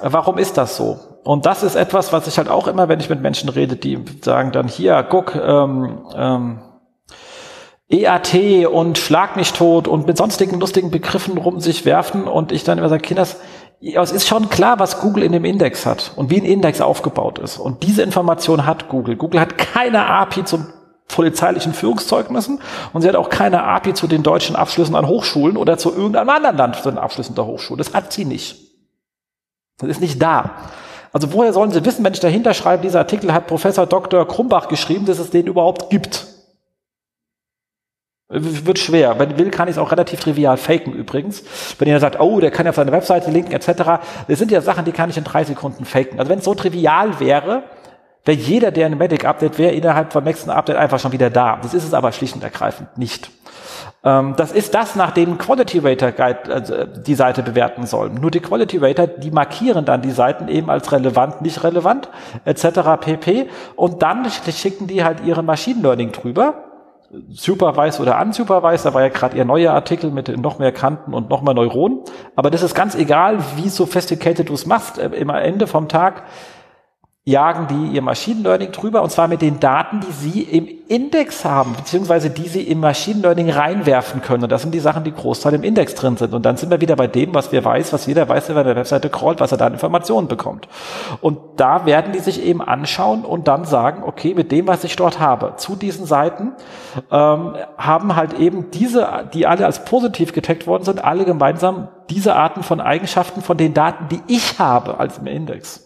warum 0.00 0.38
ist 0.38 0.56
das 0.56 0.78
so? 0.78 0.98
Und 1.24 1.44
das 1.44 1.62
ist 1.62 1.74
etwas, 1.74 2.14
was 2.14 2.26
ich 2.26 2.38
halt 2.38 2.48
auch 2.48 2.68
immer, 2.68 2.88
wenn 2.88 3.00
ich 3.00 3.10
mit 3.10 3.20
Menschen 3.20 3.50
rede, 3.50 3.76
die 3.76 4.02
sagen 4.22 4.50
dann, 4.52 4.66
hier, 4.66 5.02
guck, 5.02 5.34
ähm, 5.34 6.06
ähm, 6.16 6.62
EAT 7.88 8.66
und 8.66 8.98
Schlag 8.98 9.36
mich 9.36 9.52
tot 9.52 9.86
und 9.88 10.06
mit 10.06 10.16
sonstigen 10.16 10.58
lustigen 10.58 10.90
Begriffen 10.90 11.36
rum 11.36 11.60
sich 11.60 11.84
werfen 11.84 12.24
und 12.24 12.50
ich 12.50 12.64
dann 12.64 12.78
immer 12.78 12.88
sage, 12.88 13.02
Kinders, 13.02 13.36
es 13.80 14.12
ist 14.12 14.26
schon 14.26 14.48
klar, 14.48 14.78
was 14.78 15.00
Google 15.00 15.22
in 15.22 15.32
dem 15.32 15.44
Index 15.44 15.84
hat 15.84 16.12
und 16.16 16.30
wie 16.30 16.40
ein 16.40 16.44
Index 16.44 16.80
aufgebaut 16.80 17.38
ist. 17.38 17.58
Und 17.58 17.82
diese 17.82 18.02
Information 18.02 18.66
hat 18.66 18.88
Google. 18.88 19.16
Google 19.16 19.40
hat 19.40 19.58
keine 19.58 20.06
API 20.06 20.44
zum 20.44 20.66
polizeilichen 21.08 21.72
Führungszeugnissen 21.72 22.60
und 22.92 23.02
sie 23.02 23.08
hat 23.08 23.16
auch 23.16 23.28
keine 23.28 23.62
API 23.62 23.94
zu 23.94 24.06
den 24.06 24.22
deutschen 24.22 24.56
Abschlüssen 24.56 24.96
an 24.96 25.06
Hochschulen 25.06 25.56
oder 25.56 25.78
zu 25.78 25.92
irgendeinem 25.92 26.30
anderen 26.30 26.56
Land 26.56 26.76
zu 26.76 26.90
den 26.90 26.98
Abschlüssen 26.98 27.34
der 27.34 27.46
Hochschule. 27.46 27.78
Das 27.78 27.94
hat 27.94 28.12
sie 28.12 28.24
nicht. 28.24 28.56
Das 29.78 29.88
ist 29.88 30.00
nicht 30.00 30.20
da. 30.20 30.56
Also 31.12 31.32
woher 31.32 31.52
sollen 31.52 31.70
sie 31.70 31.84
wissen, 31.84 32.04
wenn 32.04 32.12
ich 32.12 32.20
dahinter 32.20 32.54
schreibe, 32.54 32.82
dieser 32.82 33.00
Artikel 33.00 33.32
hat 33.32 33.46
Professor 33.46 33.86
Dr. 33.86 34.26
Krumbach 34.26 34.68
geschrieben, 34.68 35.06
dass 35.06 35.18
es 35.18 35.30
den 35.30 35.46
überhaupt 35.46 35.90
gibt? 35.90 36.26
Wird 38.28 38.80
schwer. 38.80 39.20
Wenn 39.20 39.38
will, 39.38 39.50
kann 39.50 39.68
ich 39.68 39.76
es 39.76 39.78
auch 39.78 39.92
relativ 39.92 40.18
trivial 40.18 40.56
faken 40.56 40.92
übrigens. 40.92 41.44
Wenn 41.78 41.86
ihr 41.86 42.00
sagt, 42.00 42.18
oh, 42.18 42.40
der 42.40 42.50
kann 42.50 42.66
ja 42.66 42.70
auf 42.70 42.76
seine 42.76 42.90
Webseite 42.90 43.30
linken 43.30 43.52
etc. 43.52 44.00
Das 44.26 44.38
sind 44.38 44.50
ja 44.50 44.60
Sachen, 44.60 44.84
die 44.84 44.90
kann 44.90 45.10
ich 45.10 45.16
in 45.16 45.22
drei 45.22 45.44
Sekunden 45.44 45.84
faken. 45.84 46.18
Also 46.18 46.28
wenn 46.30 46.40
es 46.40 46.44
so 46.44 46.54
trivial 46.54 47.20
wäre, 47.20 47.62
wäre 48.24 48.36
jeder, 48.36 48.72
der 48.72 48.86
ein 48.86 48.98
Medic-Update 48.98 49.58
wäre, 49.58 49.72
innerhalb 49.72 50.12
vom 50.12 50.24
nächsten 50.24 50.50
Update 50.50 50.76
einfach 50.76 50.98
schon 50.98 51.12
wieder 51.12 51.30
da. 51.30 51.60
Das 51.62 51.72
ist 51.72 51.84
es 51.84 51.94
aber 51.94 52.10
schlicht 52.10 52.34
und 52.34 52.42
ergreifend 52.42 52.98
nicht. 52.98 53.30
Ähm, 54.02 54.34
das 54.36 54.50
ist 54.50 54.74
das, 54.74 54.96
nach 54.96 55.12
dem 55.12 55.38
Quality 55.38 55.78
Rater 55.78 56.10
Guide 56.10 56.52
also 56.52 56.84
die 56.84 57.14
Seite 57.14 57.44
bewerten 57.44 57.86
soll. 57.86 58.10
Nur 58.10 58.32
die 58.32 58.40
Quality 58.40 58.78
Rater, 58.78 59.06
die 59.06 59.30
markieren 59.30 59.84
dann 59.84 60.02
die 60.02 60.10
Seiten 60.10 60.48
eben 60.48 60.68
als 60.68 60.90
relevant, 60.90 61.42
nicht 61.42 61.62
relevant 61.62 62.08
etc. 62.44 62.80
pp. 63.00 63.48
Und 63.76 64.02
dann 64.02 64.26
schicken 64.28 64.88
die 64.88 65.04
halt 65.04 65.20
ihre 65.24 65.44
Machine 65.44 65.80
Learning 65.80 66.10
drüber 66.10 66.65
supervised 67.30 68.00
oder 68.00 68.20
unsupervised, 68.20 68.86
da 68.86 68.94
war 68.94 69.02
ja 69.02 69.08
gerade 69.08 69.36
ihr 69.36 69.44
neuer 69.44 69.72
Artikel 69.72 70.10
mit 70.10 70.36
noch 70.40 70.58
mehr 70.58 70.72
Kanten 70.72 71.14
und 71.14 71.28
noch 71.30 71.42
mehr 71.42 71.54
Neuronen. 71.54 72.00
Aber 72.34 72.50
das 72.50 72.62
ist 72.62 72.74
ganz 72.74 72.94
egal, 72.94 73.38
wie 73.56 73.68
sophisticated 73.68 74.48
du 74.48 74.54
es 74.54 74.66
machst. 74.66 74.98
Äh, 74.98 75.08
Im 75.08 75.30
Ende 75.30 75.66
vom 75.66 75.88
Tag 75.88 76.24
jagen 77.28 77.66
die 77.66 77.96
ihr 77.96 78.02
Machine 78.02 78.42
Learning 78.42 78.70
drüber 78.70 79.02
und 79.02 79.10
zwar 79.10 79.26
mit 79.26 79.42
den 79.42 79.58
Daten, 79.58 79.98
die 79.98 80.12
sie 80.12 80.42
im 80.42 80.68
Index 80.86 81.44
haben, 81.44 81.74
beziehungsweise 81.74 82.30
die 82.30 82.46
sie 82.46 82.62
im 82.62 82.78
Machine 82.78 83.20
Learning 83.20 83.50
reinwerfen 83.50 84.22
können. 84.22 84.44
Und 84.44 84.52
das 84.52 84.62
sind 84.62 84.72
die 84.72 84.78
Sachen, 84.78 85.02
die 85.02 85.10
Großteil 85.10 85.54
im 85.54 85.64
Index 85.64 85.96
drin 85.96 86.16
sind. 86.16 86.32
Und 86.34 86.46
dann 86.46 86.56
sind 86.56 86.70
wir 86.70 86.80
wieder 86.80 86.94
bei 86.94 87.08
dem, 87.08 87.34
was 87.34 87.50
wir 87.50 87.64
weiß, 87.64 87.92
was 87.92 88.06
jeder 88.06 88.28
weiß, 88.28 88.46
der 88.46 88.54
bei 88.54 88.62
der 88.62 88.76
Webseite 88.76 89.10
crawlt, 89.10 89.40
was 89.40 89.50
er 89.50 89.58
da 89.58 89.66
an 89.66 89.72
Informationen 89.72 90.28
bekommt. 90.28 90.68
Und 91.20 91.38
da 91.56 91.84
werden 91.84 92.12
die 92.12 92.20
sich 92.20 92.40
eben 92.40 92.62
anschauen 92.62 93.24
und 93.24 93.48
dann 93.48 93.64
sagen, 93.64 94.04
okay, 94.06 94.32
mit 94.34 94.52
dem, 94.52 94.68
was 94.68 94.84
ich 94.84 94.94
dort 94.94 95.18
habe, 95.18 95.54
zu 95.56 95.74
diesen 95.74 96.06
Seiten, 96.06 96.52
ähm, 97.10 97.56
haben 97.76 98.14
halt 98.14 98.34
eben 98.34 98.70
diese, 98.70 99.28
die 99.34 99.48
alle 99.48 99.66
als 99.66 99.84
positiv 99.84 100.32
getaggt 100.32 100.68
worden 100.68 100.84
sind, 100.84 101.02
alle 101.02 101.24
gemeinsam 101.24 101.88
diese 102.08 102.36
Arten 102.36 102.62
von 102.62 102.80
Eigenschaften 102.80 103.42
von 103.42 103.56
den 103.56 103.74
Daten, 103.74 104.06
die 104.12 104.20
ich 104.32 104.60
habe 104.60 105.00
als 105.00 105.18
im 105.18 105.26
Index. 105.26 105.85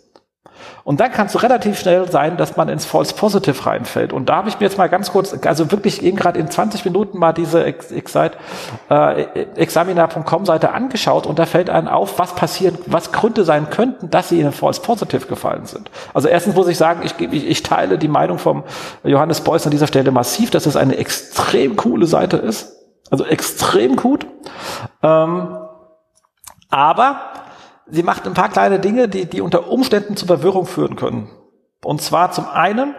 Und 0.84 1.00
dann 1.00 1.12
kann 1.12 1.26
es 1.26 1.42
relativ 1.42 1.78
schnell 1.78 2.10
sein, 2.10 2.36
dass 2.36 2.56
man 2.56 2.68
ins 2.68 2.84
False 2.84 3.14
Positive 3.14 3.66
reinfällt. 3.66 4.12
Und 4.12 4.28
da 4.28 4.36
habe 4.36 4.48
ich 4.48 4.58
mir 4.58 4.66
jetzt 4.66 4.78
mal 4.78 4.88
ganz 4.88 5.12
kurz, 5.12 5.34
also 5.44 5.70
wirklich 5.70 6.02
eben 6.02 6.16
gerade 6.16 6.38
in 6.38 6.50
20 6.50 6.84
Minuten 6.84 7.18
mal 7.18 7.32
diese 7.32 7.64
äh, 7.64 7.72
examiner.com 9.56 10.46
Seite 10.46 10.72
angeschaut 10.72 11.26
und 11.26 11.38
da 11.38 11.46
fällt 11.46 11.70
einem 11.70 11.88
auf, 11.88 12.18
was 12.18 12.34
passieren, 12.34 12.78
was 12.86 13.12
Gründe 13.12 13.44
sein 13.44 13.70
könnten, 13.70 14.10
dass 14.10 14.28
sie 14.30 14.40
in 14.40 14.46
ein 14.46 14.52
False 14.52 14.80
Positive 14.80 15.26
gefallen 15.26 15.66
sind. 15.66 15.90
Also 16.14 16.28
erstens 16.28 16.54
muss 16.54 16.68
ich 16.68 16.78
sagen, 16.78 17.02
ich, 17.04 17.14
ich, 17.20 17.46
ich 17.46 17.62
teile 17.62 17.98
die 17.98 18.08
Meinung 18.08 18.38
vom 18.38 18.64
Johannes 19.04 19.40
Beuys 19.42 19.64
an 19.64 19.70
dieser 19.70 19.86
Stelle 19.86 20.10
massiv, 20.10 20.50
dass 20.50 20.66
es 20.66 20.76
eine 20.76 20.96
extrem 20.96 21.76
coole 21.76 22.06
Seite 22.06 22.36
ist. 22.36 22.76
Also 23.10 23.24
extrem 23.24 23.96
gut. 23.96 24.26
Ähm, 25.02 25.56
aber 26.70 27.20
sie 27.90 28.02
macht 28.02 28.26
ein 28.26 28.34
paar 28.34 28.48
kleine 28.48 28.78
Dinge, 28.78 29.08
die, 29.08 29.26
die 29.26 29.40
unter 29.40 29.68
Umständen 29.68 30.16
zu 30.16 30.26
Verwirrung 30.26 30.66
führen 30.66 30.96
können. 30.96 31.28
Und 31.84 32.02
zwar 32.02 32.32
zum 32.32 32.46
einen 32.48 32.94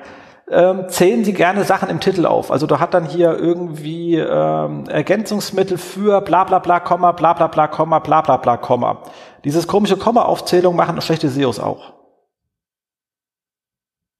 ähm, 0.49 0.89
zählen 0.89 1.23
sie 1.23 1.33
gerne 1.33 1.63
Sachen 1.63 1.89
im 1.89 1.99
Titel 1.99 2.25
auf. 2.25 2.51
Also 2.51 2.67
da 2.67 2.79
hat 2.79 2.93
dann 2.93 3.05
hier 3.05 3.37
irgendwie 3.37 4.17
ähm, 4.17 4.87
Ergänzungsmittel 4.87 5.77
für 5.77 6.21
bla 6.21 6.43
bla 6.43 6.59
bla, 6.59 6.79
Komma, 6.79 7.13
bla 7.13 7.33
bla 7.33 7.47
bla, 7.47 7.67
Komma, 7.67 7.99
bla 7.99 8.21
bla 8.21 8.37
bla, 8.37 8.57
Komma. 8.57 9.03
Dieses 9.45 9.67
komische 9.67 9.97
Komma-Aufzählung 9.97 10.75
machen 10.75 10.99
schlechte 11.01 11.29
SEOs 11.29 11.59
auch. 11.59 12.00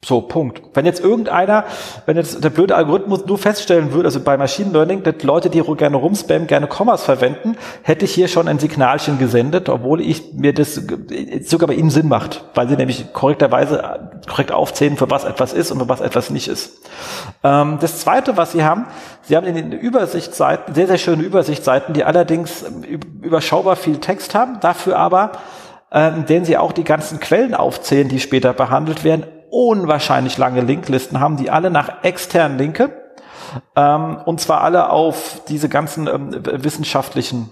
So, 0.04 0.20
Punkt. 0.20 0.64
Wenn 0.74 0.88
jetzt 0.88 1.00
irgendeiner, 1.00 1.64
wenn 2.08 2.18
jetzt 2.18 2.44
der 2.44 2.50
blöde 2.50 2.76
Algorithmus 2.76 3.28
nur 3.28 3.38
feststellen 3.38 3.94
würde, 3.94 4.08
also 4.08 4.20
bei 4.20 4.36
Machine 4.36 4.72
Learning, 4.72 5.04
dass 5.04 5.22
Leute, 5.22 5.52
die 5.52 5.62
gerne 5.62 5.96
rumspammen, 5.96 6.48
gerne 6.48 6.66
Kommas 6.66 7.04
verwenden, 7.04 7.56
hätte 7.84 8.06
ich 8.06 8.14
hier 8.16 8.28
schon 8.28 8.48
ein 8.48 8.58
Signalchen 8.58 9.20
gesendet, 9.20 9.70
obwohl 9.70 10.02
ich 10.02 10.34
mir 10.34 10.56
das 10.56 10.82
sogar 11.44 11.68
bei 11.68 11.76
ihnen 11.76 11.92
Sinn 11.92 12.08
macht, 12.08 12.44
weil 12.56 12.68
sie 12.68 12.78
nämlich 12.78 13.14
korrekterweise 13.14 14.10
korrekt 14.28 14.52
aufzählen, 14.52 14.98
für 14.98 15.12
was 15.12 15.24
etwas 15.24 15.54
ist 15.54 15.70
und 15.70 15.78
für 15.78 15.88
was 15.88 16.02
etwas 16.02 16.32
nicht 16.32 16.48
ist. 16.48 16.80
Ähm, 17.44 17.78
das 17.80 18.00
zweite, 18.00 18.38
was 18.38 18.54
sie 18.54 18.64
haben, 18.64 18.88
sie 19.22 19.38
haben 19.38 19.46
in 19.46 19.54
den 19.54 19.72
Übersichtsseiten, 19.72 20.74
sehr, 20.74 20.88
sehr 20.88 20.98
schöne 20.98 21.22
Übersichtsseiten, 21.22 21.94
die 21.94 22.04
allerdings 22.06 22.66
überschaubar 23.22 23.76
viel 23.76 24.00
Text 24.00 24.34
haben, 24.34 24.60
dafür 24.62 24.98
aber, 24.98 25.34
äh, 25.92 26.08
in 26.08 26.26
denen 26.26 26.46
sie 26.46 26.58
auch 26.58 26.72
die 26.72 26.86
ganzen 26.86 27.20
Quellen 27.20 27.54
aufzählen, 27.54 28.10
die 28.10 28.20
später 28.20 28.54
behandelt 28.54 29.04
werden, 29.04 29.26
unwahrscheinlich 29.52 30.38
lange 30.38 30.62
Linklisten 30.62 31.20
haben, 31.20 31.38
die 31.38 31.50
alle 31.50 31.70
nach 31.70 32.04
externen 32.04 32.58
linke. 32.58 32.90
Ähm, 33.76 34.18
und 34.26 34.40
zwar 34.40 34.62
alle 34.62 34.90
auf 34.90 35.42
diese 35.48 35.70
ganzen 35.70 36.08
ähm, 36.08 36.30
wissenschaftlichen 36.64 37.50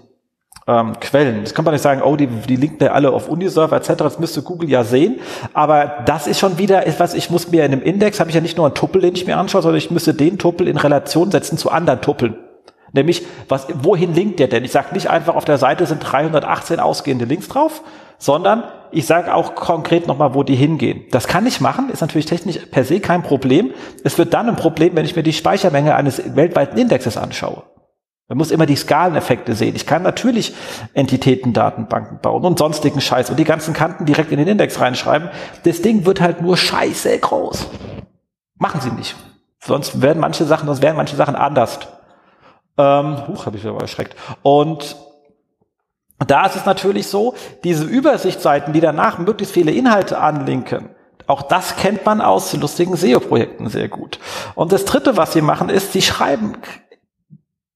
ähm, 0.66 0.98
Quellen. 1.00 1.42
Das 1.42 1.54
kann 1.54 1.64
man 1.64 1.74
nicht 1.74 1.82
sagen, 1.82 2.02
oh, 2.02 2.16
die, 2.16 2.26
die 2.26 2.56
linken 2.56 2.82
ja 2.82 2.92
alle 2.92 3.10
auf 3.10 3.28
Uniserver 3.28 3.76
etc. 3.76 3.92
Das 3.98 4.18
müsste 4.18 4.42
Google 4.42 4.70
ja 4.70 4.84
sehen. 4.84 5.20
Aber 5.52 6.02
das 6.06 6.26
ist 6.26 6.38
schon 6.38 6.58
wieder 6.58 6.86
etwas, 6.86 7.14
ich 7.14 7.30
muss 7.30 7.50
mir 7.50 7.64
in 7.64 7.72
einem 7.72 7.82
Index, 7.82 8.20
habe 8.20 8.30
ich 8.30 8.34
ja 8.34 8.40
nicht 8.40 8.56
nur 8.56 8.66
einen 8.66 8.74
Tuppel, 8.74 9.02
den 9.02 9.14
ich 9.14 9.26
mir 9.26 9.36
anschaue, 9.36 9.62
sondern 9.62 9.78
ich 9.78 9.90
müsste 9.90 10.14
den 10.14 10.38
Tuppel 10.38 10.68
in 10.68 10.76
Relation 10.76 11.30
setzen 11.30 11.58
zu 11.58 11.70
anderen 11.70 12.00
Tuppeln. 12.00 12.36
Nämlich, 12.92 13.24
was, 13.48 13.68
wohin 13.82 14.14
linkt 14.14 14.40
der 14.40 14.48
denn? 14.48 14.64
Ich 14.64 14.72
sage 14.72 14.94
nicht 14.94 15.08
einfach, 15.08 15.36
auf 15.36 15.44
der 15.44 15.58
Seite 15.58 15.86
sind 15.86 16.00
318 16.00 16.80
ausgehende 16.80 17.24
Links 17.24 17.48
drauf, 17.48 17.82
sondern 18.20 18.62
ich 18.92 19.06
sage 19.06 19.34
auch 19.34 19.54
konkret 19.54 20.06
nochmal, 20.06 20.34
wo 20.34 20.42
die 20.42 20.54
hingehen. 20.54 21.04
Das 21.10 21.26
kann 21.26 21.46
ich 21.46 21.60
machen, 21.60 21.90
ist 21.90 22.00
natürlich 22.00 22.26
technisch 22.26 22.58
per 22.70 22.84
se 22.84 23.00
kein 23.00 23.22
Problem. 23.22 23.72
Es 24.04 24.18
wird 24.18 24.34
dann 24.34 24.48
ein 24.48 24.56
Problem, 24.56 24.94
wenn 24.94 25.04
ich 25.04 25.16
mir 25.16 25.22
die 25.22 25.32
Speichermenge 25.32 25.96
eines 25.96 26.36
weltweiten 26.36 26.78
Indexes 26.78 27.16
anschaue. 27.16 27.64
Man 28.28 28.38
muss 28.38 28.52
immer 28.52 28.66
die 28.66 28.76
Skaleneffekte 28.76 29.54
sehen. 29.54 29.74
Ich 29.74 29.86
kann 29.86 30.02
natürlich 30.02 30.54
Entitätendatenbanken 30.94 32.20
bauen 32.20 32.44
und 32.44 32.58
sonstigen 32.58 33.00
Scheiß 33.00 33.30
und 33.30 33.38
die 33.38 33.44
ganzen 33.44 33.74
Kanten 33.74 34.06
direkt 34.06 34.30
in 34.30 34.38
den 34.38 34.46
Index 34.46 34.80
reinschreiben. 34.80 35.30
Das 35.64 35.82
Ding 35.82 36.06
wird 36.06 36.20
halt 36.20 36.40
nur 36.40 36.56
scheiße 36.56 37.18
groß. 37.18 37.66
Machen 38.56 38.80
Sie 38.80 38.92
nicht. 38.92 39.16
Sonst 39.58 40.00
werden 40.00 40.20
manche 40.20 40.44
Sachen, 40.44 40.66
sonst 40.66 40.82
werden 40.82 40.96
manche 40.96 41.16
Sachen 41.16 41.34
anders. 41.34 41.80
Ähm, 42.78 43.26
huch, 43.26 43.46
habe 43.46 43.56
ich 43.56 43.66
aber 43.66 43.80
erschreckt. 43.80 44.14
Und 44.42 44.96
da 46.26 46.46
ist 46.46 46.56
es 46.56 46.66
natürlich 46.66 47.06
so, 47.06 47.34
diese 47.64 47.84
Übersichtsseiten, 47.84 48.72
die 48.72 48.80
danach 48.80 49.18
möglichst 49.18 49.54
viele 49.54 49.72
Inhalte 49.72 50.18
anlinken, 50.18 50.90
auch 51.30 51.42
das 51.42 51.76
kennt 51.76 52.04
man 52.04 52.20
aus 52.20 52.52
lustigen 52.54 52.96
SEO-Projekten 52.96 53.68
sehr 53.68 53.88
gut. 53.88 54.18
Und 54.56 54.72
das 54.72 54.84
Dritte, 54.84 55.16
was 55.16 55.32
sie 55.32 55.42
machen, 55.42 55.68
ist, 55.68 55.92
sie 55.92 56.02
schreiben 56.02 56.54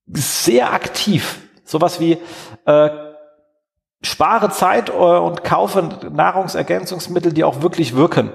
sehr 0.08 0.72
aktiv. 0.72 1.38
Sowas 1.64 2.00
wie 2.00 2.18
äh, 2.66 2.90
spare 4.02 4.50
Zeit 4.50 4.88
äh, 4.88 4.92
und 4.92 5.44
kaufe 5.44 5.88
Nahrungsergänzungsmittel, 6.12 7.32
die 7.32 7.44
auch 7.44 7.62
wirklich 7.62 7.94
wirken. 7.94 8.32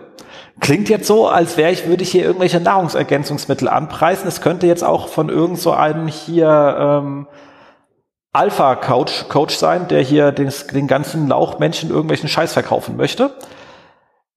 Klingt 0.61 0.87
jetzt 0.87 1.07
so, 1.07 1.27
als 1.27 1.57
wäre 1.57 1.71
ich, 1.71 1.87
würde 1.87 2.03
ich 2.03 2.11
hier 2.11 2.23
irgendwelche 2.23 2.61
Nahrungsergänzungsmittel 2.61 3.67
anpreisen. 3.67 4.27
Es 4.27 4.39
könnte 4.39 4.67
jetzt 4.67 4.83
auch 4.83 5.09
von 5.09 5.27
irgend 5.27 5.59
so 5.59 5.71
einem 5.71 6.07
hier 6.07 6.77
ähm, 6.79 7.27
Alpha-Coach 8.31 9.27
Coach 9.27 9.55
sein, 9.55 9.87
der 9.87 10.01
hier 10.01 10.31
den, 10.31 10.51
den 10.73 10.87
ganzen 10.87 11.27
Lauchmenschen 11.27 11.89
irgendwelchen 11.89 12.29
Scheiß 12.29 12.53
verkaufen 12.53 12.95
möchte. 12.95 13.31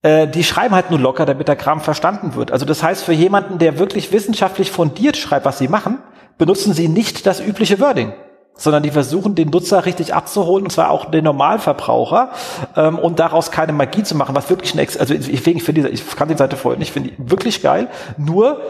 Äh, 0.01 0.27
die 0.27 0.43
schreiben 0.43 0.73
halt 0.73 0.89
nur 0.89 0.99
locker, 0.99 1.25
damit 1.25 1.47
der 1.47 1.55
Kram 1.55 1.79
verstanden 1.79 2.35
wird. 2.35 2.51
Also 2.51 2.65
das 2.65 2.81
heißt, 2.81 3.03
für 3.03 3.13
jemanden, 3.13 3.59
der 3.59 3.79
wirklich 3.79 4.11
wissenschaftlich 4.11 4.71
fundiert 4.71 5.17
schreibt, 5.17 5.45
was 5.45 5.59
sie 5.59 5.67
machen, 5.67 5.99
benutzen 6.37 6.73
sie 6.73 6.87
nicht 6.87 7.25
das 7.27 7.39
übliche 7.39 7.79
Wording 7.79 8.13
sondern 8.55 8.83
die 8.83 8.91
versuchen, 8.91 9.35
den 9.35 9.49
Nutzer 9.49 9.85
richtig 9.85 10.13
abzuholen, 10.13 10.65
und 10.65 10.69
zwar 10.69 10.91
auch 10.91 11.05
den 11.05 11.23
Normalverbraucher, 11.23 12.31
ähm, 12.75 12.99
und 12.99 13.19
daraus 13.19 13.51
keine 13.51 13.73
Magie 13.73 14.03
zu 14.03 14.15
machen, 14.15 14.35
was 14.35 14.49
wirklich 14.49 14.73
ein, 14.75 14.79
Ex 14.79 14.97
also 14.97 15.13
ich, 15.13 15.31
ich 15.31 15.41
finde, 15.41 15.89
ich 15.89 16.15
kann 16.15 16.27
die 16.27 16.37
Seite 16.37 16.55
vorher 16.55 16.77
nicht, 16.77 16.91
finde 16.91 17.09
die 17.09 17.31
wirklich 17.31 17.61
geil, 17.61 17.87
nur 18.17 18.61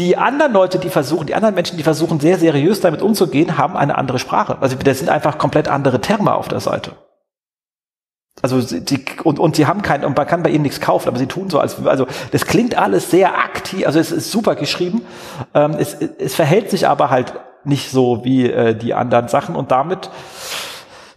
die 0.00 0.16
anderen 0.16 0.54
Leute, 0.54 0.78
die 0.78 0.88
versuchen, 0.88 1.26
die 1.26 1.34
anderen 1.34 1.54
Menschen, 1.54 1.76
die 1.76 1.82
versuchen, 1.82 2.20
sehr 2.20 2.38
seriös 2.38 2.80
damit 2.80 3.02
umzugehen, 3.02 3.58
haben 3.58 3.76
eine 3.76 3.98
andere 3.98 4.18
Sprache. 4.18 4.56
Also 4.60 4.74
das 4.76 4.98
sind 4.98 5.10
einfach 5.10 5.36
komplett 5.36 5.68
andere 5.68 6.00
Terme 6.00 6.34
auf 6.34 6.48
der 6.48 6.60
Seite. 6.60 6.92
Also 8.40 8.62
die, 8.62 9.04
und, 9.24 9.38
und 9.38 9.56
sie 9.56 9.66
haben 9.66 9.82
kein, 9.82 10.02
und 10.02 10.16
man 10.16 10.26
kann 10.26 10.42
bei 10.42 10.48
ihnen 10.48 10.62
nichts 10.62 10.80
kaufen, 10.80 11.06
aber 11.08 11.18
sie 11.18 11.26
tun 11.26 11.50
so, 11.50 11.60
als 11.60 11.84
also 11.84 12.06
das 12.30 12.46
klingt 12.46 12.78
alles 12.78 13.10
sehr 13.10 13.36
aktiv, 13.36 13.86
also 13.86 13.98
es 13.98 14.10
ist 14.10 14.30
super 14.30 14.54
geschrieben. 14.54 15.02
Ähm, 15.52 15.76
es, 15.78 15.94
es 15.94 16.34
verhält 16.34 16.70
sich 16.70 16.88
aber 16.88 17.10
halt 17.10 17.34
nicht 17.64 17.90
so 17.90 18.24
wie 18.24 18.50
äh, 18.50 18.74
die 18.74 18.94
anderen 18.94 19.28
Sachen 19.28 19.54
und 19.54 19.70
damit, 19.70 20.08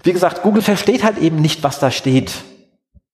wie 0.03 0.11
gesagt, 0.11 0.41
Google 0.41 0.61
versteht 0.61 1.05
halt 1.05 1.19
eben 1.19 1.37
nicht, 1.37 1.63
was 1.63 1.79
da 1.79 1.89
steht. 1.89 2.33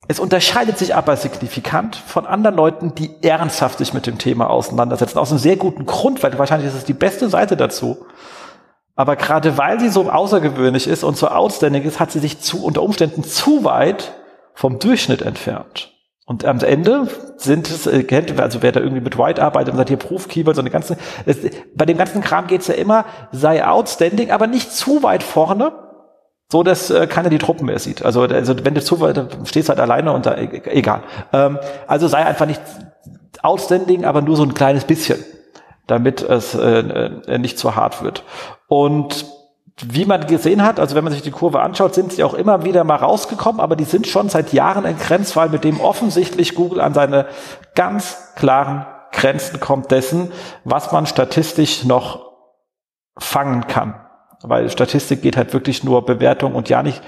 Es 0.07 0.19
unterscheidet 0.19 0.77
sich 0.77 0.95
aber 0.95 1.17
signifikant 1.17 1.95
von 1.95 2.25
anderen 2.25 2.55
Leuten, 2.55 2.95
die 2.95 3.11
ernsthaft 3.21 3.77
sich 3.77 3.93
mit 3.93 4.07
dem 4.07 4.17
Thema 4.17 4.49
auseinandersetzen. 4.49 5.19
Aus 5.19 5.29
einem 5.29 5.39
sehr 5.39 5.57
guten 5.57 5.85
Grund, 5.85 6.23
weil 6.23 6.37
wahrscheinlich 6.39 6.67
ist 6.67 6.75
es 6.75 6.85
die 6.85 6.93
beste 6.93 7.29
Seite 7.29 7.57
dazu. 7.57 8.05
Aber 8.95 9.15
gerade 9.15 9.57
weil 9.57 9.79
sie 9.79 9.89
so 9.89 10.09
außergewöhnlich 10.09 10.87
ist 10.87 11.03
und 11.03 11.15
so 11.15 11.27
outstanding 11.27 11.83
ist, 11.83 11.99
hat 11.99 12.11
sie 12.11 12.19
sich 12.19 12.39
zu, 12.41 12.63
unter 12.63 12.81
Umständen 12.81 13.23
zu 13.23 13.63
weit 13.63 14.13
vom 14.53 14.79
Durchschnitt 14.79 15.21
entfernt. 15.21 15.93
Und 16.25 16.45
am 16.45 16.59
Ende 16.59 17.07
sind 17.37 17.69
es, 17.69 17.87
äh, 17.87 18.05
also 18.37 18.61
wer 18.61 18.71
da 18.71 18.79
irgendwie 18.81 19.01
mit 19.01 19.17
White 19.17 19.41
arbeitet 19.41 19.71
und 19.71 19.77
sagt 19.77 19.89
hier 19.89 19.97
Proof 19.97 20.27
Keywords 20.27 20.59
und 20.59 20.65
die 20.65 20.71
ganzen, 20.71 20.97
das, 21.25 21.37
bei 21.73 21.85
dem 21.85 21.97
ganzen 21.97 22.21
Kram 22.21 22.47
geht's 22.47 22.67
ja 22.67 22.75
immer, 22.75 23.05
sei 23.31 23.65
outstanding, 23.65 24.31
aber 24.31 24.47
nicht 24.47 24.71
zu 24.71 25.01
weit 25.01 25.23
vorne, 25.23 25.71
so 26.51 26.63
dass 26.63 26.89
äh, 26.89 27.07
keiner 27.07 27.29
die 27.29 27.37
Truppen 27.37 27.67
mehr 27.67 27.79
sieht. 27.79 28.03
Also, 28.03 28.21
also 28.23 28.55
wenn 28.63 28.73
du 28.73 28.81
zu 28.81 28.99
weit 28.99 29.37
stehst 29.45 29.69
halt 29.69 29.79
alleine 29.79 30.11
und 30.11 30.25
da, 30.25 30.35
e-, 30.35 30.61
egal. 30.65 31.03
Ähm, 31.31 31.59
also 31.87 32.07
sei 32.07 32.25
einfach 32.25 32.47
nicht 32.47 32.61
outstanding, 33.41 34.03
aber 34.03 34.21
nur 34.21 34.35
so 34.35 34.43
ein 34.43 34.55
kleines 34.55 34.85
bisschen, 34.85 35.23
damit 35.85 36.21
es 36.21 36.55
äh, 36.55 36.79
äh, 36.79 37.37
nicht 37.37 37.59
zu 37.59 37.75
hart 37.75 38.01
wird. 38.03 38.23
Und 38.67 39.25
wie 39.85 40.05
man 40.05 40.25
gesehen 40.25 40.63
hat, 40.63 40.79
also 40.79 40.95
wenn 40.95 41.03
man 41.03 41.13
sich 41.13 41.21
die 41.21 41.31
Kurve 41.31 41.61
anschaut, 41.61 41.93
sind 41.93 42.11
sie 42.11 42.23
auch 42.23 42.33
immer 42.33 42.65
wieder 42.65 42.83
mal 42.83 42.95
rausgekommen, 42.95 43.61
aber 43.61 43.75
die 43.75 43.85
sind 43.85 44.07
schon 44.07 44.27
seit 44.27 44.51
Jahren 44.51 44.85
ein 44.85 44.97
Grenzfall, 44.97 45.49
mit 45.49 45.63
dem 45.63 45.79
offensichtlich 45.79 46.55
Google 46.55 46.81
an 46.81 46.93
seine 46.93 47.27
ganz 47.75 48.33
klaren 48.35 48.85
Grenzen 49.11 49.59
kommt 49.59 49.91
dessen, 49.91 50.31
was 50.65 50.91
man 50.91 51.05
statistisch 51.05 51.85
noch 51.85 52.33
fangen 53.17 53.67
kann 53.67 53.95
weil 54.41 54.69
Statistik 54.69 55.21
geht 55.21 55.37
halt 55.37 55.53
wirklich 55.53 55.83
nur 55.83 56.05
Bewertung 56.05 56.55
und 56.55 56.69
ja 56.69 56.83
nicht, 56.83 57.01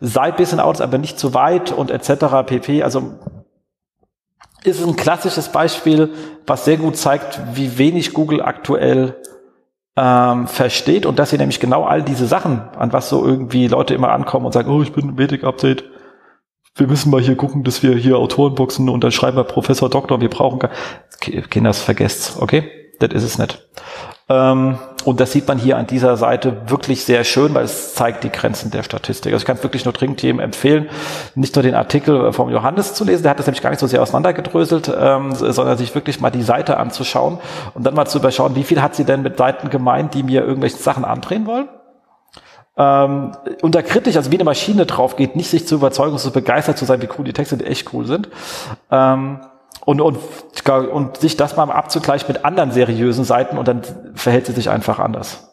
sei 0.00 0.30
bisschen 0.30 0.60
aus, 0.60 0.80
aber 0.80 0.98
nicht 0.98 1.18
zu 1.18 1.34
weit 1.34 1.72
und 1.72 1.90
etc. 1.90 2.46
pp. 2.46 2.82
Also 2.82 3.14
ist 4.64 4.84
ein 4.84 4.96
klassisches 4.96 5.50
Beispiel, 5.50 6.10
was 6.46 6.64
sehr 6.64 6.78
gut 6.78 6.96
zeigt, 6.96 7.40
wie 7.54 7.78
wenig 7.78 8.12
Google 8.12 8.42
aktuell 8.42 9.16
ähm, 9.96 10.46
versteht 10.46 11.06
und 11.06 11.18
dass 11.18 11.30
sie 11.30 11.38
nämlich 11.38 11.60
genau 11.60 11.84
all 11.84 12.02
diese 12.02 12.26
Sachen, 12.26 12.62
an 12.76 12.92
was 12.92 13.08
so 13.08 13.24
irgendwie 13.24 13.68
Leute 13.68 13.94
immer 13.94 14.10
ankommen 14.10 14.46
und 14.46 14.52
sagen, 14.52 14.70
oh, 14.70 14.82
ich 14.82 14.92
bin 14.92 15.10
ein 15.10 15.18
Vedic-Update, 15.18 15.84
wir 16.76 16.86
müssen 16.86 17.10
mal 17.10 17.20
hier 17.20 17.36
gucken, 17.36 17.64
dass 17.64 17.82
wir 17.82 17.94
hier 17.96 18.18
Autoren 18.18 18.54
boxen 18.54 18.88
und 18.88 19.02
dann 19.02 19.10
schreiben 19.10 19.36
wir 19.36 19.44
Professor 19.44 19.90
Doktor, 19.90 20.20
wir 20.20 20.30
brauchen 20.30 20.60
Kinders 21.50 21.80
vergesst, 21.80 22.40
okay? 22.40 22.70
Das 23.00 23.10
ist 23.12 23.24
es 23.24 23.38
nicht. 23.38 23.68
Ähm, 24.28 24.78
und 25.04 25.20
das 25.20 25.32
sieht 25.32 25.48
man 25.48 25.58
hier 25.58 25.78
an 25.78 25.86
dieser 25.86 26.16
Seite 26.16 26.68
wirklich 26.68 27.04
sehr 27.04 27.24
schön, 27.24 27.54
weil 27.54 27.64
es 27.64 27.94
zeigt 27.94 28.24
die 28.24 28.30
Grenzen 28.30 28.70
der 28.70 28.82
Statistik. 28.82 29.32
Also 29.32 29.42
ich 29.42 29.46
kann 29.46 29.56
es 29.56 29.62
wirklich 29.62 29.84
nur 29.84 29.94
dringend 29.94 30.22
jedem 30.22 30.38
empfehlen, 30.38 30.88
nicht 31.34 31.54
nur 31.56 31.62
den 31.62 31.74
Artikel 31.74 32.32
vom 32.32 32.50
Johannes 32.50 32.94
zu 32.94 33.04
lesen, 33.04 33.22
der 33.22 33.30
hat 33.30 33.38
das 33.38 33.46
nämlich 33.46 33.62
gar 33.62 33.70
nicht 33.70 33.80
so 33.80 33.86
sehr 33.86 34.02
auseinandergedröselt, 34.02 34.92
ähm, 34.98 35.34
sondern 35.34 35.78
sich 35.78 35.94
wirklich 35.94 36.20
mal 36.20 36.30
die 36.30 36.42
Seite 36.42 36.76
anzuschauen 36.76 37.38
und 37.74 37.84
dann 37.84 37.94
mal 37.94 38.06
zu 38.06 38.18
überschauen, 38.18 38.54
wie 38.54 38.64
viel 38.64 38.82
hat 38.82 38.94
sie 38.94 39.04
denn 39.04 39.22
mit 39.22 39.38
Seiten 39.38 39.70
gemeint, 39.70 40.14
die 40.14 40.22
mir 40.22 40.44
irgendwelche 40.44 40.76
Sachen 40.76 41.04
andrehen 41.04 41.46
wollen 41.46 41.68
ähm, 42.78 43.32
unter 43.60 43.82
kritisch, 43.82 44.16
also 44.16 44.30
wie 44.30 44.36
eine 44.36 44.44
Maschine 44.44 44.86
drauf 44.86 45.16
geht, 45.16 45.34
nicht 45.34 45.50
sich 45.50 45.66
zu 45.66 45.74
überzeugen, 45.74 46.16
so 46.16 46.30
begeistert 46.30 46.78
zu 46.78 46.84
sein, 46.84 47.02
wie 47.02 47.08
cool 47.18 47.24
die 47.24 47.32
Texte 47.32 47.56
die 47.56 47.66
echt 47.66 47.92
cool 47.92 48.06
sind. 48.06 48.28
Ähm, 48.90 49.40
und, 49.88 50.02
und, 50.02 50.18
und 50.68 51.16
sich 51.16 51.38
das 51.38 51.56
mal 51.56 51.70
abzugleichen 51.70 52.28
mit 52.28 52.44
anderen 52.44 52.72
seriösen 52.72 53.24
Seiten 53.24 53.56
und 53.56 53.66
dann 53.66 53.82
verhält 54.14 54.44
sie 54.44 54.52
sich 54.52 54.68
einfach 54.68 54.98
anders. 54.98 55.48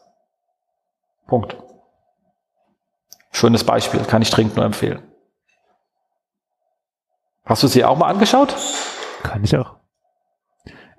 Punkt. 1.25 1.55
Schönes 3.31 3.63
Beispiel, 3.63 4.01
kann 4.01 4.21
ich 4.21 4.29
dringend 4.31 4.57
nur 4.57 4.65
empfehlen. 4.65 4.99
Hast 7.45 7.63
du 7.63 7.67
sie 7.67 7.85
auch 7.85 7.97
mal 7.97 8.09
angeschaut? 8.09 8.53
Kann 9.23 9.41
ich 9.45 9.55
auch. 9.55 9.77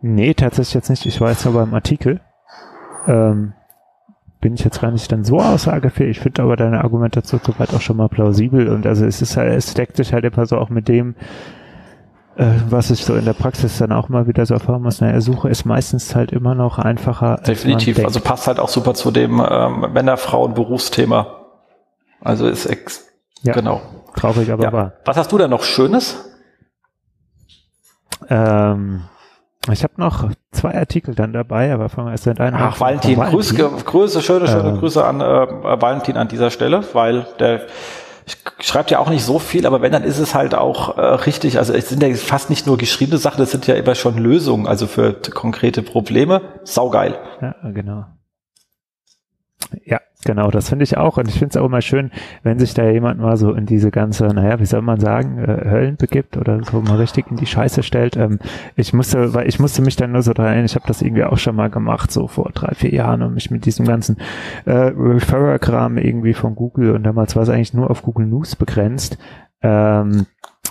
Nee, 0.00 0.32
tatsächlich 0.32 0.72
jetzt 0.72 0.88
nicht. 0.88 1.04
Ich 1.04 1.20
jetzt 1.20 1.44
nur 1.44 1.52
beim 1.52 1.74
Artikel. 1.74 2.22
Ähm, 3.06 3.52
bin 4.40 4.54
ich 4.54 4.64
jetzt 4.64 4.80
gar 4.80 4.92
nicht 4.92 5.12
dann 5.12 5.24
so 5.24 5.40
aussagefähig. 5.40 6.16
Ich 6.16 6.20
finde 6.20 6.40
aber 6.40 6.56
deine 6.56 6.82
Argumentation 6.82 7.42
soweit 7.44 7.74
auch 7.74 7.82
schon 7.82 7.98
mal 7.98 8.08
plausibel 8.08 8.68
und 8.68 8.86
also 8.86 9.04
es 9.04 9.20
ist 9.20 9.36
halt, 9.36 9.52
es 9.52 9.74
deckt 9.74 9.98
sich 9.98 10.14
halt 10.14 10.24
immer 10.24 10.46
so 10.46 10.56
auch 10.56 10.70
mit 10.70 10.88
dem, 10.88 11.16
was 12.36 12.90
ich 12.90 13.04
so 13.04 13.14
in 13.14 13.24
der 13.24 13.32
Praxis 13.32 13.78
dann 13.78 13.92
auch 13.92 14.08
mal 14.08 14.26
wieder 14.26 14.44
so 14.44 14.54
erfahren 14.54 14.82
muss. 14.82 15.00
Naja, 15.00 15.20
Suche 15.20 15.48
ist 15.48 15.64
meistens 15.64 16.14
halt 16.14 16.32
immer 16.32 16.54
noch 16.54 16.78
einfacher. 16.78 17.36
Definitiv. 17.46 18.04
Also 18.04 18.20
passt 18.20 18.46
halt 18.46 18.60
auch 18.60 18.68
super 18.68 18.94
zu 18.94 19.10
dem 19.10 19.42
ähm, 19.48 19.92
Männer, 19.92 20.18
Frauen, 20.18 20.52
Berufsthema. 20.54 21.46
Also 22.20 22.46
ist 22.46 22.66
ex 22.66 23.06
ja, 23.42 23.52
genau. 23.52 23.80
Traurig, 24.16 24.50
aber 24.50 24.64
ja. 24.64 24.72
wahr. 24.72 24.92
Was 25.04 25.16
hast 25.16 25.32
du 25.32 25.38
denn 25.38 25.50
noch 25.50 25.62
Schönes? 25.62 26.30
Ähm, 28.28 29.04
ich 29.70 29.82
habe 29.82 29.94
noch 29.96 30.30
zwei 30.52 30.74
Artikel 30.74 31.14
dann 31.14 31.32
dabei, 31.32 31.72
aber 31.72 31.88
fangen 31.88 32.08
wir 32.08 32.12
erst 32.12 32.26
mit 32.26 32.40
einem 32.40 32.56
an. 32.56 32.62
Ach, 32.72 32.80
Valentin, 32.80 33.16
Valentin. 33.16 33.56
Grüße, 33.56 33.84
Grüße, 33.84 34.22
schöne, 34.22 34.46
schöne 34.46 34.70
ähm. 34.70 34.78
Grüße 34.78 35.04
an 35.04 35.20
äh, 35.20 35.24
Valentin 35.24 36.16
an 36.16 36.28
dieser 36.28 36.50
Stelle, 36.50 36.84
weil 36.92 37.26
der 37.38 37.66
schreibt 38.60 38.90
ja 38.90 38.98
auch 38.98 39.08
nicht 39.08 39.24
so 39.24 39.38
viel, 39.38 39.66
aber 39.66 39.82
wenn, 39.82 39.92
dann 39.92 40.02
ist 40.02 40.18
es 40.18 40.34
halt 40.34 40.54
auch 40.54 40.98
äh, 40.98 41.00
richtig. 41.00 41.58
Also 41.58 41.72
es 41.72 41.88
sind 41.88 42.02
ja 42.02 42.12
fast 42.14 42.50
nicht 42.50 42.66
nur 42.66 42.76
geschriebene 42.76 43.18
Sachen, 43.18 43.38
das 43.38 43.50
sind 43.50 43.66
ja 43.66 43.74
immer 43.74 43.94
schon 43.94 44.18
Lösungen, 44.18 44.66
also 44.66 44.86
für 44.86 45.12
konkrete 45.12 45.82
Probleme. 45.82 46.42
Saugeil. 46.64 47.18
Ja, 47.40 47.54
genau. 47.70 48.06
Ja, 49.84 50.00
genau, 50.26 50.50
das 50.50 50.68
finde 50.68 50.82
ich 50.82 50.98
auch. 50.98 51.16
Und 51.16 51.28
ich 51.28 51.38
finde 51.38 51.52
es 51.52 51.56
auch 51.56 51.64
immer 51.64 51.80
schön, 51.80 52.10
wenn 52.42 52.58
sich 52.58 52.74
da 52.74 52.86
jemand 52.90 53.18
mal 53.18 53.38
so 53.38 53.52
in 53.52 53.64
diese 53.64 53.90
ganze, 53.90 54.26
naja, 54.26 54.60
wie 54.60 54.66
soll 54.66 54.82
man 54.82 55.00
sagen, 55.00 55.38
äh, 55.38 55.70
Höllen 55.70 55.96
begibt 55.96 56.36
oder 56.36 56.62
so 56.64 56.82
mal 56.82 56.96
richtig 56.96 57.30
in 57.30 57.36
die 57.38 57.46
Scheiße 57.46 57.82
stellt. 57.82 58.16
Ähm, 58.16 58.38
ich 58.74 58.92
musste, 58.92 59.32
weil 59.32 59.48
ich 59.48 59.58
musste 59.58 59.80
mich 59.80 59.96
dann 59.96 60.12
nur 60.12 60.22
so 60.22 60.34
daran 60.34 60.66
ich 60.66 60.74
habe 60.74 60.86
das 60.86 61.00
irgendwie 61.00 61.24
auch 61.24 61.38
schon 61.38 61.56
mal 61.56 61.70
gemacht, 61.70 62.10
so 62.10 62.26
vor 62.26 62.50
drei, 62.52 62.74
vier 62.74 62.92
Jahren 62.92 63.22
und 63.22 63.34
mich 63.34 63.50
mit 63.50 63.64
diesem 63.64 63.86
ganzen 63.86 64.16
äh, 64.64 64.72
Referrer-Kram 64.72 65.96
irgendwie 65.96 66.34
von 66.34 66.54
Google 66.54 66.92
und 66.92 67.04
damals 67.04 67.36
war 67.36 67.44
es 67.44 67.48
eigentlich 67.48 67.72
nur 67.72 67.90
auf 67.90 68.02
Google 68.02 68.26
News 68.26 68.56
begrenzt. 68.56 69.16
Ähm, 69.62 70.26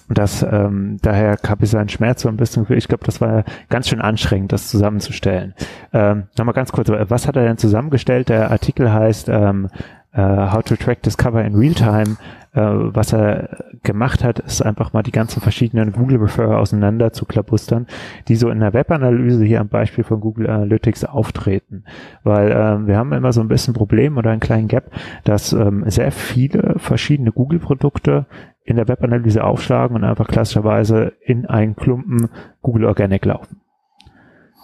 das 0.09 0.43
ähm, 0.43 0.97
daher 1.01 1.37
habe 1.47 1.65
ich 1.65 1.71
seinen 1.71 1.89
Schmerz 1.89 2.21
so 2.21 2.29
ein 2.29 2.37
bisschen. 2.37 2.65
Ich 2.69 2.87
glaube, 2.87 3.05
das 3.05 3.21
war 3.21 3.43
ganz 3.69 3.89
schön 3.89 4.01
anstrengend, 4.01 4.51
das 4.51 4.67
zusammenzustellen. 4.67 5.53
Ähm, 5.93 6.23
Nochmal 6.37 6.53
ganz 6.53 6.71
kurz, 6.71 6.89
was 6.89 7.27
hat 7.27 7.35
er 7.35 7.45
denn 7.45 7.57
zusammengestellt? 7.57 8.29
Der 8.29 8.51
Artikel 8.51 8.91
heißt 8.91 9.29
ähm, 9.29 9.69
uh, 10.15 10.51
How 10.51 10.63
to 10.63 10.75
Track 10.75 11.01
Discover 11.03 11.43
in 11.43 11.55
Real 11.55 11.73
Time. 11.73 12.17
Uh, 12.57 12.95
was 12.95 13.11
er 13.11 13.49
gemacht 13.83 14.23
hat, 14.23 14.39
ist 14.39 14.61
einfach 14.61 14.93
mal 14.93 15.03
die 15.03 15.11
ganzen 15.11 15.41
verschiedenen 15.41 15.91
Google 15.91 16.19
Referrer 16.19 16.57
auseinander 16.57 17.11
zu 17.11 17.25
klabustern, 17.25 17.85
die 18.29 18.37
so 18.37 18.49
in 18.49 18.61
der 18.61 18.73
Webanalyse 18.73 19.43
hier 19.43 19.59
am 19.59 19.67
Beispiel 19.67 20.05
von 20.05 20.21
Google 20.21 20.49
Analytics 20.49 21.03
auftreten. 21.03 21.83
Weil 22.23 22.51
ähm, 22.51 22.87
wir 22.87 22.95
haben 22.95 23.11
immer 23.11 23.33
so 23.33 23.41
ein 23.41 23.49
bisschen 23.49 23.73
Problem 23.73 24.15
oder 24.15 24.31
einen 24.31 24.39
kleinen 24.39 24.69
Gap, 24.69 24.89
dass 25.25 25.51
ähm, 25.51 25.83
sehr 25.87 26.13
viele 26.13 26.75
verschiedene 26.77 27.33
Google-Produkte 27.33 28.25
in 28.65 28.75
der 28.75 28.87
Webanalyse 28.87 29.43
aufschlagen 29.43 29.95
und 29.95 30.03
einfach 30.03 30.27
klassischerweise 30.27 31.13
in 31.21 31.45
einen 31.45 31.75
Klumpen 31.75 32.29
Google 32.61 32.85
Organic 32.85 33.23
laufen. 33.25 33.61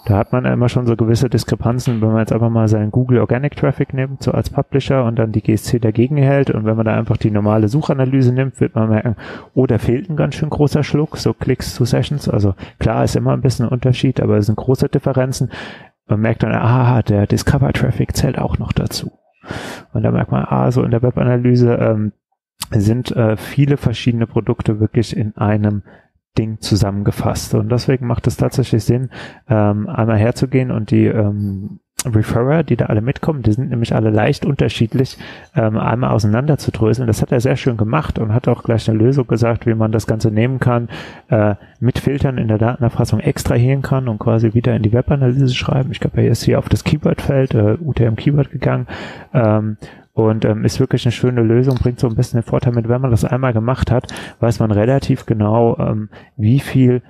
Da 0.05 0.17
hat 0.17 0.33
man 0.33 0.45
immer 0.45 0.67
schon 0.67 0.87
so 0.87 0.95
gewisse 0.95 1.29
Diskrepanzen, 1.29 2.01
wenn 2.01 2.09
man 2.09 2.19
jetzt 2.19 2.33
einfach 2.33 2.49
mal 2.49 2.67
seinen 2.67 2.89
Google 2.89 3.19
Organic 3.19 3.55
Traffic 3.55 3.93
nimmt, 3.93 4.23
so 4.23 4.31
als 4.31 4.49
Publisher 4.49 5.05
und 5.05 5.19
dann 5.19 5.31
die 5.31 5.43
GSC 5.43 5.77
dagegen 5.77 6.17
hält 6.17 6.49
und 6.49 6.65
wenn 6.65 6.75
man 6.75 6.87
da 6.87 6.95
einfach 6.95 7.17
die 7.17 7.29
normale 7.29 7.67
Suchanalyse 7.67 8.33
nimmt, 8.33 8.59
wird 8.59 8.73
man 8.73 8.89
merken, 8.89 9.15
oh, 9.53 9.67
da 9.67 9.77
fehlt 9.77 10.09
ein 10.09 10.15
ganz 10.15 10.35
schön 10.35 10.49
großer 10.49 10.81
Schluck, 10.83 11.17
so 11.17 11.33
Klicks 11.33 11.75
zu 11.75 11.85
Sessions. 11.85 12.27
Also 12.27 12.55
klar 12.79 13.03
ist 13.03 13.15
immer 13.15 13.33
ein 13.33 13.41
bisschen 13.41 13.67
ein 13.67 13.71
Unterschied, 13.71 14.19
aber 14.19 14.37
es 14.37 14.47
sind 14.47 14.55
große 14.55 14.89
Differenzen. 14.89 15.51
Man 16.07 16.21
merkt 16.21 16.41
dann, 16.41 16.53
ah, 16.53 17.03
der 17.03 17.27
Discover 17.27 17.71
Traffic 17.71 18.15
zählt 18.15 18.39
auch 18.39 18.57
noch 18.57 18.73
dazu. 18.73 19.11
Und 19.93 20.01
da 20.01 20.11
merkt 20.11 20.31
man, 20.31 20.45
ah, 20.45 20.71
so 20.71 20.81
in 20.83 20.91
der 20.91 21.03
Webanalyse, 21.03 21.75
ähm, 21.75 22.11
sind 22.79 23.11
äh, 23.11 23.35
viele 23.37 23.77
verschiedene 23.77 24.27
Produkte 24.27 24.79
wirklich 24.79 25.15
in 25.15 25.35
einem 25.35 25.83
Ding 26.37 26.61
zusammengefasst. 26.61 27.53
Und 27.55 27.69
deswegen 27.69 28.07
macht 28.07 28.27
es 28.27 28.37
tatsächlich 28.37 28.83
Sinn, 28.83 29.09
ähm, 29.49 29.87
einmal 29.87 30.17
herzugehen 30.17 30.71
und 30.71 30.91
die 30.91 31.05
ähm, 31.05 31.79
Referrer, 32.05 32.63
die 32.63 32.77
da 32.77 32.85
alle 32.85 33.01
mitkommen, 33.01 33.43
die 33.43 33.51
sind 33.51 33.69
nämlich 33.69 33.93
alle 33.93 34.09
leicht 34.09 34.45
unterschiedlich, 34.45 35.17
ähm, 35.55 35.77
einmal 35.77 36.11
auseinander 36.11 36.57
zu 36.57 36.71
dröseln. 36.71 37.05
Das 37.05 37.21
hat 37.21 37.31
er 37.31 37.41
sehr 37.41 37.57
schön 37.57 37.77
gemacht 37.77 38.17
und 38.17 38.33
hat 38.33 38.47
auch 38.47 38.63
gleich 38.63 38.89
eine 38.89 38.97
Lösung 38.97 39.27
gesagt, 39.27 39.67
wie 39.67 39.75
man 39.75 39.91
das 39.91 40.07
Ganze 40.07 40.31
nehmen 40.31 40.59
kann, 40.59 40.89
äh, 41.29 41.55
mit 41.79 41.99
Filtern 41.99 42.37
in 42.39 42.47
der 42.47 42.57
Datenerfassung 42.57 43.19
extrahieren 43.19 43.83
kann 43.83 44.07
und 44.07 44.17
quasi 44.17 44.53
wieder 44.53 44.75
in 44.75 44.81
die 44.81 44.93
Webanalyse 44.93 45.53
schreiben. 45.53 45.91
Ich 45.91 45.99
glaube, 45.99 46.21
er 46.21 46.31
ist 46.31 46.43
hier 46.43 46.57
auf 46.57 46.69
das 46.69 46.83
Keywordfeld, 46.83 47.53
äh, 47.53 47.77
UTM 47.79 48.15
Keyword 48.15 48.49
gegangen 48.49 48.87
ähm, 49.33 49.77
und 50.13 50.45
ähm, 50.45 50.65
ist 50.65 50.79
wirklich 50.79 51.05
eine 51.05 51.11
schöne 51.11 51.41
Lösung, 51.41 51.75
bringt 51.75 51.99
so 51.99 52.07
ein 52.07 52.15
bisschen 52.15 52.41
den 52.41 52.47
Vorteil 52.47 52.73
mit, 52.73 52.89
wenn 52.89 53.01
man 53.01 53.11
das 53.11 53.25
einmal 53.25 53.53
gemacht 53.53 53.91
hat, 53.91 54.07
weiß 54.39 54.59
man 54.59 54.71
relativ 54.71 55.25
genau, 55.25 55.77
ähm, 55.77 56.09
wie 56.37 56.59
viel 56.59 57.01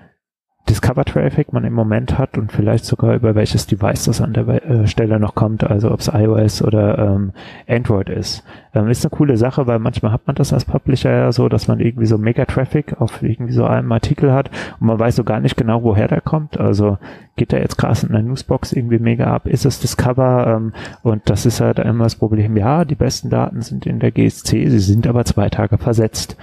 Discover 0.69 1.05
Traffic 1.05 1.53
man 1.53 1.63
im 1.63 1.73
Moment 1.73 2.17
hat 2.17 2.37
und 2.37 2.51
vielleicht 2.51 2.85
sogar 2.85 3.15
über 3.15 3.33
welches 3.33 3.65
Device 3.65 4.05
das 4.05 4.21
an 4.21 4.33
der 4.33 4.47
äh, 4.47 4.87
Stelle 4.87 5.19
noch 5.19 5.33
kommt, 5.33 5.63
also 5.63 5.91
ob 5.91 5.99
es 5.99 6.07
iOS 6.07 6.61
oder 6.61 6.97
ähm, 6.99 7.33
Android 7.67 8.09
ist. 8.09 8.43
Ähm, 8.73 8.87
ist 8.87 9.03
eine 9.03 9.09
coole 9.09 9.37
Sache, 9.37 9.65
weil 9.65 9.79
manchmal 9.79 10.11
hat 10.11 10.27
man 10.27 10.35
das 10.35 10.53
als 10.53 10.65
Publisher 10.65 11.11
ja 11.11 11.31
so, 11.31 11.49
dass 11.49 11.67
man 11.67 11.79
irgendwie 11.79 12.05
so 12.05 12.17
Mega 12.17 12.45
Traffic 12.45 13.01
auf 13.01 13.23
irgendwie 13.23 13.53
so 13.53 13.65
einem 13.65 13.91
Artikel 13.91 14.31
hat 14.31 14.51
und 14.79 14.87
man 14.87 14.99
weiß 14.99 15.15
so 15.15 15.23
gar 15.23 15.39
nicht 15.39 15.57
genau, 15.57 15.83
woher 15.83 16.07
der 16.07 16.21
kommt. 16.21 16.59
Also 16.59 16.99
geht 17.35 17.51
der 17.51 17.61
jetzt 17.61 17.77
krass 17.77 18.03
in 18.03 18.11
der 18.11 18.21
Newsbox 18.21 18.73
irgendwie 18.73 18.99
mega 18.99 19.25
ab? 19.25 19.47
Ist 19.47 19.65
es 19.65 19.79
Discover? 19.79 20.47
Ähm, 20.47 20.73
und 21.03 21.29
das 21.29 21.45
ist 21.45 21.61
halt 21.61 21.79
immer 21.79 22.05
das 22.05 22.15
Problem. 22.15 22.57
Ja, 22.57 22.85
die 22.85 22.95
besten 22.95 23.29
Daten 23.29 23.61
sind 23.61 23.85
in 23.85 23.99
der 23.99 24.11
GSC, 24.11 24.69
sie 24.69 24.79
sind 24.79 25.07
aber 25.07 25.25
zwei 25.25 25.49
Tage 25.49 25.77
versetzt. 25.77 26.37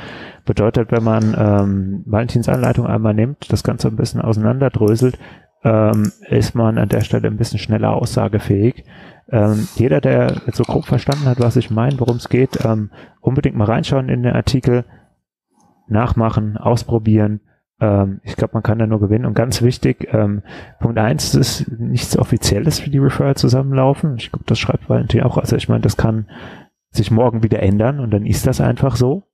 Bedeutet, 0.44 0.90
wenn 0.90 1.04
man 1.04 1.34
ähm, 1.38 2.02
Valentins 2.06 2.48
Anleitung 2.48 2.86
einmal 2.86 3.14
nimmt, 3.14 3.52
das 3.52 3.62
Ganze 3.62 3.88
ein 3.88 3.96
bisschen 3.96 4.20
auseinanderdröselt, 4.20 5.18
ähm, 5.64 6.12
ist 6.28 6.54
man 6.54 6.78
an 6.78 6.88
der 6.88 7.02
Stelle 7.02 7.28
ein 7.28 7.36
bisschen 7.36 7.58
schneller 7.58 7.94
aussagefähig. 7.94 8.84
Ähm, 9.30 9.68
jeder, 9.76 10.00
der 10.00 10.40
so 10.52 10.64
grob 10.64 10.86
verstanden 10.86 11.26
hat, 11.26 11.40
was 11.40 11.56
ich 11.56 11.70
meine, 11.70 12.00
worum 12.00 12.16
es 12.16 12.28
geht, 12.28 12.64
ähm, 12.64 12.90
unbedingt 13.20 13.56
mal 13.56 13.66
reinschauen 13.66 14.08
in 14.08 14.22
den 14.22 14.34
Artikel, 14.34 14.84
nachmachen, 15.88 16.56
ausprobieren. 16.56 17.40
Ähm, 17.80 18.20
ich 18.22 18.36
glaube, 18.36 18.54
man 18.54 18.62
kann 18.62 18.78
da 18.78 18.86
nur 18.86 19.00
gewinnen. 19.00 19.26
Und 19.26 19.34
ganz 19.34 19.62
wichtig, 19.62 20.08
ähm, 20.12 20.42
Punkt 20.80 20.98
eins, 20.98 21.34
ist 21.34 21.70
nichts 21.78 22.18
Offizielles 22.18 22.80
für 22.80 22.90
die 22.90 22.98
Referral 22.98 23.36
zusammenlaufen. 23.36 24.16
Ich 24.16 24.30
glaube, 24.32 24.44
das 24.46 24.58
schreibt 24.58 24.88
Valentin 24.88 25.22
auch. 25.22 25.38
Also 25.38 25.56
ich 25.56 25.68
meine, 25.68 25.82
das 25.82 25.96
kann 25.96 26.26
sich 26.90 27.10
morgen 27.10 27.42
wieder 27.42 27.62
ändern 27.62 28.00
und 28.00 28.10
dann 28.10 28.26
ist 28.26 28.46
das 28.46 28.60
einfach 28.60 28.96
so. 28.96 29.24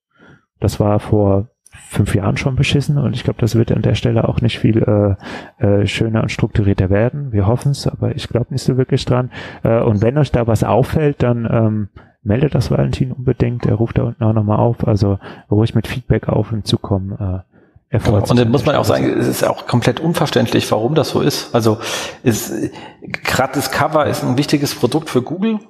Das 0.61 0.81
war 0.81 1.01
vor 1.01 1.49
fünf 1.89 2.15
Jahren 2.15 2.37
schon 2.37 2.57
beschissen 2.57 2.99
und 2.99 3.15
ich 3.15 3.25
glaube, 3.25 3.41
das 3.41 3.57
wird 3.57 3.73
an 3.73 3.83
der 3.83 3.95
Stelle 3.95 4.29
auch 4.29 4.41
nicht 4.41 4.59
viel 4.59 5.17
äh, 5.61 5.65
äh, 5.65 5.87
schöner 5.87 6.23
und 6.23 6.31
strukturierter 6.31 6.89
werden. 6.91 7.33
Wir 7.33 7.47
hoffen 7.47 7.73
es, 7.73 7.87
aber 7.87 8.15
ich 8.15 8.29
glaube 8.29 8.53
nicht 8.53 8.63
so 8.63 8.77
wirklich 8.77 9.05
dran. 9.05 9.31
Äh, 9.63 9.81
und 9.81 10.03
wenn 10.03 10.19
euch 10.19 10.31
da 10.31 10.47
was 10.47 10.63
auffällt, 10.63 11.23
dann 11.23 11.49
ähm, 11.51 11.89
meldet 12.23 12.55
das 12.55 12.71
Valentin 12.71 13.13
unbedingt. 13.13 13.67
Er 13.67 13.75
ruft 13.75 13.99
da 13.99 14.05
unten 14.05 14.23
auch 14.25 14.33
nochmal 14.33 14.59
auf. 14.59 14.87
Also 14.87 15.19
ruhig 15.51 15.75
mit 15.75 15.87
Feedback 15.87 16.29
auf 16.29 16.53
und 16.53 16.67
zukommen. 16.67 17.13
Äh, 17.13 17.54
ja, 17.95 18.11
und 18.11 18.37
dann 18.39 18.51
muss 18.51 18.67
man 18.67 18.75
auch 18.75 18.85
sagen, 18.85 19.09
es 19.19 19.29
ist 19.29 19.45
auch 19.45 19.67
komplett 19.69 20.01
unverständlich, 20.01 20.71
warum 20.73 20.97
das 20.97 21.11
so 21.11 21.21
ist. 21.21 21.55
Also 21.55 21.79
gerade 22.23 23.53
das 23.55 23.71
Cover 23.71 24.07
ist 24.07 24.25
ein 24.25 24.37
wichtiges 24.37 24.75
Produkt 24.75 25.11
für 25.11 25.23
Google 25.23 25.61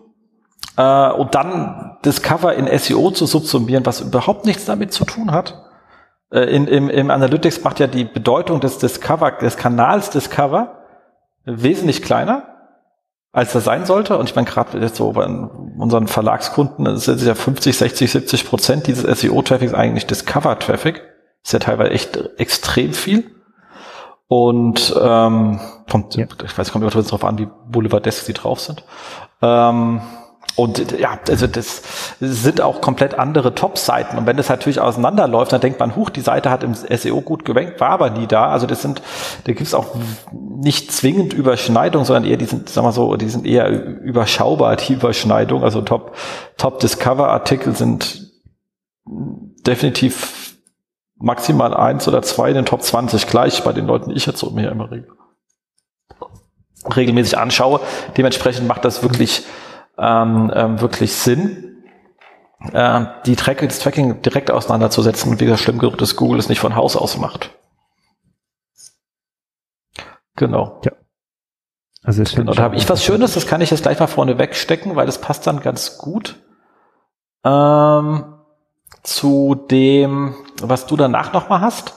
äh, 0.79 1.11
und 1.11 1.35
dann 1.35 1.99
das 2.03 2.23
Cover 2.23 2.55
in 2.55 2.67
SEO 2.79 3.11
zu 3.11 3.27
subsumieren, 3.27 3.85
was 3.85 4.01
überhaupt 4.01 4.47
nichts 4.47 4.65
damit 4.65 4.93
zu 4.95 5.05
tun 5.05 5.33
hat. 5.33 5.65
Äh, 6.33 6.45
in, 6.45 6.67
im, 6.67 6.89
Im 6.89 7.11
Analytics 7.11 7.63
macht 7.63 7.79
ja 7.79 7.89
die 7.89 8.05
Bedeutung 8.05 8.61
des 8.61 8.79
Discover, 8.79 9.33
des 9.33 9.59
Kanals 9.59 10.09
Discover 10.09 10.79
wesentlich 11.45 12.01
kleiner. 12.03 12.45
als 13.33 13.53
das 13.53 13.65
sein 13.65 13.85
sollte. 13.85 14.17
Und 14.17 14.31
ich 14.31 14.35
meine, 14.35 14.49
gerade 14.49 14.79
jetzt 14.79 14.97
so 14.97 15.13
bei 15.13 15.27
unseren 15.27 16.07
Verlagskunden 16.07 16.97
sind 16.97 17.21
ja 17.21 17.35
50, 17.35 17.77
60, 17.77 18.11
70 18.11 18.49
Prozent 18.49 18.87
dieses 18.87 19.21
SEO-Traffics 19.21 19.75
eigentlich 19.75 20.07
Discover-Traffic. 20.07 21.14
Ist 21.45 21.53
ja 21.53 21.59
teilweise 21.59 21.91
echt 21.91 22.17
extrem 22.39 22.95
viel. 22.95 23.31
Und 24.27 24.95
ähm, 25.01 25.61
kommt, 25.91 26.17
ja. 26.17 26.27
ich 26.45 26.59
weiß, 26.59 26.73
kommt 26.73 26.83
immer 26.83 27.03
darauf 27.03 27.25
an, 27.25 27.39
wie 27.39 27.49
Boulevardesk 27.69 28.25
sie 28.25 28.33
drauf 28.33 28.61
sind. 28.61 28.83
Ähm, 29.43 30.01
und 30.57 30.99
ja, 30.99 31.19
also 31.29 31.47
das 31.49 31.83
sind 32.21 32.61
auch 32.61 32.81
komplett 32.81 33.19
andere 33.19 33.55
Top-Seiten. 33.55 34.17
Und 34.17 34.27
wenn 34.27 34.37
das 34.37 34.49
natürlich 34.49 34.81
auseinanderläuft, 34.81 35.53
dann 35.53 35.61
denkt 35.61 35.81
man, 35.81 35.97
huch, 35.97 36.11
die 36.11 36.21
Seite 36.21 36.49
hat 36.49 36.63
im 36.63 36.75
SEO 36.75 37.21
gut 37.23 37.45
gewenkt, 37.45 37.81
war 37.81 37.91
aber 37.91 38.11
nie 38.11 38.27
da. 38.27 38.47
Also 38.49 38.67
das 38.67 38.81
sind, 38.81 39.03
da 39.45 39.53
gibt 39.53 39.67
es 39.67 39.75
auch 39.75 39.89
nicht 40.33 40.93
zwingend 40.93 41.33
Überschneidungen, 41.33 42.07
sondern 42.07 42.25
eher, 42.25 42.37
die 42.37 42.45
sind, 42.45 42.69
sagen 42.69 42.87
wir 42.87 42.93
so, 42.93 43.17
die 43.17 43.29
sind 43.29 43.47
eher 43.47 43.69
überschaubar, 43.69 44.77
die 44.77 44.93
Überschneidung. 44.95 45.65
Also 45.65 45.83
Top, 45.83 46.15
Top 46.57 46.79
Discover-Artikel 46.79 47.75
sind 47.75 48.31
definitiv 49.67 50.54
maximal 51.17 51.75
eins 51.75 52.09
oder 52.09 52.23
zwei 52.23 52.49
in 52.49 52.55
den 52.55 52.67
Top 52.67 52.83
20 52.83 53.27
gleich 53.27 53.63
bei 53.65 53.73
den 53.73 53.87
Leuten, 53.87 54.11
die 54.11 54.17
ich 54.17 54.27
jetzt 54.27 54.39
so 54.39 54.51
mir 54.51 54.71
immer 54.71 54.91
regelmäßig 56.95 57.39
anschaue. 57.39 57.81
Dementsprechend 58.17 58.67
macht 58.67 58.85
das 58.85 59.03
wirklich 59.03 59.45
ähm, 59.99 60.53
ähm, 60.55 60.81
wirklich 60.81 61.13
Sinn, 61.15 61.85
äh, 62.73 63.07
die 63.27 63.37
Track 63.37 63.61
das 63.61 63.79
Tracking 63.79 64.23
direkt 64.23 64.51
auseinanderzusetzen, 64.51 65.39
wie 65.41 65.47
das 65.47 65.61
schlimm 65.61 65.79
genug 65.79 65.99
dass 65.99 66.17
Google 66.17 66.39
es 66.39 66.49
nicht 66.49 66.61
von 66.61 66.75
Haus 66.75 66.97
aus 66.97 67.17
macht. 67.19 67.51
Genau. 70.37 70.81
Ja. 70.85 70.93
Also 72.03 72.23
es 72.23 72.35
genau, 72.35 72.53
da 72.53 72.63
habe 72.65 72.77
ich 72.77 72.89
was 72.89 73.03
Schönes, 73.03 73.35
das 73.35 73.47
kann 73.47 73.61
ich 73.61 73.71
jetzt 73.71 73.83
gleich 73.83 73.99
mal 73.99 74.09
vorne 74.09 74.37
wegstecken, 74.39 74.95
weil 74.95 75.07
das 75.07 75.21
passt 75.21 75.47
dann 75.47 75.61
ganz 75.61 75.97
gut 75.97 76.37
ähm, 77.45 78.25
zu 79.03 79.55
dem, 79.55 80.35
was 80.69 80.87
du 80.87 80.97
danach 80.97 81.33
nochmal 81.33 81.61
hast, 81.61 81.95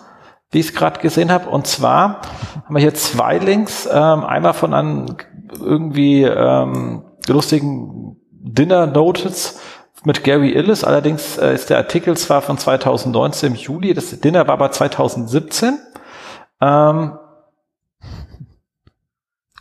wie 0.51 0.60
ich 0.60 0.67
es 0.67 0.73
gerade 0.73 0.99
gesehen 0.99 1.32
habe. 1.32 1.49
Und 1.49 1.67
zwar 1.67 2.21
haben 2.65 2.75
wir 2.75 2.82
hier 2.82 2.93
zwei 2.93 3.38
Links, 3.38 3.88
ähm, 3.91 4.23
einmal 4.23 4.53
von 4.53 4.73
einem 4.73 5.17
irgendwie 5.60 6.23
ähm, 6.23 7.03
lustigen 7.27 8.17
Dinner 8.32 8.88
Notice 8.88 9.60
mit 10.03 10.23
Gary 10.23 10.51
Illis. 10.51 10.84
Allerdings 10.84 11.38
äh, 11.38 11.53
ist 11.53 11.69
der 11.69 11.77
Artikel 11.77 12.15
zwar 12.17 12.41
von 12.41 12.58
2019 12.58 13.53
im 13.53 13.56
Juli, 13.56 13.93
das 13.93 14.19
Dinner 14.19 14.47
war 14.47 14.53
aber 14.53 14.71
2017. 14.71 15.80
Ähm, 16.62 17.17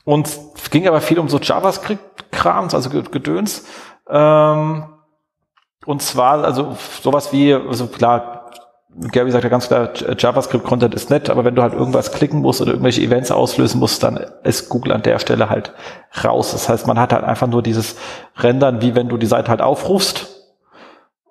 und 0.05 0.29
es 0.29 0.71
ging 0.71 0.87
aber 0.87 1.01
viel 1.01 1.19
um 1.19 1.29
so 1.29 1.39
JavaScript-Krams, 1.39 2.75
also 2.75 2.91
Gedöns. 2.91 3.67
Ähm, 4.09 4.85
und 5.85 6.03
zwar, 6.03 6.45
also 6.45 6.77
sowas 7.03 7.33
wie, 7.33 7.53
also 7.53 7.89
klar, 7.89 8.36
Gary 8.99 9.31
sagt 9.31 9.45
ja 9.45 9.51
ganz 9.51 9.67
klar, 9.69 9.91
JavaScript-Content 10.17 10.95
ist 10.95 11.11
nett, 11.11 11.29
aber 11.29 11.45
wenn 11.45 11.55
du 11.55 11.63
halt 11.63 11.75
irgendwas 11.75 12.13
klicken 12.13 12.41
musst 12.41 12.63
oder 12.63 12.73
irgendwelche 12.73 13.03
Events 13.03 13.31
auslösen 13.31 13.79
musst, 13.79 14.03
dann 14.03 14.17
ist 14.43 14.71
Google 14.71 14.93
an 14.93 15.03
der 15.03 15.19
Stelle 15.19 15.51
halt 15.51 15.75
raus. 16.25 16.53
Das 16.53 16.69
heißt, 16.69 16.87
man 16.87 16.99
hat 16.99 17.13
halt 17.13 17.25
einfach 17.25 17.47
nur 17.47 17.63
dieses 17.63 17.97
Rendern, 18.37 18.81
wie 18.81 18.95
wenn 18.95 19.09
du 19.09 19.19
die 19.19 19.27
Seite 19.27 19.49
halt 19.51 19.61
aufrufst 19.61 20.29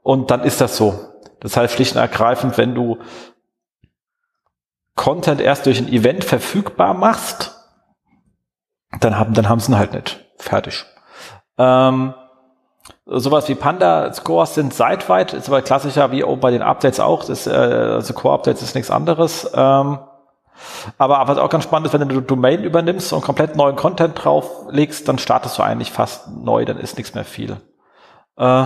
und 0.03 0.29
dann 0.29 0.43
ist 0.43 0.61
das 0.61 0.77
so. 0.77 0.99
Das 1.39 1.57
heißt, 1.57 1.73
schlicht 1.73 1.95
und 1.95 2.01
ergreifend, 2.01 2.57
wenn 2.57 2.75
du 2.75 2.99
Content 4.95 5.41
erst 5.41 5.65
durch 5.65 5.79
ein 5.79 5.87
Event 5.87 6.23
verfügbar 6.23 6.93
machst, 6.93 7.55
dann 8.99 9.17
haben, 9.17 9.33
dann 9.33 9.49
haben 9.49 9.59
sie 9.59 9.71
ihn 9.71 9.77
halt 9.77 9.93
nicht. 9.93 10.23
Fertig. 10.37 10.85
Ähm, 11.57 12.13
Sowas 13.07 13.47
wie 13.49 13.55
Panda-Scores 13.55 14.55
sind 14.55 14.73
seitweit, 14.73 15.33
ist 15.33 15.47
aber 15.47 15.61
klassischer 15.61 16.11
wie 16.11 16.23
bei 16.23 16.49
den 16.49 16.63
Updates 16.63 16.99
auch. 16.99 17.23
Das, 17.23 17.45
äh, 17.45 17.51
also 17.51 18.13
Core-Updates 18.13 18.63
ist 18.63 18.73
nichts 18.73 18.89
anderes. 18.89 19.49
Ähm, 19.53 19.99
aber 20.97 21.27
was 21.27 21.37
auch 21.37 21.49
ganz 21.49 21.65
spannend 21.65 21.87
ist, 21.87 21.93
wenn 21.93 22.07
du 22.07 22.15
eine 22.15 22.23
Domain 22.23 22.63
übernimmst 22.63 23.13
und 23.13 23.21
komplett 23.21 23.55
neuen 23.55 23.75
Content 23.75 24.23
drauflegst, 24.23 25.07
dann 25.07 25.19
startest 25.19 25.57
du 25.59 25.63
eigentlich 25.63 25.91
fast 25.91 26.29
neu, 26.31 26.65
dann 26.65 26.77
ist 26.77 26.97
nichts 26.97 27.13
mehr 27.13 27.25
viel. 27.25 27.57
Äh, 28.37 28.65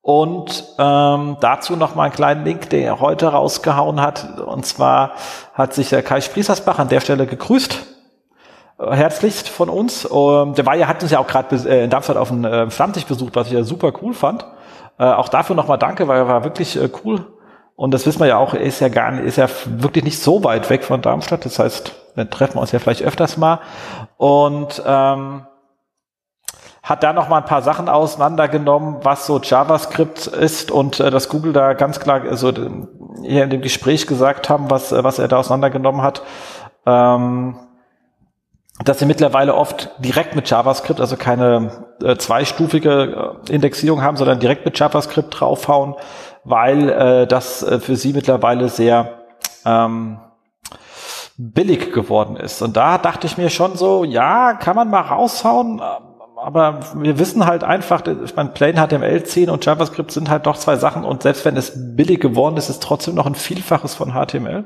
und 0.00 0.64
ähm, 0.80 1.36
dazu 1.40 1.76
noch 1.76 1.94
mal 1.94 2.04
einen 2.04 2.12
kleinen 2.12 2.44
Link, 2.44 2.68
den 2.70 2.82
er 2.82 2.98
heute 2.98 3.28
rausgehauen 3.28 4.00
hat. 4.00 4.40
Und 4.40 4.66
zwar 4.66 5.12
hat 5.54 5.72
sich 5.74 5.90
der 5.90 6.02
Kai 6.02 6.20
Spliesersbach 6.20 6.80
an 6.80 6.88
der 6.88 7.00
Stelle 7.00 7.26
gegrüßt 7.26 7.91
herzlichst 8.90 9.48
von 9.48 9.68
uns. 9.68 10.04
Ähm, 10.04 10.54
der 10.54 10.66
war 10.66 10.74
ja, 10.74 10.88
hat 10.88 11.02
uns 11.02 11.12
ja 11.12 11.18
auch 11.18 11.26
gerade 11.26 11.56
äh, 11.68 11.84
in 11.84 11.90
Darmstadt 11.90 12.16
auf 12.16 12.28
dem 12.28 12.44
äh, 12.44 12.66
besucht, 13.08 13.36
was 13.36 13.46
ich 13.46 13.52
ja 13.52 13.62
super 13.62 13.92
cool 14.02 14.14
fand. 14.14 14.46
Äh, 14.98 15.04
auch 15.04 15.28
dafür 15.28 15.56
nochmal 15.56 15.78
danke, 15.78 16.08
weil 16.08 16.18
er 16.18 16.28
war 16.28 16.44
wirklich 16.44 16.80
äh, 16.80 16.88
cool. 17.04 17.26
Und 17.74 17.92
das 17.92 18.06
wissen 18.06 18.20
wir 18.20 18.26
ja 18.26 18.36
auch, 18.36 18.54
ist 18.54 18.80
ja 18.80 18.88
gar 18.88 19.10
nicht, 19.10 19.24
ist 19.24 19.36
ja 19.36 19.48
wirklich 19.66 20.04
nicht 20.04 20.20
so 20.20 20.44
weit 20.44 20.68
weg 20.70 20.84
von 20.84 21.02
Darmstadt. 21.02 21.44
Das 21.44 21.58
heißt, 21.58 21.92
dann 22.16 22.30
treffen 22.30 22.56
wir 22.56 22.60
uns 22.60 22.72
ja 22.72 22.78
vielleicht 22.78 23.02
öfters 23.02 23.36
mal. 23.36 23.60
Und 24.18 24.82
ähm, 24.86 25.46
hat 26.82 27.02
da 27.02 27.12
noch 27.12 27.28
mal 27.28 27.38
ein 27.38 27.44
paar 27.44 27.62
Sachen 27.62 27.88
auseinandergenommen, 27.88 28.98
was 29.02 29.26
so 29.26 29.40
JavaScript 29.40 30.26
ist 30.26 30.70
und 30.70 31.00
äh, 31.00 31.10
dass 31.10 31.28
Google 31.28 31.52
da 31.52 31.74
ganz 31.74 32.00
klar 32.00 32.22
also 32.22 32.52
hier 33.22 33.44
in 33.44 33.50
dem 33.50 33.62
Gespräch 33.62 34.06
gesagt 34.06 34.48
haben, 34.48 34.70
was 34.70 34.92
was 34.92 35.18
er 35.18 35.28
da 35.28 35.38
auseinandergenommen 35.38 36.02
hat. 36.02 36.22
Ähm, 36.84 37.56
dass 38.84 38.98
sie 38.98 39.06
mittlerweile 39.06 39.54
oft 39.54 39.90
direkt 39.98 40.34
mit 40.34 40.48
JavaScript, 40.48 41.00
also 41.00 41.16
keine 41.16 41.86
äh, 42.02 42.16
zweistufige 42.16 43.40
äh, 43.48 43.52
Indexierung 43.52 44.02
haben, 44.02 44.16
sondern 44.16 44.40
direkt 44.40 44.64
mit 44.64 44.78
JavaScript 44.78 45.40
draufhauen, 45.40 45.94
weil 46.44 46.88
äh, 46.88 47.26
das 47.26 47.62
äh, 47.62 47.80
für 47.80 47.96
sie 47.96 48.12
mittlerweile 48.12 48.68
sehr 48.68 49.20
ähm, 49.64 50.18
billig 51.36 51.92
geworden 51.92 52.36
ist. 52.36 52.62
Und 52.62 52.76
da 52.76 52.98
dachte 52.98 53.26
ich 53.26 53.38
mir 53.38 53.50
schon 53.50 53.76
so, 53.76 54.04
ja, 54.04 54.54
kann 54.54 54.76
man 54.76 54.90
mal 54.90 55.00
raushauen, 55.00 55.80
aber 56.36 56.80
wir 56.94 57.18
wissen 57.18 57.46
halt 57.46 57.62
einfach, 57.62 58.02
ich 58.24 58.34
meine, 58.34 58.50
Plain 58.50 58.76
HTML 58.76 59.22
10 59.22 59.48
und 59.48 59.64
JavaScript 59.64 60.10
sind 60.10 60.28
halt 60.28 60.46
doch 60.46 60.56
zwei 60.56 60.76
Sachen 60.76 61.04
und 61.04 61.22
selbst 61.22 61.44
wenn 61.44 61.56
es 61.56 61.72
billig 61.96 62.20
geworden 62.20 62.56
ist, 62.56 62.64
ist 62.64 62.76
es 62.76 62.80
trotzdem 62.80 63.14
noch 63.14 63.26
ein 63.26 63.34
Vielfaches 63.34 63.94
von 63.94 64.12
HTML. 64.12 64.64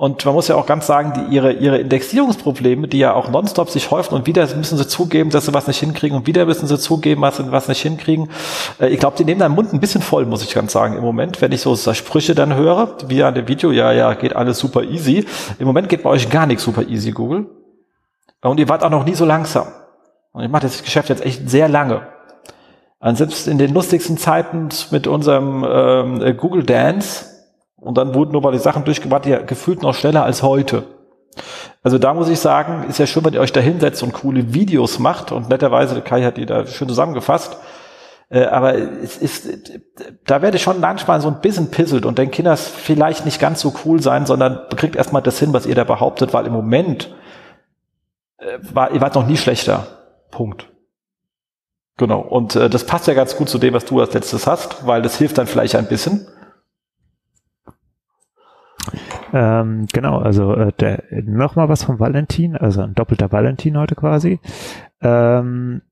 Und 0.00 0.24
man 0.24 0.32
muss 0.32 0.46
ja 0.46 0.54
auch 0.54 0.66
ganz 0.66 0.86
sagen, 0.86 1.12
die, 1.12 1.34
ihre, 1.34 1.54
ihre 1.54 1.78
Indexierungsprobleme, 1.78 2.86
die 2.86 3.00
ja 3.00 3.14
auch 3.14 3.30
nonstop 3.30 3.68
sich 3.68 3.90
häufen 3.90 4.14
und 4.14 4.28
wieder 4.28 4.46
müssen 4.54 4.78
sie 4.78 4.86
zugeben, 4.86 5.30
dass 5.30 5.46
sie 5.46 5.54
was 5.54 5.66
nicht 5.66 5.80
hinkriegen 5.80 6.16
und 6.16 6.24
wieder 6.24 6.46
müssen 6.46 6.68
sie 6.68 6.78
zugeben, 6.78 7.22
dass 7.22 7.38
sie 7.38 7.50
was 7.50 7.66
nicht 7.66 7.82
hinkriegen. 7.82 8.30
Äh, 8.78 8.90
ich 8.90 9.00
glaube, 9.00 9.16
die 9.16 9.24
nehmen 9.24 9.40
deinen 9.40 9.56
Mund 9.56 9.72
ein 9.72 9.80
bisschen 9.80 10.00
voll, 10.00 10.24
muss 10.24 10.44
ich 10.44 10.54
ganz 10.54 10.70
sagen, 10.70 10.96
im 10.96 11.02
Moment, 11.02 11.42
wenn 11.42 11.50
ich 11.50 11.62
so 11.62 11.74
Sprüche 11.74 12.36
dann 12.36 12.54
höre, 12.54 12.94
wie 13.08 13.24
an 13.24 13.34
dem 13.34 13.48
Video, 13.48 13.72
ja, 13.72 13.90
ja, 13.90 14.14
geht 14.14 14.36
alles 14.36 14.60
super 14.60 14.84
easy. 14.84 15.26
Im 15.58 15.66
Moment 15.66 15.88
geht 15.88 16.04
bei 16.04 16.10
euch 16.10 16.30
gar 16.30 16.46
nichts 16.46 16.62
super 16.62 16.82
easy, 16.86 17.10
Google. 17.10 17.46
Und 18.40 18.60
ihr 18.60 18.68
wart 18.68 18.84
auch 18.84 18.90
noch 18.90 19.04
nie 19.04 19.16
so 19.16 19.24
langsam. 19.24 19.66
Und 20.30 20.44
ich 20.44 20.48
mache 20.48 20.62
das 20.62 20.80
Geschäft 20.84 21.08
jetzt 21.08 21.26
echt 21.26 21.50
sehr 21.50 21.68
lange. 21.68 22.06
Und 23.00 23.18
selbst 23.18 23.48
in 23.48 23.58
den 23.58 23.74
lustigsten 23.74 24.16
Zeiten 24.16 24.68
mit 24.92 25.08
unserem 25.08 25.66
ähm, 25.68 26.36
Google 26.36 26.62
Dance, 26.62 27.37
und 27.80 27.96
dann 27.96 28.14
wurden 28.14 28.32
nur 28.32 28.42
mal 28.42 28.52
die 28.52 28.58
Sachen 28.58 28.84
durchgebracht, 28.84 29.26
ja 29.26 29.38
gefühlt 29.40 29.82
noch 29.82 29.94
schneller 29.94 30.24
als 30.24 30.42
heute. 30.42 30.84
Also 31.82 31.98
da 31.98 32.14
muss 32.14 32.28
ich 32.28 32.40
sagen, 32.40 32.88
ist 32.88 32.98
ja 32.98 33.06
schön, 33.06 33.24
wenn 33.24 33.34
ihr 33.34 33.40
euch 33.40 33.52
da 33.52 33.60
hinsetzt 33.60 34.02
und 34.02 34.12
coole 34.12 34.52
Videos 34.52 34.98
macht. 34.98 35.30
Und 35.30 35.48
netterweise, 35.48 36.00
Kai 36.00 36.22
hat 36.22 36.36
die 36.36 36.46
da 36.46 36.66
schön 36.66 36.88
zusammengefasst. 36.88 37.56
Äh, 38.30 38.44
aber 38.44 38.74
es 38.74 39.16
ist, 39.16 39.48
da 40.26 40.42
werde 40.42 40.56
ich 40.56 40.62
schon 40.62 40.80
manchmal 40.80 41.20
so 41.20 41.28
ein 41.28 41.40
bisschen 41.40 41.70
pisselt 41.70 42.04
und 42.04 42.18
denke, 42.18 42.36
Kinder, 42.36 42.56
vielleicht 42.56 43.24
nicht 43.24 43.40
ganz 43.40 43.60
so 43.60 43.72
cool 43.84 44.02
sein, 44.02 44.26
sondern 44.26 44.60
kriegt 44.76 44.96
erstmal 44.96 45.22
das 45.22 45.38
hin, 45.38 45.52
was 45.52 45.66
ihr 45.66 45.74
da 45.74 45.84
behauptet, 45.84 46.34
weil 46.34 46.46
im 46.46 46.52
Moment 46.52 47.14
äh, 48.38 48.58
war, 48.72 48.90
ihr 48.92 49.00
wart 49.00 49.14
noch 49.14 49.26
nie 49.26 49.36
schlechter. 49.36 49.86
Punkt. 50.30 50.68
Genau. 51.96 52.20
Und 52.20 52.54
äh, 52.54 52.68
das 52.68 52.84
passt 52.84 53.06
ja 53.06 53.14
ganz 53.14 53.36
gut 53.36 53.48
zu 53.48 53.58
dem, 53.58 53.74
was 53.74 53.84
du 53.84 54.00
als 54.00 54.12
letztes 54.12 54.46
hast, 54.46 54.86
weil 54.86 55.00
das 55.02 55.16
hilft 55.16 55.38
dann 55.38 55.46
vielleicht 55.46 55.74
ein 55.76 55.88
bisschen. 55.88 56.26
Ähm, 59.32 59.86
genau, 59.92 60.18
also 60.18 60.54
äh, 60.54 60.72
der, 60.78 61.02
noch 61.24 61.56
mal 61.56 61.68
was 61.68 61.84
von 61.84 62.00
Valentin, 62.00 62.56
also 62.56 62.82
ein 62.82 62.94
doppelter 62.94 63.30
Valentin 63.32 63.76
heute 63.76 63.94
quasi. 63.94 64.40
Ähm, 65.00 65.82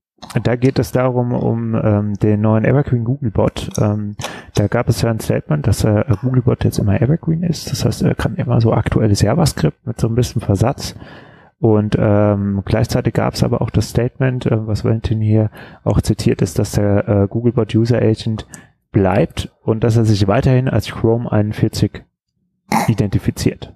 da 0.43 0.55
geht 0.55 0.79
es 0.79 0.91
darum, 0.91 1.31
um 1.31 1.75
ähm, 1.75 2.13
den 2.15 2.41
neuen 2.41 2.65
Evergreen 2.65 3.03
Googlebot. 3.03 3.69
Ähm, 3.79 4.15
da 4.55 4.67
gab 4.67 4.89
es 4.89 5.01
ja 5.03 5.11
ein 5.11 5.19
Statement, 5.19 5.67
dass 5.67 5.83
äh, 5.83 6.03
Googlebot 6.21 6.63
jetzt 6.63 6.79
immer 6.79 6.99
Evergreen 6.99 7.43
ist. 7.43 7.71
Das 7.71 7.85
heißt, 7.85 8.01
er 8.01 8.15
kann 8.15 8.35
immer 8.35 8.59
so 8.59 8.73
aktuelles 8.73 9.21
JavaScript 9.21 9.85
mit 9.85 9.99
so 9.99 10.07
ein 10.07 10.15
bisschen 10.15 10.41
Versatz. 10.41 10.95
Und 11.59 11.95
ähm, 11.99 12.61
gleichzeitig 12.65 13.13
gab 13.13 13.33
es 13.33 13.43
aber 13.43 13.61
auch 13.61 13.69
das 13.69 13.89
Statement, 13.89 14.45
äh, 14.47 14.67
was 14.67 14.83
Valentin 14.83 15.21
hier 15.21 15.51
auch 15.83 16.01
zitiert 16.01 16.41
ist, 16.41 16.57
dass 16.57 16.71
der 16.71 17.07
äh, 17.07 17.27
Googlebot 17.27 17.73
User 17.75 18.01
Agent 18.01 18.47
bleibt 18.91 19.51
und 19.61 19.83
dass 19.83 19.97
er 19.97 20.05
sich 20.05 20.27
weiterhin 20.27 20.67
als 20.67 20.91
Chrome 20.91 21.31
41 21.31 22.03
identifiziert. 22.87 23.73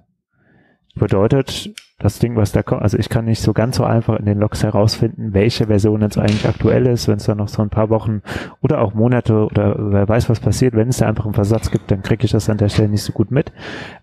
Bedeutet, 0.94 1.70
das 2.02 2.18
Ding, 2.18 2.36
was 2.36 2.52
da 2.52 2.62
kommt, 2.62 2.82
also 2.82 2.98
ich 2.98 3.08
kann 3.08 3.24
nicht 3.24 3.40
so 3.40 3.52
ganz 3.52 3.76
so 3.76 3.84
einfach 3.84 4.18
in 4.18 4.26
den 4.26 4.38
Logs 4.38 4.62
herausfinden, 4.62 5.32
welche 5.32 5.68
Version 5.68 6.02
jetzt 6.02 6.18
eigentlich 6.18 6.46
aktuell 6.46 6.86
ist, 6.86 7.08
wenn 7.08 7.16
es 7.16 7.24
dann 7.24 7.38
noch 7.38 7.48
so 7.48 7.62
ein 7.62 7.70
paar 7.70 7.90
Wochen 7.90 8.22
oder 8.60 8.80
auch 8.80 8.94
Monate 8.94 9.34
oder 9.46 9.76
wer 9.78 10.08
weiß, 10.08 10.28
was 10.28 10.40
passiert, 10.40 10.74
wenn 10.74 10.88
es 10.88 10.98
da 10.98 11.06
einfach 11.06 11.24
einen 11.24 11.34
Versatz 11.34 11.70
gibt, 11.70 11.90
dann 11.90 12.02
kriege 12.02 12.24
ich 12.24 12.32
das 12.32 12.50
an 12.50 12.58
der 12.58 12.68
Stelle 12.68 12.88
nicht 12.88 13.02
so 13.02 13.12
gut 13.12 13.30
mit. 13.30 13.52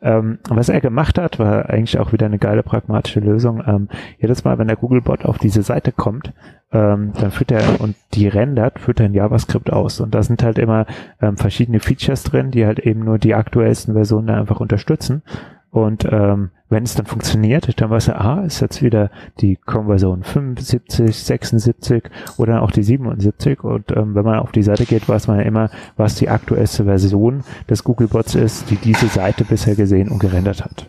Ähm, 0.01 0.39
was 0.49 0.69
er 0.69 0.81
gemacht 0.81 1.17
hat, 1.17 1.39
war 1.39 1.69
eigentlich 1.69 1.99
auch 1.99 2.13
wieder 2.13 2.25
eine 2.25 2.39
geile 2.39 2.63
pragmatische 2.63 3.19
Lösung. 3.19 3.61
Ähm, 3.67 3.89
jedes 4.17 4.43
Mal, 4.43 4.57
wenn 4.57 4.67
der 4.67 4.77
Googlebot 4.77 5.25
auf 5.25 5.37
diese 5.37 5.61
Seite 5.61 5.91
kommt, 5.91 6.33
ähm, 6.71 7.13
dann 7.19 7.31
führt 7.31 7.51
er 7.51 7.81
und 7.81 7.95
die 8.13 8.27
rendert, 8.27 8.79
führt 8.79 8.99
er 8.99 9.07
in 9.07 9.13
JavaScript 9.13 9.71
aus. 9.71 9.99
Und 9.99 10.13
da 10.13 10.23
sind 10.23 10.43
halt 10.43 10.59
immer 10.59 10.85
ähm, 11.21 11.37
verschiedene 11.37 11.79
Features 11.79 12.23
drin, 12.23 12.51
die 12.51 12.65
halt 12.65 12.79
eben 12.79 13.03
nur 13.03 13.17
die 13.17 13.33
aktuellsten 13.33 13.93
Versionen 13.93 14.29
einfach 14.29 14.59
unterstützen. 14.59 15.23
Und 15.71 16.07
ähm, 16.11 16.49
wenn 16.69 16.83
es 16.83 16.95
dann 16.95 17.05
funktioniert, 17.05 17.79
dann 17.79 17.89
weiß 17.89 18.09
er, 18.09 18.21
ah, 18.21 18.43
ist 18.43 18.59
jetzt 18.59 18.81
wieder 18.81 19.11
die 19.39 19.55
Conversion 19.55 20.23
75, 20.23 21.15
76 21.15 22.03
oder 22.37 22.63
auch 22.63 22.71
die 22.71 22.83
77. 22.83 23.63
Und 23.63 23.91
ähm, 23.91 24.15
wenn 24.15 24.25
man 24.25 24.39
auf 24.39 24.51
die 24.51 24.63
Seite 24.63 24.85
geht, 24.85 25.07
weiß 25.07 25.27
man 25.27 25.39
ja 25.39 25.45
immer, 25.45 25.69
was 25.95 26.15
die 26.15 26.29
aktuellste 26.29 26.85
Version 26.85 27.43
des 27.69 27.83
Googlebots 27.83 28.35
ist, 28.35 28.69
die 28.71 28.77
diese 28.77 29.07
Seite 29.07 29.45
bisher 29.45 29.75
gesehen 29.75 30.09
und 30.09 30.19
gerendert 30.19 30.63
hat. 30.63 30.87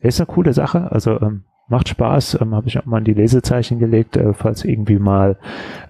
Ist 0.00 0.20
eine 0.20 0.26
coole 0.26 0.52
Sache, 0.52 0.90
also 0.90 1.20
ähm, 1.20 1.42
macht 1.68 1.88
Spaß, 1.88 2.38
ähm, 2.40 2.54
habe 2.54 2.68
ich 2.68 2.78
auch 2.78 2.86
mal 2.86 2.98
in 2.98 3.04
die 3.04 3.14
Lesezeichen 3.14 3.78
gelegt, 3.78 4.16
äh, 4.16 4.32
falls 4.32 4.64
irgendwie 4.64 4.98
mal, 4.98 5.36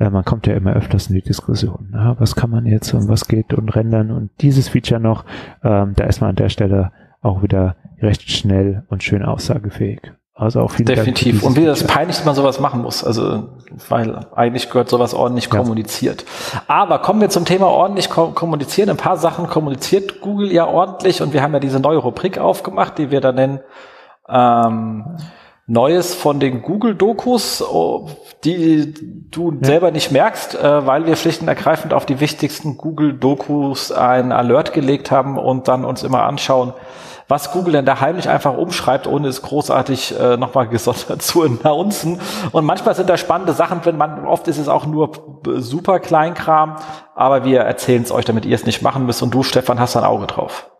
äh, 0.00 0.10
man 0.10 0.24
kommt 0.24 0.46
ja 0.46 0.54
immer 0.54 0.72
öfters 0.72 1.08
in 1.08 1.14
die 1.14 1.22
Diskussion, 1.22 1.88
na, 1.92 2.16
was 2.18 2.34
kann 2.34 2.50
man 2.50 2.66
jetzt 2.66 2.92
und 2.94 3.08
was 3.08 3.28
geht 3.28 3.54
und 3.54 3.68
rendern 3.68 4.10
und 4.10 4.30
dieses 4.40 4.68
Feature 4.68 5.00
noch, 5.00 5.24
ähm, 5.62 5.92
da 5.94 6.04
ist 6.04 6.20
man 6.20 6.30
an 6.30 6.36
der 6.36 6.48
Stelle 6.48 6.90
auch 7.20 7.42
wieder 7.42 7.76
recht 8.00 8.30
schnell 8.30 8.84
und 8.88 9.02
schön 9.02 9.22
aussagefähig. 9.22 10.00
Also 10.34 10.60
auch 10.60 10.70
viel 10.70 10.86
Definitiv. 10.86 11.42
Und 11.42 11.56
wie 11.56 11.64
das 11.64 11.82
peinlich, 11.82 12.16
dass 12.16 12.24
man 12.24 12.36
sowas 12.36 12.60
machen 12.60 12.80
muss. 12.80 13.02
Also, 13.02 13.48
weil 13.88 14.24
eigentlich 14.36 14.70
gehört 14.70 14.88
sowas 14.88 15.12
ordentlich 15.12 15.46
ja. 15.46 15.58
kommuniziert. 15.58 16.24
Aber 16.68 17.00
kommen 17.00 17.20
wir 17.20 17.28
zum 17.28 17.44
Thema 17.44 17.66
ordentlich 17.66 18.08
kommunizieren. 18.08 18.88
Ein 18.88 18.96
paar 18.96 19.16
Sachen 19.16 19.48
kommuniziert 19.48 20.20
Google 20.20 20.52
ja 20.52 20.64
ordentlich 20.64 21.22
und 21.22 21.32
wir 21.32 21.42
haben 21.42 21.54
ja 21.54 21.58
diese 21.58 21.80
neue 21.80 21.98
Rubrik 21.98 22.38
aufgemacht, 22.38 22.98
die 22.98 23.10
wir 23.10 23.20
da 23.20 23.32
nennen, 23.32 23.58
ähm, 24.28 25.16
Neues 25.70 26.14
von 26.14 26.40
den 26.40 26.62
Google-Dokus, 26.62 27.60
oh, 27.60 28.08
die 28.44 28.94
du 29.30 29.52
ja. 29.52 29.58
selber 29.60 29.90
nicht 29.90 30.10
merkst, 30.12 30.54
äh, 30.54 30.86
weil 30.86 31.04
wir 31.04 31.14
schlicht 31.14 31.42
und 31.42 31.48
ergreifend 31.48 31.92
auf 31.92 32.06
die 32.06 32.20
wichtigsten 32.20 32.78
Google-Dokus 32.78 33.92
ein 33.92 34.32
Alert 34.32 34.72
gelegt 34.72 35.10
haben 35.10 35.36
und 35.36 35.68
dann 35.68 35.84
uns 35.84 36.04
immer 36.04 36.22
anschauen, 36.22 36.72
was 37.28 37.52
Google 37.52 37.74
denn 37.74 37.84
da 37.84 38.00
heimlich 38.00 38.28
einfach 38.28 38.56
umschreibt, 38.56 39.06
ohne 39.06 39.28
es 39.28 39.42
großartig 39.42 40.18
äh, 40.18 40.36
nochmal 40.36 40.68
gesondert 40.68 41.22
zu 41.22 41.42
announcen. 41.42 42.20
Und 42.52 42.64
manchmal 42.64 42.94
sind 42.94 43.08
da 43.08 43.16
spannende 43.16 43.52
Sachen 43.52 43.82
drin, 43.82 43.96
man, 43.96 44.26
oft 44.26 44.48
ist 44.48 44.58
es 44.58 44.68
auch 44.68 44.86
nur 44.86 45.12
super 45.58 46.00
Kleinkram, 46.00 46.76
aber 47.14 47.44
wir 47.44 47.60
erzählen 47.60 48.02
es 48.02 48.10
euch, 48.10 48.24
damit 48.24 48.46
ihr 48.46 48.54
es 48.54 48.64
nicht 48.64 48.82
machen 48.82 49.06
müsst. 49.06 49.22
Und 49.22 49.34
du, 49.34 49.42
Stefan, 49.42 49.78
hast 49.78 49.96
ein 49.96 50.04
Auge 50.04 50.26
drauf. 50.26 50.70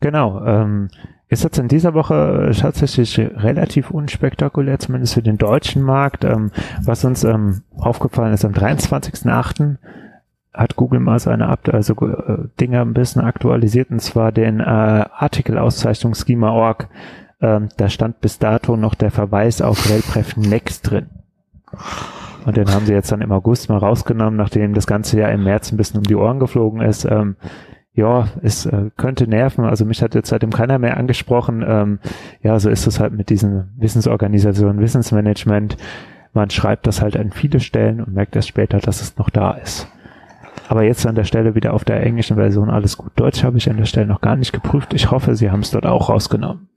Genau. 0.00 0.42
Ähm, 0.44 0.88
ist 1.28 1.44
jetzt 1.44 1.58
in 1.58 1.68
dieser 1.68 1.94
Woche 1.94 2.50
tatsächlich 2.58 3.18
relativ 3.18 3.90
unspektakulär, 3.90 4.78
zumindest 4.78 5.14
für 5.14 5.22
den 5.22 5.38
deutschen 5.38 5.82
Markt. 5.82 6.24
Ähm, 6.24 6.50
was 6.82 7.04
uns 7.04 7.22
ähm, 7.24 7.62
aufgefallen 7.76 8.32
ist, 8.32 8.44
am 8.44 8.52
23.08. 8.52 9.76
hat 10.52 10.76
Google 10.76 11.00
mal 11.00 11.18
seine 11.18 11.48
Up 11.48 11.68
also, 11.72 11.94
äh, 11.94 12.48
Dinge 12.60 12.80
ein 12.80 12.94
bisschen 12.94 13.22
aktualisiert, 13.22 13.90
und 13.90 14.00
zwar 14.00 14.32
den 14.32 14.60
äh, 14.60 14.64
Artikelauszeichnung 14.64 16.14
Schema.org. 16.14 16.88
Ähm, 17.40 17.68
da 17.76 17.88
stand 17.88 18.20
bis 18.20 18.38
dato 18.38 18.76
noch 18.76 18.94
der 18.94 19.10
Verweis 19.10 19.62
auf 19.62 19.88
RailPref 19.88 20.36
Next 20.36 20.90
drin. 20.90 21.06
Und 22.44 22.56
den 22.56 22.70
haben 22.72 22.86
sie 22.86 22.92
jetzt 22.92 23.12
dann 23.12 23.20
im 23.20 23.32
August 23.32 23.68
mal 23.68 23.78
rausgenommen, 23.78 24.36
nachdem 24.36 24.74
das 24.74 24.86
ganze 24.86 25.18
Jahr 25.18 25.30
im 25.30 25.44
März 25.44 25.72
ein 25.72 25.76
bisschen 25.76 25.98
um 25.98 26.04
die 26.04 26.16
Ohren 26.16 26.40
geflogen 26.40 26.80
ist. 26.80 27.04
Ähm, 27.04 27.36
ja, 27.92 28.28
es 28.42 28.66
äh, 28.66 28.90
könnte 28.96 29.26
nerven. 29.26 29.64
Also 29.64 29.84
mich 29.84 30.02
hat 30.02 30.14
jetzt 30.14 30.28
seitdem 30.30 30.50
keiner 30.50 30.78
mehr 30.78 30.96
angesprochen. 30.96 31.64
Ähm, 31.66 31.98
ja, 32.42 32.58
so 32.58 32.70
ist 32.70 32.86
es 32.86 33.00
halt 33.00 33.12
mit 33.12 33.30
diesen 33.30 33.70
Wissensorganisationen, 33.76 34.80
Wissensmanagement. 34.80 35.76
Man 36.32 36.50
schreibt 36.50 36.86
das 36.86 37.02
halt 37.02 37.16
an 37.16 37.32
viele 37.32 37.60
Stellen 37.60 38.00
und 38.00 38.14
merkt 38.14 38.36
erst 38.36 38.48
später, 38.48 38.78
dass 38.78 39.02
es 39.02 39.16
noch 39.16 39.30
da 39.30 39.52
ist. 39.52 39.88
Aber 40.70 40.84
jetzt 40.84 41.04
an 41.04 41.16
der 41.16 41.24
Stelle 41.24 41.56
wieder 41.56 41.74
auf 41.74 41.84
der 41.84 42.00
englischen 42.00 42.36
Version 42.36 42.70
alles 42.70 42.96
gut. 42.96 43.10
Deutsch 43.16 43.42
habe 43.42 43.58
ich 43.58 43.68
an 43.68 43.76
der 43.76 43.86
Stelle 43.86 44.06
noch 44.06 44.20
gar 44.20 44.36
nicht 44.36 44.52
geprüft. 44.52 44.94
Ich 44.94 45.10
hoffe, 45.10 45.34
Sie 45.34 45.50
haben 45.50 45.62
es 45.62 45.72
dort 45.72 45.84
auch 45.84 46.08
rausgenommen. 46.08 46.68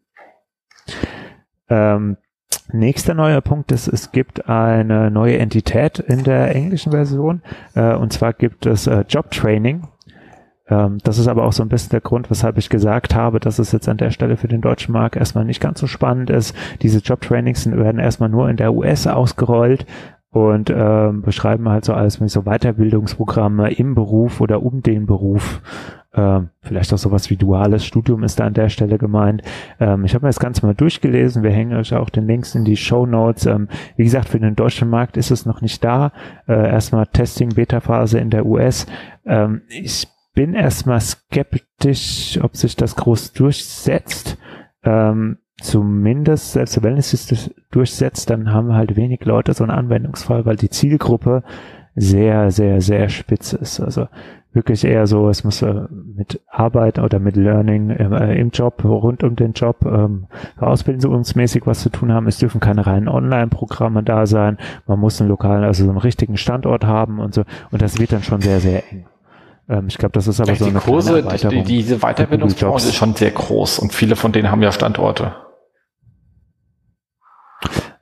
Ähm, 1.69 2.17
nächster 2.71 3.13
neuer 3.13 3.41
Punkt 3.41 3.71
ist, 3.71 3.87
es 3.87 4.11
gibt 4.11 4.49
eine 4.49 5.11
neue 5.11 5.37
Entität 5.37 5.99
in 5.99 6.23
der 6.23 6.55
englischen 6.55 6.91
Version. 6.91 7.43
Äh, 7.75 7.93
und 7.93 8.11
zwar 8.11 8.33
gibt 8.33 8.65
es 8.65 8.87
äh, 8.87 9.05
Job 9.07 9.29
Training. 9.29 9.87
Ähm, 10.69 10.97
das 11.03 11.19
ist 11.19 11.27
aber 11.27 11.45
auch 11.45 11.53
so 11.53 11.61
ein 11.61 11.69
bisschen 11.69 11.91
der 11.91 12.01
Grund, 12.01 12.31
weshalb 12.31 12.57
ich 12.57 12.69
gesagt 12.69 13.13
habe, 13.13 13.39
dass 13.39 13.59
es 13.59 13.71
jetzt 13.73 13.87
an 13.87 13.97
der 13.97 14.09
Stelle 14.09 14.37
für 14.37 14.47
den 14.47 14.61
deutschen 14.61 14.93
Markt 14.93 15.17
erstmal 15.17 15.45
nicht 15.45 15.61
ganz 15.61 15.79
so 15.79 15.85
spannend 15.85 16.31
ist. 16.31 16.55
Diese 16.81 16.97
Jobtrainings 16.97 17.69
werden 17.69 17.99
erstmal 17.99 18.29
nur 18.29 18.49
in 18.49 18.57
der 18.57 18.73
US 18.73 19.05
ausgerollt 19.05 19.85
und 20.33 20.73
ähm, 20.75 21.21
beschreiben 21.21 21.69
halt 21.69 21.85
so 21.85 21.93
alles 21.93 22.19
mit 22.19 22.31
so 22.31 22.41
Weiterbildungsprogramme 22.41 23.71
im 23.71 23.93
Beruf 23.93 24.41
oder 24.41 24.63
um 24.63 24.81
den 24.81 25.05
Beruf. 25.05 25.61
Ähm, 26.15 26.49
vielleicht 26.61 26.91
auch 26.91 26.97
sowas 26.97 27.29
wie 27.29 27.37
duales 27.37 27.85
Studium 27.85 28.23
ist 28.23 28.39
da 28.39 28.45
an 28.45 28.55
der 28.55 28.69
Stelle 28.69 28.97
gemeint. 28.97 29.43
Ähm, 29.79 30.05
ich 30.05 30.15
habe 30.15 30.25
mir 30.25 30.29
das 30.29 30.39
Ganze 30.39 30.65
mal 30.65 30.73
durchgelesen. 30.73 31.43
Wir 31.43 31.51
hängen 31.51 31.77
euch 31.77 31.93
auch 31.93 32.09
den 32.09 32.25
Links 32.25 32.55
in 32.55 32.65
die 32.65 32.77
Show 32.77 33.05
Notes. 33.05 33.45
Ähm, 33.45 33.67
wie 33.95 34.03
gesagt, 34.03 34.29
für 34.29 34.39
den 34.39 34.55
deutschen 34.55 34.89
Markt 34.89 35.17
ist 35.17 35.29
es 35.29 35.45
noch 35.45 35.61
nicht 35.61 35.83
da. 35.83 36.11
Äh, 36.47 36.67
erstmal 36.67 37.05
Testing, 37.05 37.49
Beta-Phase 37.49 38.17
in 38.17 38.31
der 38.31 38.47
US. 38.47 38.87
Ähm, 39.25 39.61
ich 39.69 40.07
bin 40.33 40.55
erstmal 40.55 40.99
skeptisch, 40.99 42.39
ob 42.41 42.55
sich 42.57 42.75
das 42.75 42.95
groß 42.95 43.33
durchsetzt. 43.33 44.39
Ähm, 44.83 45.37
zumindest, 45.61 46.53
selbst 46.53 46.81
wenn 46.83 46.97
es 46.97 47.11
sich 47.11 47.53
durchsetzt, 47.71 48.29
dann 48.29 48.51
haben 48.51 48.73
halt 48.73 48.95
wenig 48.95 49.23
Leute 49.25 49.53
so 49.53 49.63
einen 49.63 49.71
Anwendungsfall, 49.71 50.45
weil 50.45 50.55
die 50.55 50.69
Zielgruppe 50.69 51.43
sehr, 51.95 52.51
sehr, 52.51 52.81
sehr 52.81 53.09
spitz 53.09 53.53
ist. 53.53 53.79
Also 53.79 54.07
wirklich 54.51 54.83
eher 54.85 55.07
so, 55.07 55.29
es 55.29 55.43
muss 55.43 55.61
äh, 55.61 55.85
mit 55.89 56.41
Arbeit 56.47 56.99
oder 56.99 57.19
mit 57.19 57.35
Learning 57.35 57.89
äh, 57.89 58.35
im 58.39 58.49
Job, 58.51 58.83
rund 58.83 59.23
um 59.23 59.35
den 59.35 59.53
Job, 59.53 59.83
ähm, 59.85 60.27
ausbildungsmäßig 60.57 61.65
was 61.65 61.81
zu 61.81 61.89
tun 61.89 62.11
haben. 62.11 62.27
Es 62.27 62.37
dürfen 62.37 62.59
keine 62.59 62.85
reinen 62.85 63.07
Online-Programme 63.07 64.03
da 64.03 64.25
sein. 64.25 64.57
Man 64.87 64.99
muss 64.99 65.19
einen 65.19 65.29
lokalen, 65.29 65.63
also 65.63 65.83
so 65.83 65.89
einen 65.89 65.99
richtigen 65.99 66.37
Standort 66.37 66.85
haben 66.85 67.19
und 67.19 67.33
so. 67.33 67.43
Und 67.71 67.81
das 67.81 67.99
wird 67.99 68.11
dann 68.11 68.23
schon 68.23 68.41
sehr, 68.41 68.59
sehr 68.59 68.83
eng. 68.91 69.05
Ähm, 69.69 69.87
ich 69.87 69.97
glaube, 69.97 70.13
das 70.13 70.27
ist 70.27 70.39
aber 70.39 70.51
ja, 70.51 70.57
so 70.57 70.65
eine 70.65 70.79
Kurse, 70.79 71.23
die, 71.49 71.63
diese 71.63 71.99
Weiterbildungsbranche 71.99 72.89
ist 72.89 72.95
schon 72.95 73.15
sehr 73.15 73.31
groß 73.31 73.79
und 73.79 73.93
viele 73.93 74.15
von 74.15 74.31
denen 74.31 74.51
haben 74.51 74.61
ja 74.61 74.71
Standorte. 74.71 75.35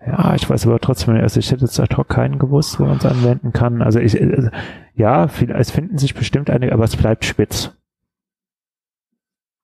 Ja, 0.05 0.33
ich 0.33 0.49
weiß 0.49 0.65
aber 0.65 0.79
trotzdem, 0.79 1.15
also 1.15 1.39
ich 1.39 1.51
hätte 1.51 1.65
jetzt 1.65 1.79
ad 1.79 1.95
hoc 1.95 2.09
keinen 2.09 2.39
gewusst, 2.39 2.79
wo 2.79 2.85
man 2.85 2.97
es 2.97 3.05
anwenden 3.05 3.53
kann. 3.53 3.81
Also 3.81 3.99
ich, 3.99 4.19
äh, 4.19 4.49
ja, 4.95 5.27
viel, 5.27 5.51
es 5.51 5.69
finden 5.71 5.97
sich 5.97 6.15
bestimmt 6.15 6.49
einige, 6.49 6.73
aber 6.73 6.83
es 6.83 6.95
bleibt 6.95 7.23
spitz. 7.23 7.71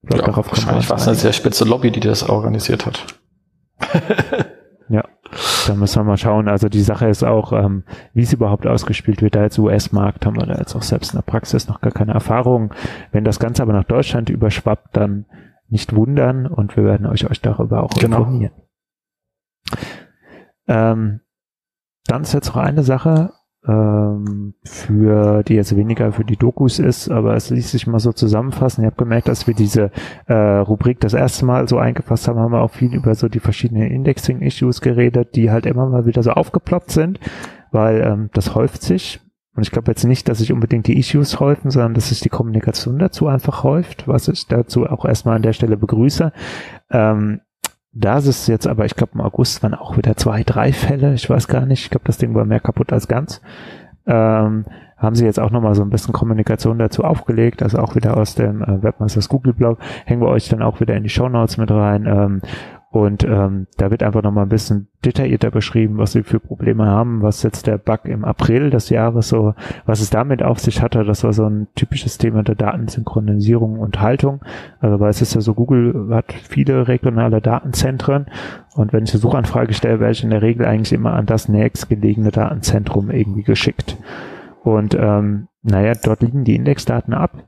Ich 0.03 0.09
glaub, 0.09 0.27
ja, 0.27 0.37
wahrscheinlich 0.37 0.89
war 0.89 0.97
es 0.97 1.07
eine 1.07 1.17
sehr 1.17 1.33
spitze 1.33 1.65
Lobby, 1.65 1.91
die 1.91 1.99
das 1.99 2.29
organisiert 2.29 2.85
hat. 2.85 3.05
ja. 4.89 5.03
Da 5.67 5.75
müssen 5.75 5.99
wir 5.99 6.03
mal 6.03 6.17
schauen. 6.17 6.47
Also 6.47 6.69
die 6.69 6.81
Sache 6.81 7.07
ist 7.07 7.23
auch, 7.23 7.53
ähm, 7.53 7.83
wie 8.13 8.23
es 8.23 8.33
überhaupt 8.33 8.67
ausgespielt 8.67 9.21
wird. 9.21 9.35
Da 9.35 9.41
als 9.41 9.57
US-Markt 9.57 10.25
haben 10.25 10.37
wir 10.37 10.45
da 10.45 10.55
jetzt 10.57 10.75
auch 10.75 10.81
selbst 10.81 11.13
in 11.13 11.17
der 11.17 11.23
Praxis 11.23 11.67
noch 11.67 11.81
gar 11.81 11.91
keine 11.91 12.13
Erfahrung. 12.13 12.73
Wenn 13.11 13.23
das 13.23 13.39
Ganze 13.39 13.61
aber 13.61 13.73
nach 13.73 13.83
Deutschland 13.83 14.29
überschwappt, 14.29 14.95
dann 14.95 15.25
nicht 15.69 15.95
wundern 15.95 16.47
und 16.47 16.77
wir 16.77 16.83
werden 16.83 17.05
euch, 17.07 17.29
euch 17.29 17.41
darüber 17.41 17.83
auch 17.83 17.93
genau. 17.93 18.19
informieren. 18.19 18.53
Ähm, 20.67 21.21
dann 22.05 22.21
ist 22.21 22.33
jetzt 22.33 22.47
noch 22.47 22.57
eine 22.57 22.83
Sache, 22.83 23.33
ähm, 23.67 24.53
für 24.63 25.43
die 25.43 25.55
jetzt 25.55 25.75
weniger 25.75 26.11
für 26.11 26.23
die 26.23 26.37
Dokus 26.37 26.79
ist, 26.79 27.09
aber 27.09 27.35
es 27.35 27.49
ließ 27.49 27.71
sich 27.71 27.87
mal 27.87 27.99
so 27.99 28.13
zusammenfassen. 28.13 28.83
Ihr 28.83 28.87
habt 28.87 28.97
gemerkt, 28.97 29.27
dass 29.27 29.47
wir 29.47 29.53
diese 29.53 29.91
äh, 30.27 30.33
Rubrik 30.33 30.99
das 30.99 31.13
erste 31.13 31.45
Mal 31.45 31.67
so 31.67 31.77
eingefasst 31.77 32.27
haben, 32.27 32.39
haben 32.39 32.53
wir 32.53 32.61
auch 32.61 32.71
viel 32.71 32.93
über 32.93 33.13
so 33.15 33.27
die 33.27 33.39
verschiedenen 33.39 33.89
Indexing-Issues 33.91 34.81
geredet, 34.81 35.35
die 35.35 35.51
halt 35.51 35.65
immer 35.65 35.87
mal 35.87 36.05
wieder 36.05 36.23
so 36.23 36.31
aufgeploppt 36.31 36.91
sind, 36.91 37.19
weil 37.71 38.01
ähm, 38.01 38.29
das 38.33 38.55
häuft 38.55 38.81
sich. 38.81 39.19
Und 39.55 39.63
ich 39.63 39.71
glaube 39.71 39.91
jetzt 39.91 40.03
nicht, 40.03 40.29
dass 40.29 40.37
sich 40.37 40.53
unbedingt 40.53 40.85
die 40.85 40.99
Issues 40.99 41.39
häufen, 41.39 41.71
sondern 41.71 41.95
dass 41.95 42.09
sich 42.09 42.21
die 42.21 42.29
Kommunikation 42.29 42.99
dazu 42.99 43.27
einfach 43.27 43.63
häuft, 43.63 44.07
was 44.07 44.27
ich 44.27 44.45
dazu 44.47 44.85
auch 44.85 45.03
erstmal 45.03 45.35
an 45.35 45.41
der 45.41 45.53
Stelle 45.53 45.77
begrüße. 45.77 46.31
Ähm, 46.91 47.41
da 47.99 48.17
ist 48.17 48.27
es 48.27 48.47
jetzt 48.47 48.67
aber, 48.67 48.85
ich 48.85 48.95
glaube 48.95 49.13
im 49.15 49.21
August 49.21 49.63
waren 49.63 49.73
auch 49.73 49.97
wieder 49.97 50.15
zwei, 50.15 50.43
drei 50.43 50.71
Fälle, 50.73 51.13
ich 51.13 51.29
weiß 51.29 51.47
gar 51.47 51.65
nicht, 51.65 51.83
ich 51.83 51.89
glaube 51.89 52.05
das 52.05 52.17
Ding 52.17 52.35
war 52.35 52.45
mehr 52.45 52.59
kaputt 52.59 52.93
als 52.93 53.07
ganz. 53.07 53.41
Ähm, 54.05 54.65
haben 54.97 55.15
sie 55.15 55.25
jetzt 55.25 55.39
auch 55.39 55.51
nochmal 55.51 55.75
so 55.75 55.83
ein 55.83 55.89
bisschen 55.89 56.13
Kommunikation 56.13 56.79
dazu 56.79 57.03
aufgelegt, 57.03 57.61
also 57.61 57.77
auch 57.79 57.95
wieder 57.95 58.17
aus 58.17 58.35
dem 58.35 58.63
äh, 58.63 58.81
Webmasters 58.81 59.29
Google 59.29 59.53
Blog, 59.53 59.79
hängen 60.05 60.21
wir 60.21 60.29
euch 60.29 60.49
dann 60.49 60.63
auch 60.63 60.79
wieder 60.79 60.95
in 60.95 61.03
die 61.03 61.09
Show 61.09 61.29
Notes 61.29 61.57
mit 61.57 61.69
rein. 61.69 62.05
Ähm, 62.05 62.41
Und 62.97 63.23
ähm, 63.25 63.67
da 63.77 63.91
wird 63.91 64.01
einfach 64.01 64.23
nochmal 64.23 64.47
ein 64.47 64.49
bisschen 64.49 64.87
detaillierter 65.05 65.51
beschrieben, 65.51 65.99
was 65.99 66.13
sie 66.13 66.23
für 66.23 66.39
Probleme 66.39 66.87
haben, 66.87 67.21
was 67.21 67.43
jetzt 67.43 67.67
der 67.67 67.77
Bug 67.77 68.05
im 68.05 68.25
April 68.25 68.71
des 68.71 68.89
Jahres 68.89 69.29
so, 69.29 69.53
was 69.85 69.99
es 69.99 70.09
damit 70.09 70.41
auf 70.41 70.57
sich 70.57 70.81
hatte. 70.81 71.03
Das 71.03 71.23
war 71.23 71.31
so 71.31 71.45
ein 71.47 71.67
typisches 71.75 72.17
Thema 72.17 72.41
der 72.41 72.55
Datensynchronisierung 72.55 73.77
und 73.77 74.01
Haltung. 74.01 74.41
Also 74.79 74.99
weil 74.99 75.11
es 75.11 75.21
ist 75.21 75.35
ja 75.35 75.41
so, 75.41 75.53
Google 75.53 76.07
hat 76.09 76.33
viele 76.33 76.87
regionale 76.87 77.39
Datenzentren 77.39 78.25
und 78.73 78.93
wenn 78.93 79.03
ich 79.03 79.11
eine 79.11 79.21
Suchanfrage 79.21 79.75
stelle, 79.75 79.99
werde 79.99 80.13
ich 80.13 80.23
in 80.23 80.31
der 80.31 80.41
Regel 80.41 80.65
eigentlich 80.65 80.91
immer 80.91 81.13
an 81.13 81.27
das 81.27 81.47
nächstgelegene 81.47 82.31
Datenzentrum 82.31 83.11
irgendwie 83.11 83.43
geschickt. 83.43 83.95
Und 84.63 84.97
ähm, 84.99 85.49
naja, 85.61 85.93
dort 86.03 86.23
liegen 86.23 86.45
die 86.45 86.55
Indexdaten 86.55 87.13
ab. 87.13 87.47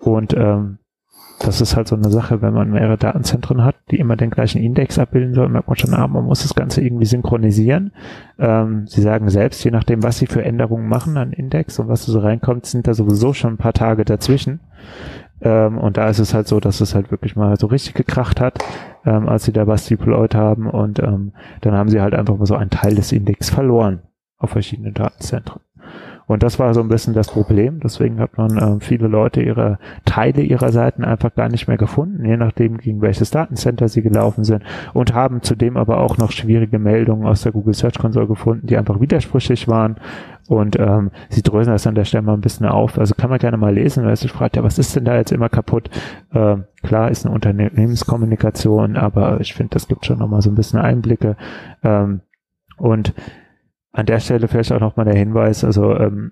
Und 0.00 0.34
ähm, 0.34 0.78
das 1.40 1.60
ist 1.60 1.76
halt 1.76 1.86
so 1.86 1.94
eine 1.94 2.10
Sache, 2.10 2.42
wenn 2.42 2.52
man 2.52 2.70
mehrere 2.70 2.96
Datenzentren 2.96 3.64
hat, 3.64 3.76
die 3.90 3.98
immer 3.98 4.16
den 4.16 4.30
gleichen 4.30 4.60
Index 4.60 4.98
abbilden 4.98 5.34
sollen, 5.34 5.52
merkt 5.52 5.68
man 5.68 5.76
schon, 5.76 5.94
ah, 5.94 6.08
man 6.08 6.24
muss 6.24 6.42
das 6.42 6.54
Ganze 6.54 6.82
irgendwie 6.82 7.06
synchronisieren. 7.06 7.92
Ähm, 8.38 8.86
sie 8.86 9.02
sagen 9.02 9.28
selbst, 9.30 9.62
je 9.64 9.70
nachdem, 9.70 10.02
was 10.02 10.18
sie 10.18 10.26
für 10.26 10.44
Änderungen 10.44 10.88
machen 10.88 11.16
an 11.16 11.32
Index 11.32 11.78
und 11.78 11.88
was 11.88 12.04
so 12.04 12.18
reinkommt, 12.18 12.66
sind 12.66 12.86
da 12.88 12.94
sowieso 12.94 13.34
schon 13.34 13.54
ein 13.54 13.58
paar 13.58 13.72
Tage 13.72 14.04
dazwischen. 14.04 14.60
Ähm, 15.40 15.78
und 15.78 15.96
da 15.96 16.08
ist 16.08 16.18
es 16.18 16.34
halt 16.34 16.48
so, 16.48 16.58
dass 16.58 16.80
es 16.80 16.94
halt 16.94 17.12
wirklich 17.12 17.36
mal 17.36 17.56
so 17.56 17.68
richtig 17.68 17.94
gekracht 17.94 18.40
hat, 18.40 18.58
ähm, 19.04 19.28
als 19.28 19.44
sie 19.44 19.52
da 19.52 19.66
was 19.66 19.86
deployed 19.86 20.34
haben 20.34 20.68
und 20.68 20.98
ähm, 20.98 21.32
dann 21.60 21.74
haben 21.74 21.88
sie 21.88 22.00
halt 22.00 22.14
einfach 22.14 22.36
mal 22.36 22.46
so 22.46 22.56
einen 22.56 22.70
Teil 22.70 22.96
des 22.96 23.12
Index 23.12 23.50
verloren 23.50 24.02
auf 24.38 24.50
verschiedenen 24.50 24.94
Datenzentren. 24.94 25.60
Und 26.28 26.42
das 26.42 26.58
war 26.58 26.74
so 26.74 26.80
ein 26.80 26.88
bisschen 26.88 27.14
das 27.14 27.28
Problem. 27.28 27.80
Deswegen 27.80 28.20
hat 28.20 28.36
man 28.36 28.58
äh, 28.58 28.80
viele 28.80 29.08
Leute 29.08 29.42
ihre 29.42 29.78
Teile 30.04 30.42
ihrer 30.42 30.70
Seiten 30.70 31.02
einfach 31.02 31.34
gar 31.34 31.48
nicht 31.48 31.66
mehr 31.66 31.78
gefunden, 31.78 32.24
je 32.24 32.36
nachdem, 32.36 32.76
gegen 32.76 33.00
welches 33.00 33.30
Datencenter 33.30 33.88
sie 33.88 34.02
gelaufen 34.02 34.44
sind 34.44 34.62
und 34.92 35.14
haben 35.14 35.42
zudem 35.42 35.78
aber 35.78 35.98
auch 35.98 36.18
noch 36.18 36.30
schwierige 36.30 36.78
Meldungen 36.78 37.26
aus 37.26 37.42
der 37.42 37.52
Google 37.52 37.74
Search 37.74 37.98
Console 37.98 38.26
gefunden, 38.26 38.66
die 38.66 38.76
einfach 38.76 39.00
widersprüchlich 39.00 39.66
waren. 39.68 39.96
Und 40.48 40.78
ähm, 40.78 41.10
sie 41.30 41.42
drösen 41.42 41.72
das 41.72 41.86
an 41.86 41.94
der 41.94 42.04
Stelle 42.04 42.22
mal 42.22 42.34
ein 42.34 42.40
bisschen 42.42 42.66
auf. 42.66 42.98
Also 42.98 43.14
kann 43.14 43.30
man 43.30 43.38
gerne 43.38 43.56
mal 43.56 43.74
lesen, 43.74 44.04
weil 44.04 44.16
sich 44.16 44.32
fragt, 44.32 44.56
ja, 44.56 44.62
was 44.62 44.78
ist 44.78 44.96
denn 44.96 45.04
da 45.04 45.16
jetzt 45.16 45.32
immer 45.32 45.48
kaputt? 45.48 45.90
Ähm, 46.34 46.64
klar 46.82 47.10
ist 47.10 47.24
eine 47.24 47.34
Unternehmenskommunikation, 47.34 48.96
aber 48.96 49.40
ich 49.40 49.54
finde, 49.54 49.74
das 49.74 49.88
gibt 49.88 50.06
schon 50.06 50.18
nochmal 50.18 50.42
so 50.42 50.50
ein 50.50 50.54
bisschen 50.54 50.78
Einblicke. 50.78 51.36
Ähm, 51.82 52.20
und 52.78 53.14
an 53.98 54.06
der 54.06 54.20
Stelle 54.20 54.46
vielleicht 54.46 54.70
auch 54.70 54.78
nochmal 54.78 55.06
der 55.06 55.16
Hinweis, 55.16 55.64
also 55.64 55.92
ähm, 55.96 56.30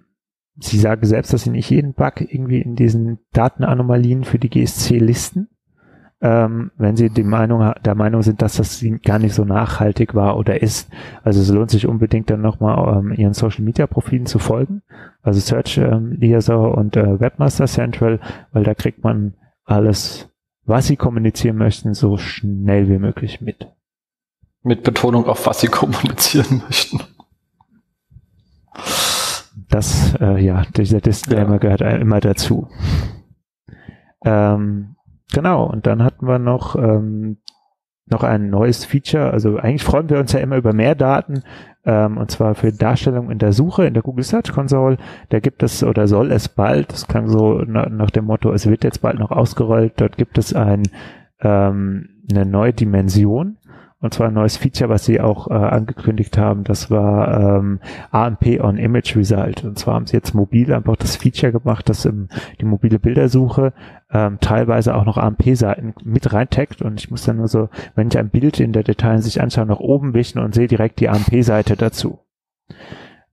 Sie 0.59 0.79
sagen 0.79 1.05
selbst, 1.05 1.33
dass 1.33 1.43
Sie 1.43 1.51
nicht 1.51 1.69
jeden 1.69 1.95
Bug 1.95 2.21
irgendwie 2.21 2.63
in 2.63 2.77
diesen 2.77 3.19
Datenanomalien 3.33 4.25
für 4.25 4.39
die 4.39 4.49
GSC 4.49 4.99
listen. 4.99 5.49
Ähm, 6.23 6.71
wenn 6.79 6.97
Sie 6.97 7.11
die 7.11 7.25
Meinung, 7.25 7.75
der 7.85 7.95
Meinung 7.97 8.23
sind, 8.23 8.41
dass 8.41 8.57
das 8.57 8.83
gar 9.05 9.19
nicht 9.19 9.35
so 9.35 9.45
nachhaltig 9.45 10.15
war 10.15 10.39
oder 10.39 10.63
ist. 10.63 10.89
Also 11.25 11.43
es 11.43 11.51
lohnt 11.51 11.71
sich 11.71 11.87
unbedingt 11.87 12.31
dann 12.31 12.41
nochmal 12.41 13.01
ähm, 13.01 13.13
Ihren 13.13 13.35
Social 13.35 13.65
Media 13.65 13.87
Profilen 13.87 14.27
zu 14.27 14.39
folgen. 14.39 14.83
Also 15.21 15.41
Search 15.41 15.77
ähm, 15.77 16.13
Liaison 16.13 16.73
und 16.73 16.97
äh, 16.97 17.21
Webmaster 17.21 17.67
Central, 17.67 18.21
weil 18.53 18.63
da 18.63 18.75
kriegt 18.75 19.03
man 19.03 19.35
alles, 19.65 20.31
was 20.65 20.87
Sie 20.87 20.97
kommunizieren 20.97 21.57
möchten, 21.57 21.95
so 21.95 22.17
schnell 22.17 22.89
wie 22.89 22.99
möglich 22.99 23.41
mit. 23.41 23.67
Mit 24.63 24.85
Betonung 24.85 25.27
auf 25.27 25.45
was 25.47 25.61
Sie 25.61 25.69
kommunizieren 25.69 26.63
möchten. 26.65 27.01
Das, 29.69 30.15
äh, 30.21 30.43
ja, 30.43 30.63
dieser 30.77 31.01
Disclaimer 31.01 31.55
ja. 31.55 31.59
gehört 31.59 31.81
immer 31.81 32.21
dazu. 32.21 32.69
Ähm, 34.25 34.97
genau, 35.33 35.65
und 35.65 35.87
dann 35.87 36.03
hatten 36.03 36.27
wir 36.27 36.39
noch, 36.39 36.77
ähm, 36.77 37.39
noch 38.07 38.23
ein 38.23 38.51
neues 38.51 38.85
Feature. 38.85 39.31
Also 39.31 39.57
eigentlich 39.57 39.85
freuen 39.85 40.11
wir 40.11 40.19
uns 40.19 40.33
ja 40.33 40.41
immer 40.41 40.57
über 40.57 40.73
mehr 40.73 40.95
Daten, 40.95 41.43
ähm, 41.85 42.19
und 42.19 42.31
zwar 42.31 42.55
für 42.55 42.73
Darstellung 42.73 43.31
in 43.31 43.39
der 43.39 43.53
Suche, 43.53 43.87
in 43.87 43.95
der 43.95 44.03
Google 44.03 44.25
Search 44.25 44.53
Console. 44.53 44.99
Da 45.31 45.41
gibt 45.41 45.63
es 45.63 45.83
oder 45.83 46.07
soll 46.07 46.31
es 46.33 46.49
bald, 46.49 46.93
das 46.93 47.07
klang 47.09 47.29
so 47.29 47.63
na, 47.67 47.89
nach 47.89 48.11
dem 48.11 48.27
Motto, 48.27 48.53
es 48.53 48.67
wird 48.67 48.85
jetzt 48.85 49.03
bald 49.03 49.19
noch 49.19 49.31
ausgerollt, 49.31 49.95
dort 49.97 50.17
gibt 50.17 50.39
es 50.39 50.55
ein, 50.55 50.83
ähm, 51.41 52.09
eine 52.31 52.45
neue 52.45 52.73
Dimension 52.73 53.59
und 54.01 54.13
zwar 54.13 54.29
ein 54.29 54.35
neues 54.35 54.59
Feature, 54.59 54.91
was 54.91 55.07
sie 55.07 55.21
auch 55.23 55.49
äh, 55.49 55.55
angekündigt 55.55 56.37
haben. 56.37 56.65
Das 56.65 56.91
war 56.91 57.59
ähm, 57.59 57.81
AMP 58.11 58.61
on 58.61 58.77
Image 58.77 59.17
Result. 59.17 59.65
Und 59.65 59.79
zwar 59.79 59.95
haben 59.95 60.07
sie 60.07 60.17
jetzt 60.17 60.35
mobil 60.35 60.73
einfach 60.75 60.97
das 60.97 61.17
Feature 61.17 61.53
gemacht, 61.53 61.89
dass 61.89 62.05
im, 62.05 62.29
die 62.61 62.67
mobile 62.67 62.99
Bildersuche 62.99 63.73
ähm, 64.11 64.39
teilweise 64.41 64.95
auch 64.95 65.07
noch 65.07 65.17
AMP-Seiten 65.17 65.95
mit 66.05 66.31
reintaggt. 66.33 66.83
Und 66.83 67.01
ich 67.01 67.11
muss 67.11 67.25
dann 67.25 67.39
nur 67.39 67.49
so, 67.49 67.71
wenn 67.95 68.09
ich 68.09 68.19
ein 68.19 68.29
Bild 68.29 68.61
in 68.61 68.73
der 68.73 68.83
Detailsicht 68.83 69.41
anschaue, 69.41 69.65
nach 69.65 69.81
oben 69.81 70.13
wischen 70.13 70.41
und 70.41 70.55
sehe 70.55 70.69
direkt 70.69 71.01
die 71.01 71.09
AMP-Seite 71.09 71.77
dazu. 71.77 72.21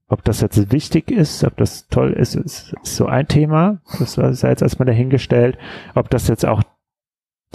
Ob 0.07 0.23
das 0.23 0.41
jetzt 0.41 0.71
wichtig 0.71 1.11
ist, 1.11 1.43
ob 1.43 1.57
das 1.57 1.87
toll 1.87 2.13
ist, 2.13 2.35
ist, 2.35 2.73
ist 2.83 2.95
so 2.95 3.07
ein 3.07 3.27
Thema. 3.27 3.79
Das 3.99 4.17
war 4.17 4.29
jetzt 4.29 4.61
erstmal 4.61 4.85
dahingestellt. 4.85 5.57
Ob 5.93 6.09
das 6.09 6.27
jetzt 6.27 6.45
auch 6.45 6.63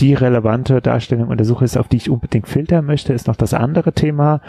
die 0.01 0.14
relevante 0.14 0.80
Darstellung 0.80 1.28
und 1.28 1.38
der 1.38 1.46
Suche 1.46 1.64
ist, 1.64 1.76
auf 1.76 1.88
die 1.88 1.96
ich 1.96 2.11
unbedingt 2.11 2.49
filtern 2.49 2.84
möchte, 2.84 3.12
ist 3.12 3.26
noch 3.26 3.36
das 3.36 3.55
andere 3.55 3.92
Thema. 3.92 4.40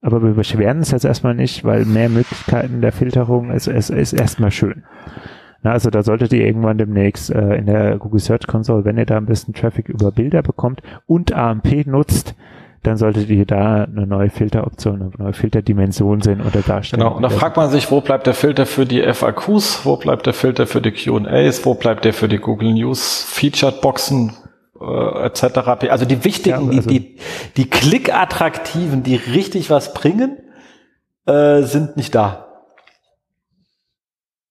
Aber 0.00 0.22
wir 0.22 0.32
beschweren 0.32 0.80
es 0.80 0.90
jetzt 0.90 1.04
erstmal 1.04 1.34
nicht, 1.34 1.64
weil 1.64 1.84
mehr 1.84 2.08
Möglichkeiten 2.08 2.80
der 2.80 2.92
Filterung 2.92 3.50
ist, 3.50 3.68
ist, 3.68 3.90
ist 3.90 4.12
erstmal 4.12 4.50
schön. 4.50 4.82
Na, 5.62 5.72
also 5.72 5.90
da 5.90 6.02
solltet 6.02 6.32
ihr 6.32 6.44
irgendwann 6.44 6.78
demnächst 6.78 7.30
äh, 7.30 7.54
in 7.54 7.66
der 7.66 7.98
Google 7.98 8.18
Search 8.18 8.48
Console, 8.48 8.84
wenn 8.84 8.98
ihr 8.98 9.06
da 9.06 9.16
ein 9.16 9.26
bisschen 9.26 9.54
Traffic 9.54 9.88
über 9.88 10.10
Bilder 10.10 10.42
bekommt 10.42 10.82
und 11.06 11.32
AMP 11.32 11.86
nutzt, 11.86 12.34
dann 12.82 12.96
solltet 12.96 13.30
ihr 13.30 13.46
da 13.46 13.84
eine 13.84 14.08
neue 14.08 14.28
Filteroption, 14.28 15.02
eine 15.02 15.12
neue 15.16 15.32
Filterdimension 15.32 16.20
sehen 16.20 16.40
oder 16.40 16.62
darstellen. 16.62 17.04
Genau, 17.04 17.14
und 17.14 17.22
da 17.22 17.28
fragt 17.28 17.56
man 17.56 17.70
sich, 17.70 17.92
wo 17.92 18.00
bleibt 18.00 18.26
der 18.26 18.34
Filter 18.34 18.66
für 18.66 18.86
die 18.86 19.02
FAQs, 19.02 19.86
wo 19.86 19.96
bleibt 19.96 20.26
der 20.26 20.32
Filter 20.32 20.66
für 20.66 20.80
die 20.80 20.90
Q&As, 20.90 21.64
wo 21.64 21.74
bleibt 21.74 22.04
der 22.04 22.12
für 22.12 22.28
die 22.28 22.38
Google 22.38 22.72
News 22.72 23.22
Featured 23.22 23.80
Boxen, 23.82 24.32
äh, 24.82 25.26
etc. 25.26 25.88
Also 25.90 26.04
die 26.04 26.24
wichtigen, 26.24 26.70
ja, 26.72 26.76
also 26.78 26.88
die, 26.88 27.16
die, 27.16 27.18
die 27.56 27.70
klickattraktiven, 27.70 29.02
die 29.02 29.16
richtig 29.16 29.70
was 29.70 29.94
bringen, 29.94 30.38
äh, 31.26 31.62
sind 31.62 31.96
nicht 31.96 32.14
da. 32.14 32.48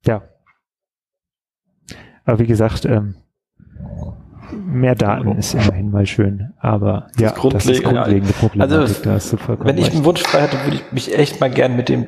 Ja. 0.06 0.24
Aber 2.26 2.40
wie 2.40 2.48
gesagt, 2.48 2.86
ähm, 2.86 3.16
mehr 4.54 4.96
Daten 4.96 5.38
ist 5.38 5.54
immerhin 5.54 5.92
mal 5.92 6.06
schön, 6.06 6.54
aber 6.60 7.08
das 7.14 7.22
ja, 7.22 7.50
das 7.50 7.66
ist 7.66 7.84
grundlegende 7.84 8.34
Problematik. 8.34 8.78
Also, 8.78 9.04
da 9.04 9.12
hast 9.12 9.34
du 9.34 9.38
wenn 9.60 9.78
ich 9.78 9.92
einen 9.92 10.06
Wunsch 10.06 10.22
frei 10.22 10.42
hätte, 10.42 10.64
würde 10.64 10.78
ich 10.78 10.92
mich 10.92 11.18
echt 11.18 11.40
mal 11.40 11.50
gern 11.50 11.76
mit 11.76 11.90
dem 11.90 12.08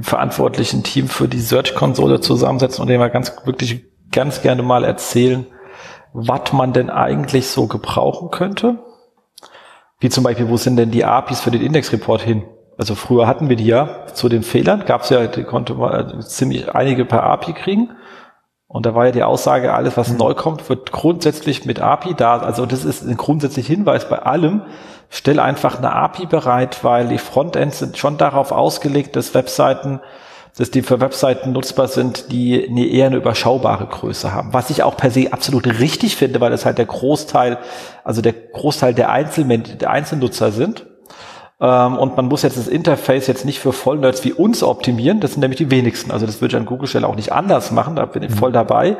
verantwortlichen 0.00 0.82
Team 0.82 1.08
für 1.08 1.28
die 1.28 1.40
Search-Konsole 1.40 2.20
zusammensetzen 2.20 2.82
und 2.82 2.88
dem 2.88 3.00
mal 3.00 3.10
ganz, 3.10 3.34
wirklich 3.44 3.84
ganz 4.10 4.42
gerne 4.42 4.62
mal 4.62 4.84
erzählen, 4.84 5.46
was 6.12 6.52
man 6.52 6.72
denn 6.72 6.90
eigentlich 6.90 7.48
so 7.48 7.66
gebrauchen 7.66 8.30
könnte. 8.30 8.78
Wie 9.98 10.08
zum 10.08 10.24
Beispiel, 10.24 10.48
wo 10.48 10.56
sind 10.56 10.76
denn 10.76 10.90
die 10.90 11.04
APIs 11.04 11.40
für 11.40 11.50
den 11.50 11.62
Indexreport 11.62 12.22
hin? 12.22 12.44
Also 12.78 12.94
früher 12.94 13.26
hatten 13.26 13.48
wir 13.48 13.56
die 13.56 13.66
ja 13.66 14.06
zu 14.12 14.28
den 14.28 14.42
Fehlern, 14.42 14.84
gab 14.86 15.02
es 15.02 15.10
ja, 15.10 15.26
die 15.26 15.44
konnte 15.44 15.74
man 15.74 16.20
ziemlich 16.22 16.74
einige 16.74 17.04
per 17.04 17.22
API 17.22 17.52
kriegen. 17.52 17.90
Und 18.66 18.86
da 18.86 18.94
war 18.94 19.06
ja 19.06 19.12
die 19.12 19.22
Aussage, 19.22 19.74
alles 19.74 19.98
was 19.98 20.08
mhm. 20.08 20.16
neu 20.16 20.34
kommt, 20.34 20.68
wird 20.70 20.92
grundsätzlich 20.92 21.66
mit 21.66 21.80
API 21.80 22.14
da. 22.14 22.38
Also 22.38 22.64
das 22.64 22.84
ist 22.84 23.02
ein 23.02 23.18
grundsätzlicher 23.18 23.74
Hinweis 23.74 24.08
bei 24.08 24.18
allem. 24.18 24.62
Stell 25.10 25.40
einfach 25.40 25.76
eine 25.76 25.92
API 25.92 26.24
bereit, 26.24 26.82
weil 26.82 27.08
die 27.08 27.18
Frontends 27.18 27.80
sind 27.80 27.98
schon 27.98 28.16
darauf 28.16 28.50
ausgelegt, 28.50 29.14
dass 29.14 29.34
Webseiten 29.34 30.00
dass 30.56 30.70
die 30.70 30.82
für 30.82 31.00
Webseiten 31.00 31.52
nutzbar 31.52 31.88
sind, 31.88 32.30
die 32.30 32.68
eine 32.68 32.86
eher 32.86 33.06
eine 33.06 33.16
überschaubare 33.16 33.86
Größe 33.86 34.34
haben. 34.34 34.52
Was 34.52 34.70
ich 34.70 34.82
auch 34.82 34.96
per 34.96 35.10
se 35.10 35.32
absolut 35.32 35.66
richtig 35.66 36.16
finde, 36.16 36.40
weil 36.40 36.50
das 36.50 36.66
halt 36.66 36.78
der 36.78 36.86
Großteil, 36.86 37.58
also 38.04 38.20
der 38.20 38.34
Großteil 38.34 38.92
der, 38.92 39.10
Einzelmen 39.10 39.64
der 39.80 39.90
Einzelnutzer 39.90 40.52
sind. 40.52 40.86
Ähm, 41.58 41.96
und 41.96 42.16
man 42.16 42.26
muss 42.26 42.42
jetzt 42.42 42.58
das 42.58 42.68
Interface 42.68 43.28
jetzt 43.28 43.46
nicht 43.46 43.60
für 43.60 43.72
Vollnerds 43.72 44.24
wie 44.24 44.32
uns 44.32 44.62
optimieren. 44.62 45.20
Das 45.20 45.32
sind 45.32 45.40
nämlich 45.40 45.58
die 45.58 45.70
wenigsten. 45.70 46.10
Also 46.10 46.26
das 46.26 46.42
würde 46.42 46.54
ich 46.54 46.60
an 46.60 46.66
Google 46.66 46.88
Stelle 46.88 47.06
auch 47.06 47.16
nicht 47.16 47.32
anders 47.32 47.70
machen. 47.70 47.96
Da 47.96 48.04
bin 48.04 48.22
ich 48.22 48.32
voll 48.32 48.50
mhm. 48.50 48.54
dabei. 48.54 48.96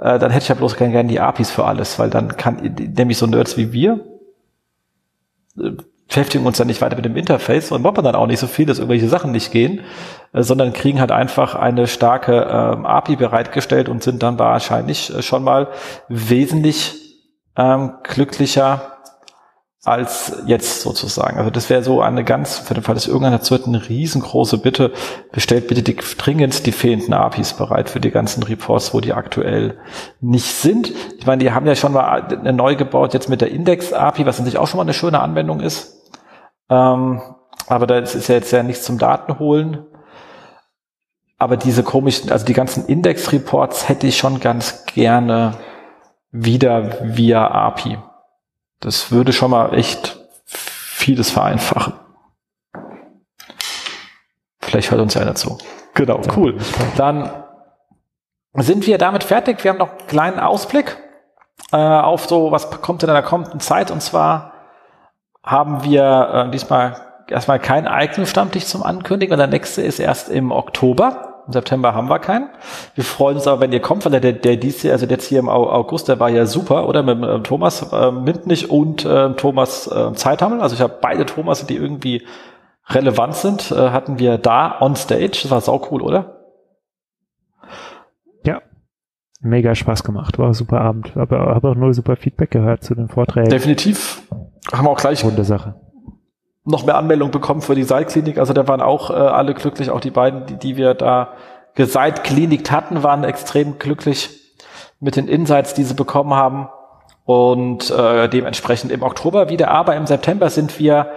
Äh, 0.00 0.18
dann 0.18 0.30
hätte 0.32 0.42
ich 0.42 0.48
ja 0.48 0.56
bloß 0.56 0.76
gerne 0.76 1.04
die 1.04 1.20
APIs 1.20 1.50
für 1.50 1.64
alles, 1.64 1.98
weil 2.00 2.10
dann 2.10 2.36
kann 2.36 2.74
nämlich 2.96 3.18
so 3.18 3.26
Nerds 3.26 3.56
wie 3.56 3.72
wir 3.72 4.00
äh, 5.60 5.72
beschäftigen 6.08 6.46
uns 6.46 6.56
dann 6.56 6.66
nicht 6.66 6.80
weiter 6.80 6.96
mit 6.96 7.04
dem 7.04 7.16
Interface 7.16 7.70
und 7.70 7.82
brauchen 7.82 8.02
dann 8.02 8.14
auch 8.14 8.26
nicht 8.26 8.40
so 8.40 8.46
viel, 8.46 8.64
dass 8.64 8.78
irgendwelche 8.78 9.08
Sachen 9.08 9.30
nicht 9.30 9.52
gehen, 9.52 9.80
sondern 10.42 10.72
kriegen 10.72 11.00
halt 11.00 11.12
einfach 11.12 11.54
eine 11.54 11.86
starke 11.86 12.48
ähm, 12.50 12.86
API 12.86 13.16
bereitgestellt 13.16 13.88
und 13.88 14.02
sind 14.02 14.22
dann 14.22 14.38
wahrscheinlich 14.38 15.14
äh, 15.14 15.22
schon 15.22 15.42
mal 15.42 15.68
wesentlich 16.08 16.94
ähm, 17.56 17.94
glücklicher 18.02 18.98
als 19.84 20.42
jetzt 20.46 20.82
sozusagen. 20.82 21.38
Also 21.38 21.50
das 21.50 21.70
wäre 21.70 21.82
so 21.82 22.02
eine 22.02 22.24
ganz, 22.24 22.58
für 22.58 22.74
den 22.74 22.82
Fall, 22.82 22.94
dass 22.94 23.06
irgendeiner 23.06 23.40
zu 23.40 23.54
eine 23.64 23.88
riesengroße 23.88 24.58
Bitte, 24.58 24.92
bestellt 25.32 25.68
bitte 25.68 25.82
die, 25.82 25.96
dringend 25.96 26.66
die 26.66 26.72
fehlenden 26.72 27.14
APIs 27.14 27.54
bereit 27.54 27.88
für 27.88 28.00
die 28.00 28.10
ganzen 28.10 28.42
Reports, 28.42 28.92
wo 28.92 29.00
die 29.00 29.14
aktuell 29.14 29.78
nicht 30.20 30.52
sind. 30.52 30.92
Ich 31.18 31.26
meine, 31.26 31.42
die 31.42 31.52
haben 31.52 31.66
ja 31.66 31.74
schon 31.74 31.92
mal 31.92 32.22
neu 32.52 32.76
gebaut, 32.76 33.14
jetzt 33.14 33.28
mit 33.28 33.40
der 33.40 33.50
Index-API, 33.50 34.26
was 34.26 34.38
natürlich 34.38 34.58
auch 34.58 34.68
schon 34.68 34.78
mal 34.78 34.82
eine 34.82 34.94
schöne 34.94 35.20
Anwendung 35.20 35.60
ist. 35.60 35.96
Ähm, 36.68 37.22
aber 37.66 37.86
das 37.86 38.14
ist 38.14 38.28
ja 38.28 38.34
jetzt 38.34 38.50
ja 38.50 38.62
nichts 38.62 38.84
zum 38.84 38.98
Datenholen. 38.98 39.86
Aber 41.38 41.56
diese 41.56 41.84
komischen, 41.84 42.30
also 42.32 42.44
die 42.44 42.52
ganzen 42.52 42.86
Index-Reports 42.86 43.88
hätte 43.88 44.08
ich 44.08 44.18
schon 44.18 44.40
ganz 44.40 44.84
gerne 44.86 45.54
wieder 46.32 46.98
via 47.16 47.48
API. 47.48 47.98
Das 48.80 49.12
würde 49.12 49.32
schon 49.32 49.52
mal 49.52 49.72
echt 49.74 50.18
vieles 50.44 51.30
vereinfachen. 51.30 51.94
Vielleicht 54.60 54.90
hört 54.90 55.00
uns 55.00 55.14
ja 55.14 55.22
einer 55.22 55.36
zu. 55.36 55.58
Genau, 55.94 56.20
cool. 56.36 56.58
Dann 56.96 57.30
sind 58.54 58.86
wir 58.86 58.98
damit 58.98 59.24
fertig. 59.24 59.62
Wir 59.64 59.70
haben 59.70 59.78
noch 59.78 59.90
einen 59.90 60.06
kleinen 60.08 60.40
Ausblick 60.40 60.98
äh, 61.72 61.76
auf 61.76 62.26
so, 62.26 62.50
was 62.50 62.70
kommt 62.82 63.02
in 63.02 63.08
der 63.08 63.22
kommenden 63.22 63.60
Zeit. 63.60 63.90
Und 63.90 64.02
zwar 64.02 64.52
haben 65.42 65.84
wir 65.84 66.46
äh, 66.46 66.50
diesmal 66.50 66.96
erstmal 67.28 67.58
keinen 67.58 67.86
eigenen 67.86 68.26
Stammtisch 68.26 68.66
zum 68.66 68.82
Ankündigen, 68.82 69.32
und 69.32 69.38
der 69.38 69.46
nächste 69.46 69.82
ist 69.82 69.98
erst 69.98 70.28
im 70.28 70.50
Oktober. 70.50 71.27
Im 71.48 71.52
September 71.52 71.94
haben 71.94 72.10
wir 72.10 72.18
keinen. 72.18 72.50
Wir 72.94 73.04
freuen 73.04 73.36
uns 73.36 73.46
aber, 73.46 73.62
wenn 73.62 73.72
ihr 73.72 73.80
kommt, 73.80 74.04
weil 74.04 74.12
der, 74.12 74.20
der, 74.20 74.34
der 74.34 74.56
dies 74.58 74.82
Jahr, 74.82 74.92
also 74.92 75.06
jetzt 75.06 75.24
hier 75.24 75.38
im 75.38 75.48
August, 75.48 76.08
der 76.08 76.20
war 76.20 76.28
ja 76.28 76.44
super, 76.44 76.86
oder? 76.86 77.02
Mit 77.02 77.22
äh, 77.22 77.40
Thomas 77.40 77.90
äh, 77.90 78.10
Mintnich 78.10 78.70
und 78.70 79.06
äh, 79.06 79.32
Thomas 79.32 79.86
äh, 79.86 80.12
Zeithammel. 80.12 80.60
Also 80.60 80.74
ich 80.74 80.82
habe 80.82 80.98
beide 81.00 81.24
Thomas, 81.24 81.66
die 81.66 81.76
irgendwie 81.76 82.26
relevant 82.86 83.34
sind, 83.34 83.70
äh, 83.70 83.90
hatten 83.90 84.18
wir 84.18 84.36
da 84.36 84.78
on 84.80 84.94
stage. 84.94 85.40
Das 85.42 85.50
war 85.50 85.62
sau 85.62 85.88
cool, 85.90 86.02
oder? 86.02 86.36
Ja. 88.44 88.60
Mega 89.40 89.74
Spaß 89.74 90.04
gemacht. 90.04 90.38
War 90.38 90.48
ein 90.48 90.54
super 90.54 90.82
Abend. 90.82 91.16
Aber 91.16 91.54
habe 91.54 91.70
auch 91.70 91.76
nur 91.76 91.94
super 91.94 92.16
Feedback 92.16 92.50
gehört 92.50 92.84
zu 92.84 92.94
den 92.94 93.08
Vorträgen. 93.08 93.48
Definitiv. 93.48 94.22
Haben 94.70 94.84
wir 94.84 94.90
auch 94.90 95.00
gleich. 95.00 95.24
Runde 95.24 95.44
Sache 95.44 95.76
noch 96.68 96.84
mehr 96.84 96.96
Anmeldungen 96.96 97.32
bekommen 97.32 97.62
für 97.62 97.74
die 97.74 97.82
Seitklinik. 97.82 98.38
Also 98.38 98.52
da 98.52 98.68
waren 98.68 98.82
auch 98.82 99.10
äh, 99.10 99.14
alle 99.14 99.54
glücklich, 99.54 99.90
auch 99.90 100.00
die 100.00 100.10
beiden, 100.10 100.46
die, 100.46 100.56
die 100.56 100.76
wir 100.76 100.94
da 100.94 101.32
geseitklinik 101.74 102.70
hatten, 102.70 103.02
waren 103.02 103.24
extrem 103.24 103.78
glücklich 103.78 104.30
mit 105.00 105.16
den 105.16 105.28
Insights, 105.28 105.74
die 105.74 105.84
sie 105.84 105.94
bekommen 105.94 106.34
haben. 106.34 106.68
Und 107.24 107.90
äh, 107.90 108.28
dementsprechend 108.28 108.90
im 108.90 109.02
Oktober 109.02 109.48
wieder, 109.48 109.70
aber 109.70 109.96
im 109.96 110.06
September 110.06 110.50
sind 110.50 110.78
wir 110.78 111.10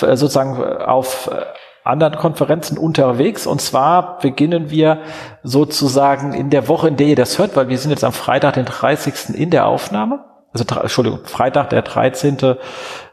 äh, 0.00 0.16
sozusagen 0.16 0.62
auf 0.62 1.28
äh, 1.32 1.40
anderen 1.84 2.16
Konferenzen 2.16 2.78
unterwegs. 2.78 3.46
Und 3.46 3.60
zwar 3.60 4.18
beginnen 4.18 4.70
wir 4.70 4.98
sozusagen 5.42 6.34
in 6.34 6.50
der 6.50 6.68
Woche, 6.68 6.88
in 6.88 6.96
der 6.96 7.08
ihr 7.08 7.16
das 7.16 7.38
hört, 7.38 7.56
weil 7.56 7.68
wir 7.68 7.78
sind 7.78 7.90
jetzt 7.90 8.04
am 8.04 8.12
Freitag, 8.12 8.54
den 8.54 8.64
30. 8.64 9.34
in 9.34 9.50
der 9.50 9.66
Aufnahme 9.66 10.24
also 10.60 10.80
Entschuldigung, 10.80 11.20
Freitag, 11.24 11.70
der 11.70 11.82
13. 11.82 12.38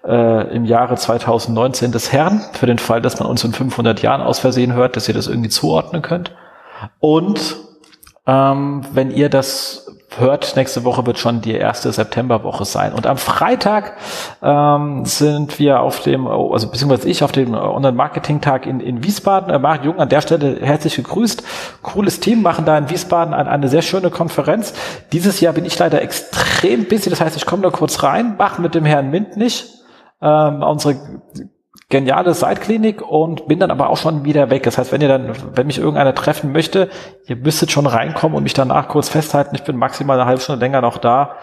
Äh, 0.06 0.56
im 0.56 0.66
Jahre 0.66 0.96
2019 0.96 1.92
des 1.92 2.12
Herrn, 2.12 2.42
für 2.54 2.66
den 2.66 2.80
Fall, 2.80 3.02
dass 3.02 3.20
man 3.20 3.30
uns 3.30 3.44
in 3.44 3.54
500 3.54 4.02
Jahren 4.02 4.22
aus 4.22 4.40
Versehen 4.40 4.74
hört, 4.74 4.96
dass 4.96 5.08
ihr 5.08 5.14
das 5.14 5.28
irgendwie 5.28 5.50
zuordnen 5.50 6.02
könnt. 6.02 6.36
Und 7.00 7.56
ähm, 8.26 8.86
wenn 8.92 9.12
ihr 9.12 9.30
das 9.30 9.83
hört, 10.20 10.56
nächste 10.56 10.84
Woche 10.84 11.06
wird 11.06 11.20
schon 11.20 11.42
die 11.42 11.54
erste 11.54 11.92
Septemberwoche 11.92 12.66
sein. 12.66 12.94
Und 12.94 13.08
am 13.08 13.18
Freitag 13.18 13.98
ähm, 14.42 15.06
sind 15.06 15.60
wir 15.60 15.82
auf 15.82 16.02
dem, 16.02 16.28
also 16.28 16.70
beziehungsweise 16.70 17.10
ich 17.10 17.24
auf 17.24 17.32
dem 17.32 17.54
Online-Marketing-Tag 17.54 18.66
in, 18.66 18.80
in 18.80 19.04
Wiesbaden. 19.04 19.50
Äh, 19.54 19.60
Marc 19.60 19.84
Jung 19.86 20.00
an 20.00 20.10
der 20.10 20.22
Stelle 20.22 20.58
herzlich 20.62 20.96
gegrüßt. 20.96 21.44
Cooles 21.82 22.20
Team, 22.20 22.42
machen 22.42 22.66
da 22.66 22.78
in 22.78 22.90
Wiesbaden 22.90 23.34
eine, 23.34 23.50
eine 23.50 23.68
sehr 23.68 23.82
schöne 23.82 24.10
Konferenz. 24.10 24.74
Dieses 25.12 25.40
Jahr 25.40 25.54
bin 25.54 25.66
ich 25.66 25.78
leider 25.78 26.02
extrem 26.02 26.86
busy, 26.86 27.10
das 27.10 27.22
heißt, 27.22 27.36
ich 27.36 27.46
komme 27.46 27.64
da 27.64 27.70
kurz 27.70 28.04
rein, 28.04 28.36
mache 28.38 28.62
mit 28.62 28.76
dem 28.76 28.86
Herrn 28.86 29.10
Mint 29.10 29.38
nicht 29.38 29.68
ähm, 30.22 30.64
unsere 30.64 30.96
geniale 31.94 32.34
Seitklinik 32.34 33.04
und 33.04 33.48
bin 33.48 33.60
dann 33.60 33.70
aber 33.70 33.92
auch 33.92 33.98
schon 33.98 34.26
wieder 34.26 34.50
weg. 34.50 34.64
Das 34.64 34.80
heißt, 34.80 34.92
wenn 34.92 35.00
ihr 35.00 35.08
dann, 35.08 35.32
wenn 35.54 35.68
mich 35.68 35.78
irgendeiner 35.78 36.16
treffen 36.16 36.52
möchte, 36.52 36.90
ihr 37.28 37.36
müsstet 37.36 37.72
schon 37.72 37.86
reinkommen 37.86 38.36
und 38.36 38.42
mich 38.42 38.56
danach 38.56 38.88
kurz 38.88 39.10
festhalten. 39.10 39.54
Ich 39.54 39.64
bin 39.64 39.78
maximal 39.78 40.20
eine 40.20 40.28
halbe 40.28 40.42
Stunde 40.42 40.60
länger 40.60 40.82
noch 40.82 40.98
da, 40.98 41.36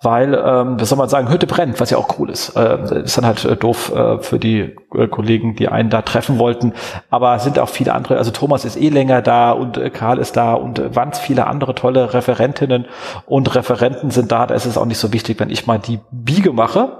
weil, 0.00 0.32
ähm, 0.32 0.80
was 0.80 0.88
soll 0.88 0.96
man 0.96 1.10
sagen, 1.10 1.30
Hütte 1.30 1.46
brennt, 1.46 1.78
was 1.78 1.90
ja 1.90 1.98
auch 1.98 2.18
cool 2.18 2.30
ist. 2.30 2.56
Äh, 2.56 3.02
ist 3.04 3.18
dann 3.18 3.26
halt 3.26 3.44
äh, 3.44 3.54
doof 3.54 3.92
äh, 3.94 4.18
für 4.20 4.38
die 4.38 4.74
äh, 4.94 5.08
Kollegen, 5.08 5.56
die 5.56 5.68
einen 5.68 5.90
da 5.90 6.00
treffen 6.00 6.38
wollten. 6.38 6.72
Aber 7.10 7.38
sind 7.38 7.58
auch 7.58 7.68
viele 7.68 7.92
andere, 7.92 8.16
also 8.16 8.30
Thomas 8.30 8.64
ist 8.64 8.80
eh 8.80 8.88
länger 8.88 9.20
da 9.20 9.50
und 9.50 9.76
äh, 9.76 9.90
Karl 9.90 10.18
ist 10.18 10.38
da 10.38 10.54
und 10.54 10.78
äh, 10.78 10.88
ganz 10.88 11.18
viele 11.18 11.46
andere 11.46 11.74
tolle 11.74 12.14
Referentinnen 12.14 12.86
und 13.26 13.54
Referenten 13.54 14.10
sind 14.10 14.32
da. 14.32 14.46
Da 14.46 14.54
ist 14.54 14.64
es 14.64 14.78
auch 14.78 14.86
nicht 14.86 14.98
so 14.98 15.12
wichtig, 15.12 15.38
wenn 15.38 15.50
ich 15.50 15.66
mal 15.66 15.78
die 15.78 16.00
Biege 16.10 16.54
mache. 16.54 16.96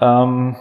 Ähm, 0.00 0.56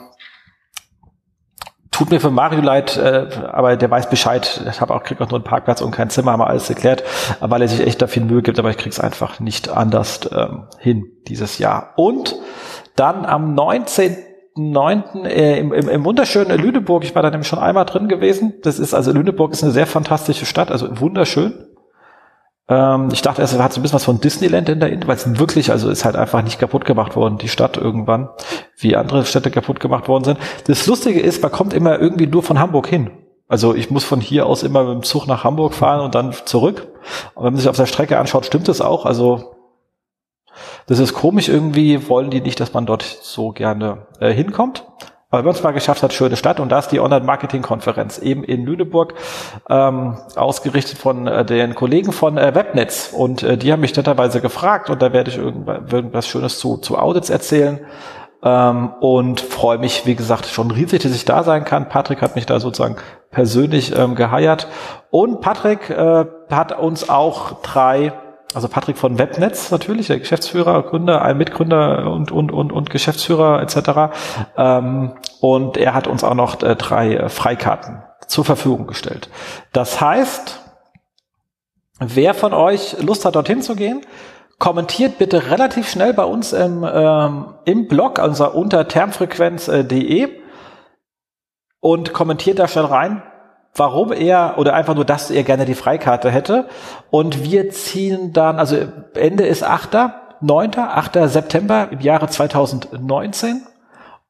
Tut 2.02 2.10
mir 2.10 2.20
für 2.20 2.32
Mario 2.32 2.62
leid, 2.62 2.98
äh, 2.98 3.28
aber 3.52 3.78
der 3.78 3.92
weiß 3.92 4.10
Bescheid. 4.10 4.66
Ich 4.68 4.82
habe 4.82 4.96
auch 4.96 5.04
krieg 5.04 5.22
auch 5.22 5.30
nur 5.30 5.38
einen 5.38 5.44
Parkplatz 5.44 5.82
und 5.82 5.92
kein 5.92 6.10
Zimmer, 6.10 6.32
haben 6.32 6.40
wir 6.40 6.48
alles 6.48 6.68
erklärt, 6.68 7.04
weil 7.42 7.62
er 7.62 7.68
sich 7.68 7.80
echt 7.80 8.02
da 8.02 8.08
viel 8.08 8.26
Mühe 8.26 8.42
gibt, 8.42 8.58
aber 8.58 8.72
ich 8.72 8.78
krieg's 8.78 9.00
einfach 9.00 9.40
nicht 9.40 9.70
anders 9.70 10.22
ähm, 10.36 10.64
hin 10.80 11.12
dieses 11.28 11.60
Jahr. 11.60 11.94
Und 11.98 12.36
dann 12.96 13.24
am 13.24 13.54
19.9. 13.54 15.28
Äh, 15.28 15.60
im, 15.60 15.74
im, 15.74 15.90
im 15.90 16.04
wunderschönen 16.04 16.60
Lüneburg, 16.60 17.04
ich 17.04 17.14
war 17.14 17.22
da 17.22 17.30
nämlich 17.30 17.48
schon 17.48 17.60
einmal 17.60 17.86
drin 17.86 18.08
gewesen. 18.08 18.56
Das 18.64 18.80
ist 18.80 18.96
also 18.96 19.12
Lüneburg 19.12 19.52
ist 19.52 19.62
eine 19.62 19.72
sehr 19.72 19.86
fantastische 19.86 20.48
Stadt, 20.48 20.72
also 20.72 21.00
wunderschön. 21.00 21.68
Ähm, 22.72 23.10
ich 23.12 23.22
dachte 23.22 23.42
erst, 23.42 23.54
er 23.54 23.62
hat 23.62 23.74
so 23.74 23.80
ein 23.80 23.84
bisschen 23.84 23.96
was 23.96 24.06
von 24.06 24.22
Disneyland 24.22 24.70
in 24.70 24.80
der 24.80 24.90
Innenstadt, 24.90 25.26
weil 25.26 25.34
es 25.34 25.40
wirklich, 25.40 25.72
also 25.72 25.90
ist 25.90 26.06
halt 26.06 26.16
einfach 26.16 26.42
nicht 26.42 26.58
kaputt 26.58 26.86
gemacht 26.86 27.18
worden, 27.18 27.38
die 27.38 27.50
Stadt 27.50 27.76
irgendwann, 27.76 28.30
wie 28.78 28.96
andere 28.96 29.26
Städte 29.26 29.52
kaputt 29.52 29.82
gemacht 29.82 30.08
worden 30.08 30.24
sind. 30.24 30.40
Das 30.68 30.88
Lustige 30.88 31.20
ist, 31.20 31.44
man 31.44 31.52
kommt 31.52 31.74
immer 31.74 32.00
irgendwie 32.00 32.28
nur 32.28 32.44
von 32.44 32.60
Hamburg 32.60 32.88
hin. 32.88 33.12
Also 33.50 33.76
ich 33.76 33.92
muss 33.92 34.06
von 34.06 34.22
hier 34.22 34.46
aus 34.46 34.64
immer 34.64 34.86
mit 34.86 34.94
dem 34.94 35.04
Zug 35.04 35.28
nach 35.28 35.44
Hamburg 35.44 35.74
fahren 35.74 36.00
und 36.00 36.16
dann 36.16 36.34
zurück. 36.46 36.88
Und 37.36 37.44
wenn 37.44 37.54
man 37.54 37.60
sich 37.60 37.68
auf 37.68 37.76
der 37.76 37.88
Strecke 37.88 38.18
anschaut, 38.18 38.46
stimmt 38.46 38.70
das 38.70 38.80
auch. 38.80 39.06
Also 39.06 39.56
das 40.88 41.00
ist 41.00 41.14
komisch 41.14 41.50
irgendwie, 41.50 42.08
wollen 42.08 42.30
die 42.30 42.40
nicht, 42.40 42.62
dass 42.62 42.74
man 42.74 42.86
dort 42.86 43.04
so 43.04 43.52
gerne 43.52 44.08
äh, 44.22 44.32
hinkommt. 44.32 44.86
Aber 45.32 45.44
man 45.44 45.56
es 45.56 45.64
mal 45.64 45.72
geschafft 45.72 46.04
hat, 46.04 46.12
schöne 46.14 46.36
Stadt. 46.36 46.60
Und 46.60 46.70
da 46.70 46.80
ist 46.80 46.90
die 46.90 47.00
Online-Marketing-Konferenz 47.00 48.18
eben 48.18 48.44
in 48.44 48.66
Lüneburg, 48.66 49.14
ähm, 49.70 50.18
ausgerichtet 50.36 50.98
von 50.98 51.26
äh, 51.26 51.46
den 51.46 51.74
Kollegen 51.74 52.12
von 52.12 52.38
äh, 52.38 52.54
Webnetz. 52.54 53.14
Und 53.16 53.42
äh, 53.42 53.58
die 53.58 53.72
haben 53.72 53.80
mich 53.80 53.96
netterweise 53.96 54.42
gefragt 54.42 54.90
und 54.90 55.02
da 55.02 55.14
werde 55.14 55.32
ich 55.32 55.38
irgendwas, 55.38 55.92
irgendwas 55.92 56.28
Schönes 56.28 56.60
zu, 56.60 56.78
zu 56.78 56.98
Audits 56.98 57.30
erzählen. 57.30 57.80
Ähm, 58.44 58.90
und 59.00 59.40
freue 59.40 59.78
mich, 59.78 60.06
wie 60.06 60.16
gesagt, 60.16 60.48
schon 60.48 60.70
riesig, 60.70 61.04
dass 61.04 61.16
ich 61.16 61.26
da 61.26 61.44
sein 61.44 61.64
kann. 61.64 61.88
Patrick 61.88 62.22
hat 62.22 62.36
mich 62.36 62.46
da 62.46 62.60
sozusagen 62.60 62.98
persönlich 63.30 63.98
ähm, 63.98 64.16
geheiert. 64.16 64.68
Und 65.12 65.40
Patrick 65.40 65.90
äh, 65.90 66.26
hat 66.50 66.78
uns 66.78 67.10
auch 67.10 67.62
drei 67.62 68.12
also 68.54 68.68
Patrick 68.68 68.98
von 68.98 69.18
Webnetz 69.18 69.72
natürlich, 69.72 70.08
der 70.08 70.20
Geschäftsführer, 70.20 70.84
Gründer, 70.84 71.22
ein 71.22 71.38
Mitgründer 71.38 72.12
und, 72.12 72.32
und, 72.32 72.52
und, 72.52 72.72
und 72.72 72.90
Geschäftsführer 72.90 73.62
etc. 73.62 74.14
Ähm, 74.58 75.14
und 75.40 75.78
er 75.78 75.94
hat 75.94 76.08
uns 76.08 76.24
auch 76.24 76.34
noch 76.34 76.62
äh, 76.62 76.76
drei 76.76 77.16
äh, 77.16 77.30
Freikarten 77.30 78.04
zur 78.28 78.44
Verfügung 78.44 78.88
gestellt. 78.88 79.30
Das 79.74 80.02
heißt, 80.02 80.60
wer 82.00 82.34
von 82.34 82.54
euch 82.54 83.02
Lust 83.02 83.26
hat, 83.26 83.36
dorthin 83.36 83.62
zu 83.62 83.76
gehen, 83.76 84.02
kommentiert 84.60 85.18
bitte 85.18 85.50
relativ 85.50 85.90
schnell 85.90 86.14
bei 86.14 86.24
uns 86.24 86.54
im, 86.54 86.86
ähm, 86.88 87.54
im 87.66 87.88
Blog, 87.88 88.20
also 88.20 88.50
unter 88.52 88.88
termfrequenz.de 88.88 90.30
und 91.80 92.14
kommentiert 92.14 92.60
da 92.60 92.68
schnell 92.68 92.86
rein, 92.86 93.24
warum 93.76 94.12
er 94.12 94.56
oder 94.58 94.74
einfach 94.74 94.96
nur, 94.96 95.06
dass 95.06 95.32
er 95.32 95.44
gerne 95.44 95.66
die 95.66 95.76
Freikarte 95.76 96.30
hätte. 96.30 96.68
Und 97.10 97.44
wir 97.44 97.70
ziehen 97.70 98.34
dann, 98.34 98.60
also 98.60 98.78
Ende 99.14 99.46
ist 99.46 99.64
8., 99.64 99.98
9., 100.42 100.72
8. 100.78 101.30
September 101.30 101.90
im 101.92 102.02
Jahre 102.02 102.28
2019. 102.28 103.62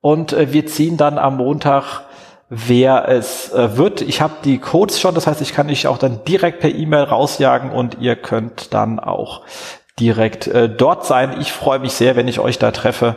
Und 0.01 0.33
äh, 0.33 0.51
wir 0.51 0.65
ziehen 0.65 0.97
dann 0.97 1.17
am 1.17 1.37
Montag, 1.37 2.01
wer 2.49 3.07
es 3.07 3.51
äh, 3.53 3.77
wird. 3.77 4.01
Ich 4.01 4.21
habe 4.21 4.33
die 4.43 4.57
Codes 4.57 4.99
schon, 4.99 5.15
das 5.15 5.25
heißt, 5.25 5.41
ich 5.41 5.53
kann 5.53 5.69
dich 5.69 5.87
auch 5.87 5.97
dann 5.97 6.23
direkt 6.25 6.59
per 6.59 6.69
E-Mail 6.69 7.03
rausjagen 7.03 7.71
und 7.71 7.97
ihr 7.99 8.15
könnt 8.15 8.73
dann 8.73 8.99
auch 8.99 9.43
direkt 9.99 10.47
äh, 10.47 10.69
dort 10.69 11.05
sein. 11.05 11.39
Ich 11.39 11.53
freue 11.53 11.79
mich 11.79 11.93
sehr, 11.93 12.15
wenn 12.15 12.27
ich 12.27 12.39
euch 12.39 12.59
da 12.59 12.71
treffe. 12.71 13.15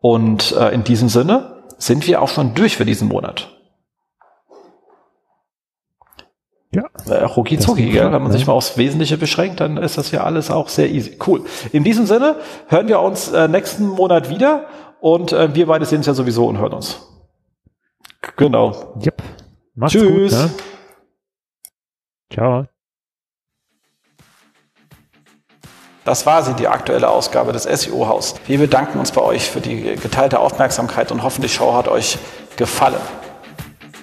Und 0.00 0.52
in 0.52 0.84
diesem 0.84 1.08
Sinne 1.08 1.56
sind 1.76 2.06
wir 2.06 2.22
auch 2.22 2.28
schon 2.28 2.54
durch 2.54 2.76
für 2.76 2.84
diesen 2.84 3.08
Monat. 3.08 3.57
Ja. 6.70 6.84
Äh, 7.08 7.24
Rucki 7.24 7.58
zucki, 7.58 7.90
gell? 7.90 8.12
Wenn 8.12 8.22
man 8.22 8.30
sich 8.30 8.46
mal 8.46 8.52
aufs 8.52 8.76
Wesentliche 8.76 9.16
beschränkt, 9.16 9.60
dann 9.60 9.78
ist 9.78 9.96
das 9.96 10.10
ja 10.10 10.24
alles 10.24 10.50
auch 10.50 10.68
sehr 10.68 10.90
easy. 10.90 11.16
Cool. 11.26 11.44
In 11.72 11.82
diesem 11.82 12.06
Sinne 12.06 12.36
hören 12.66 12.88
wir 12.88 13.00
uns 13.00 13.32
äh, 13.32 13.48
nächsten 13.48 13.86
Monat 13.86 14.28
wieder 14.28 14.66
Und 15.00 15.32
äh, 15.32 15.54
wir 15.54 15.66
beide 15.66 15.84
sehen 15.84 15.98
uns 15.98 16.06
ja 16.06 16.14
sowieso 16.14 16.46
und 16.46 16.58
hören 16.58 16.72
uns. 16.72 17.00
Genau. 18.36 18.94
Yep. 19.04 19.22
Mach's 19.74 19.92
Tschüss. 19.92 20.32
Gut, 20.32 20.42
ne? 20.42 20.50
Ciao. 22.32 22.64
Das 26.04 26.24
war 26.24 26.42
sie, 26.42 26.54
die 26.54 26.68
aktuelle 26.68 27.08
Ausgabe 27.08 27.52
des 27.52 27.64
SEO-Haus. 27.64 28.34
Wir 28.46 28.58
bedanken 28.58 28.98
uns 28.98 29.12
bei 29.12 29.20
euch 29.20 29.50
für 29.50 29.60
die 29.60 29.96
geteilte 29.96 30.40
Aufmerksamkeit 30.40 31.12
und 31.12 31.22
hoffen, 31.22 31.42
die 31.42 31.50
Show 31.50 31.74
hat 31.74 31.86
euch 31.86 32.18
gefallen. 32.56 33.00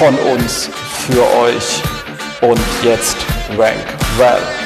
von 0.00 0.18
uns 0.32 0.70
für 1.06 1.22
euch. 1.40 1.82
Und 2.40 2.58
jetzt 2.82 3.18
Rank 3.58 3.84
Well. 4.16 4.59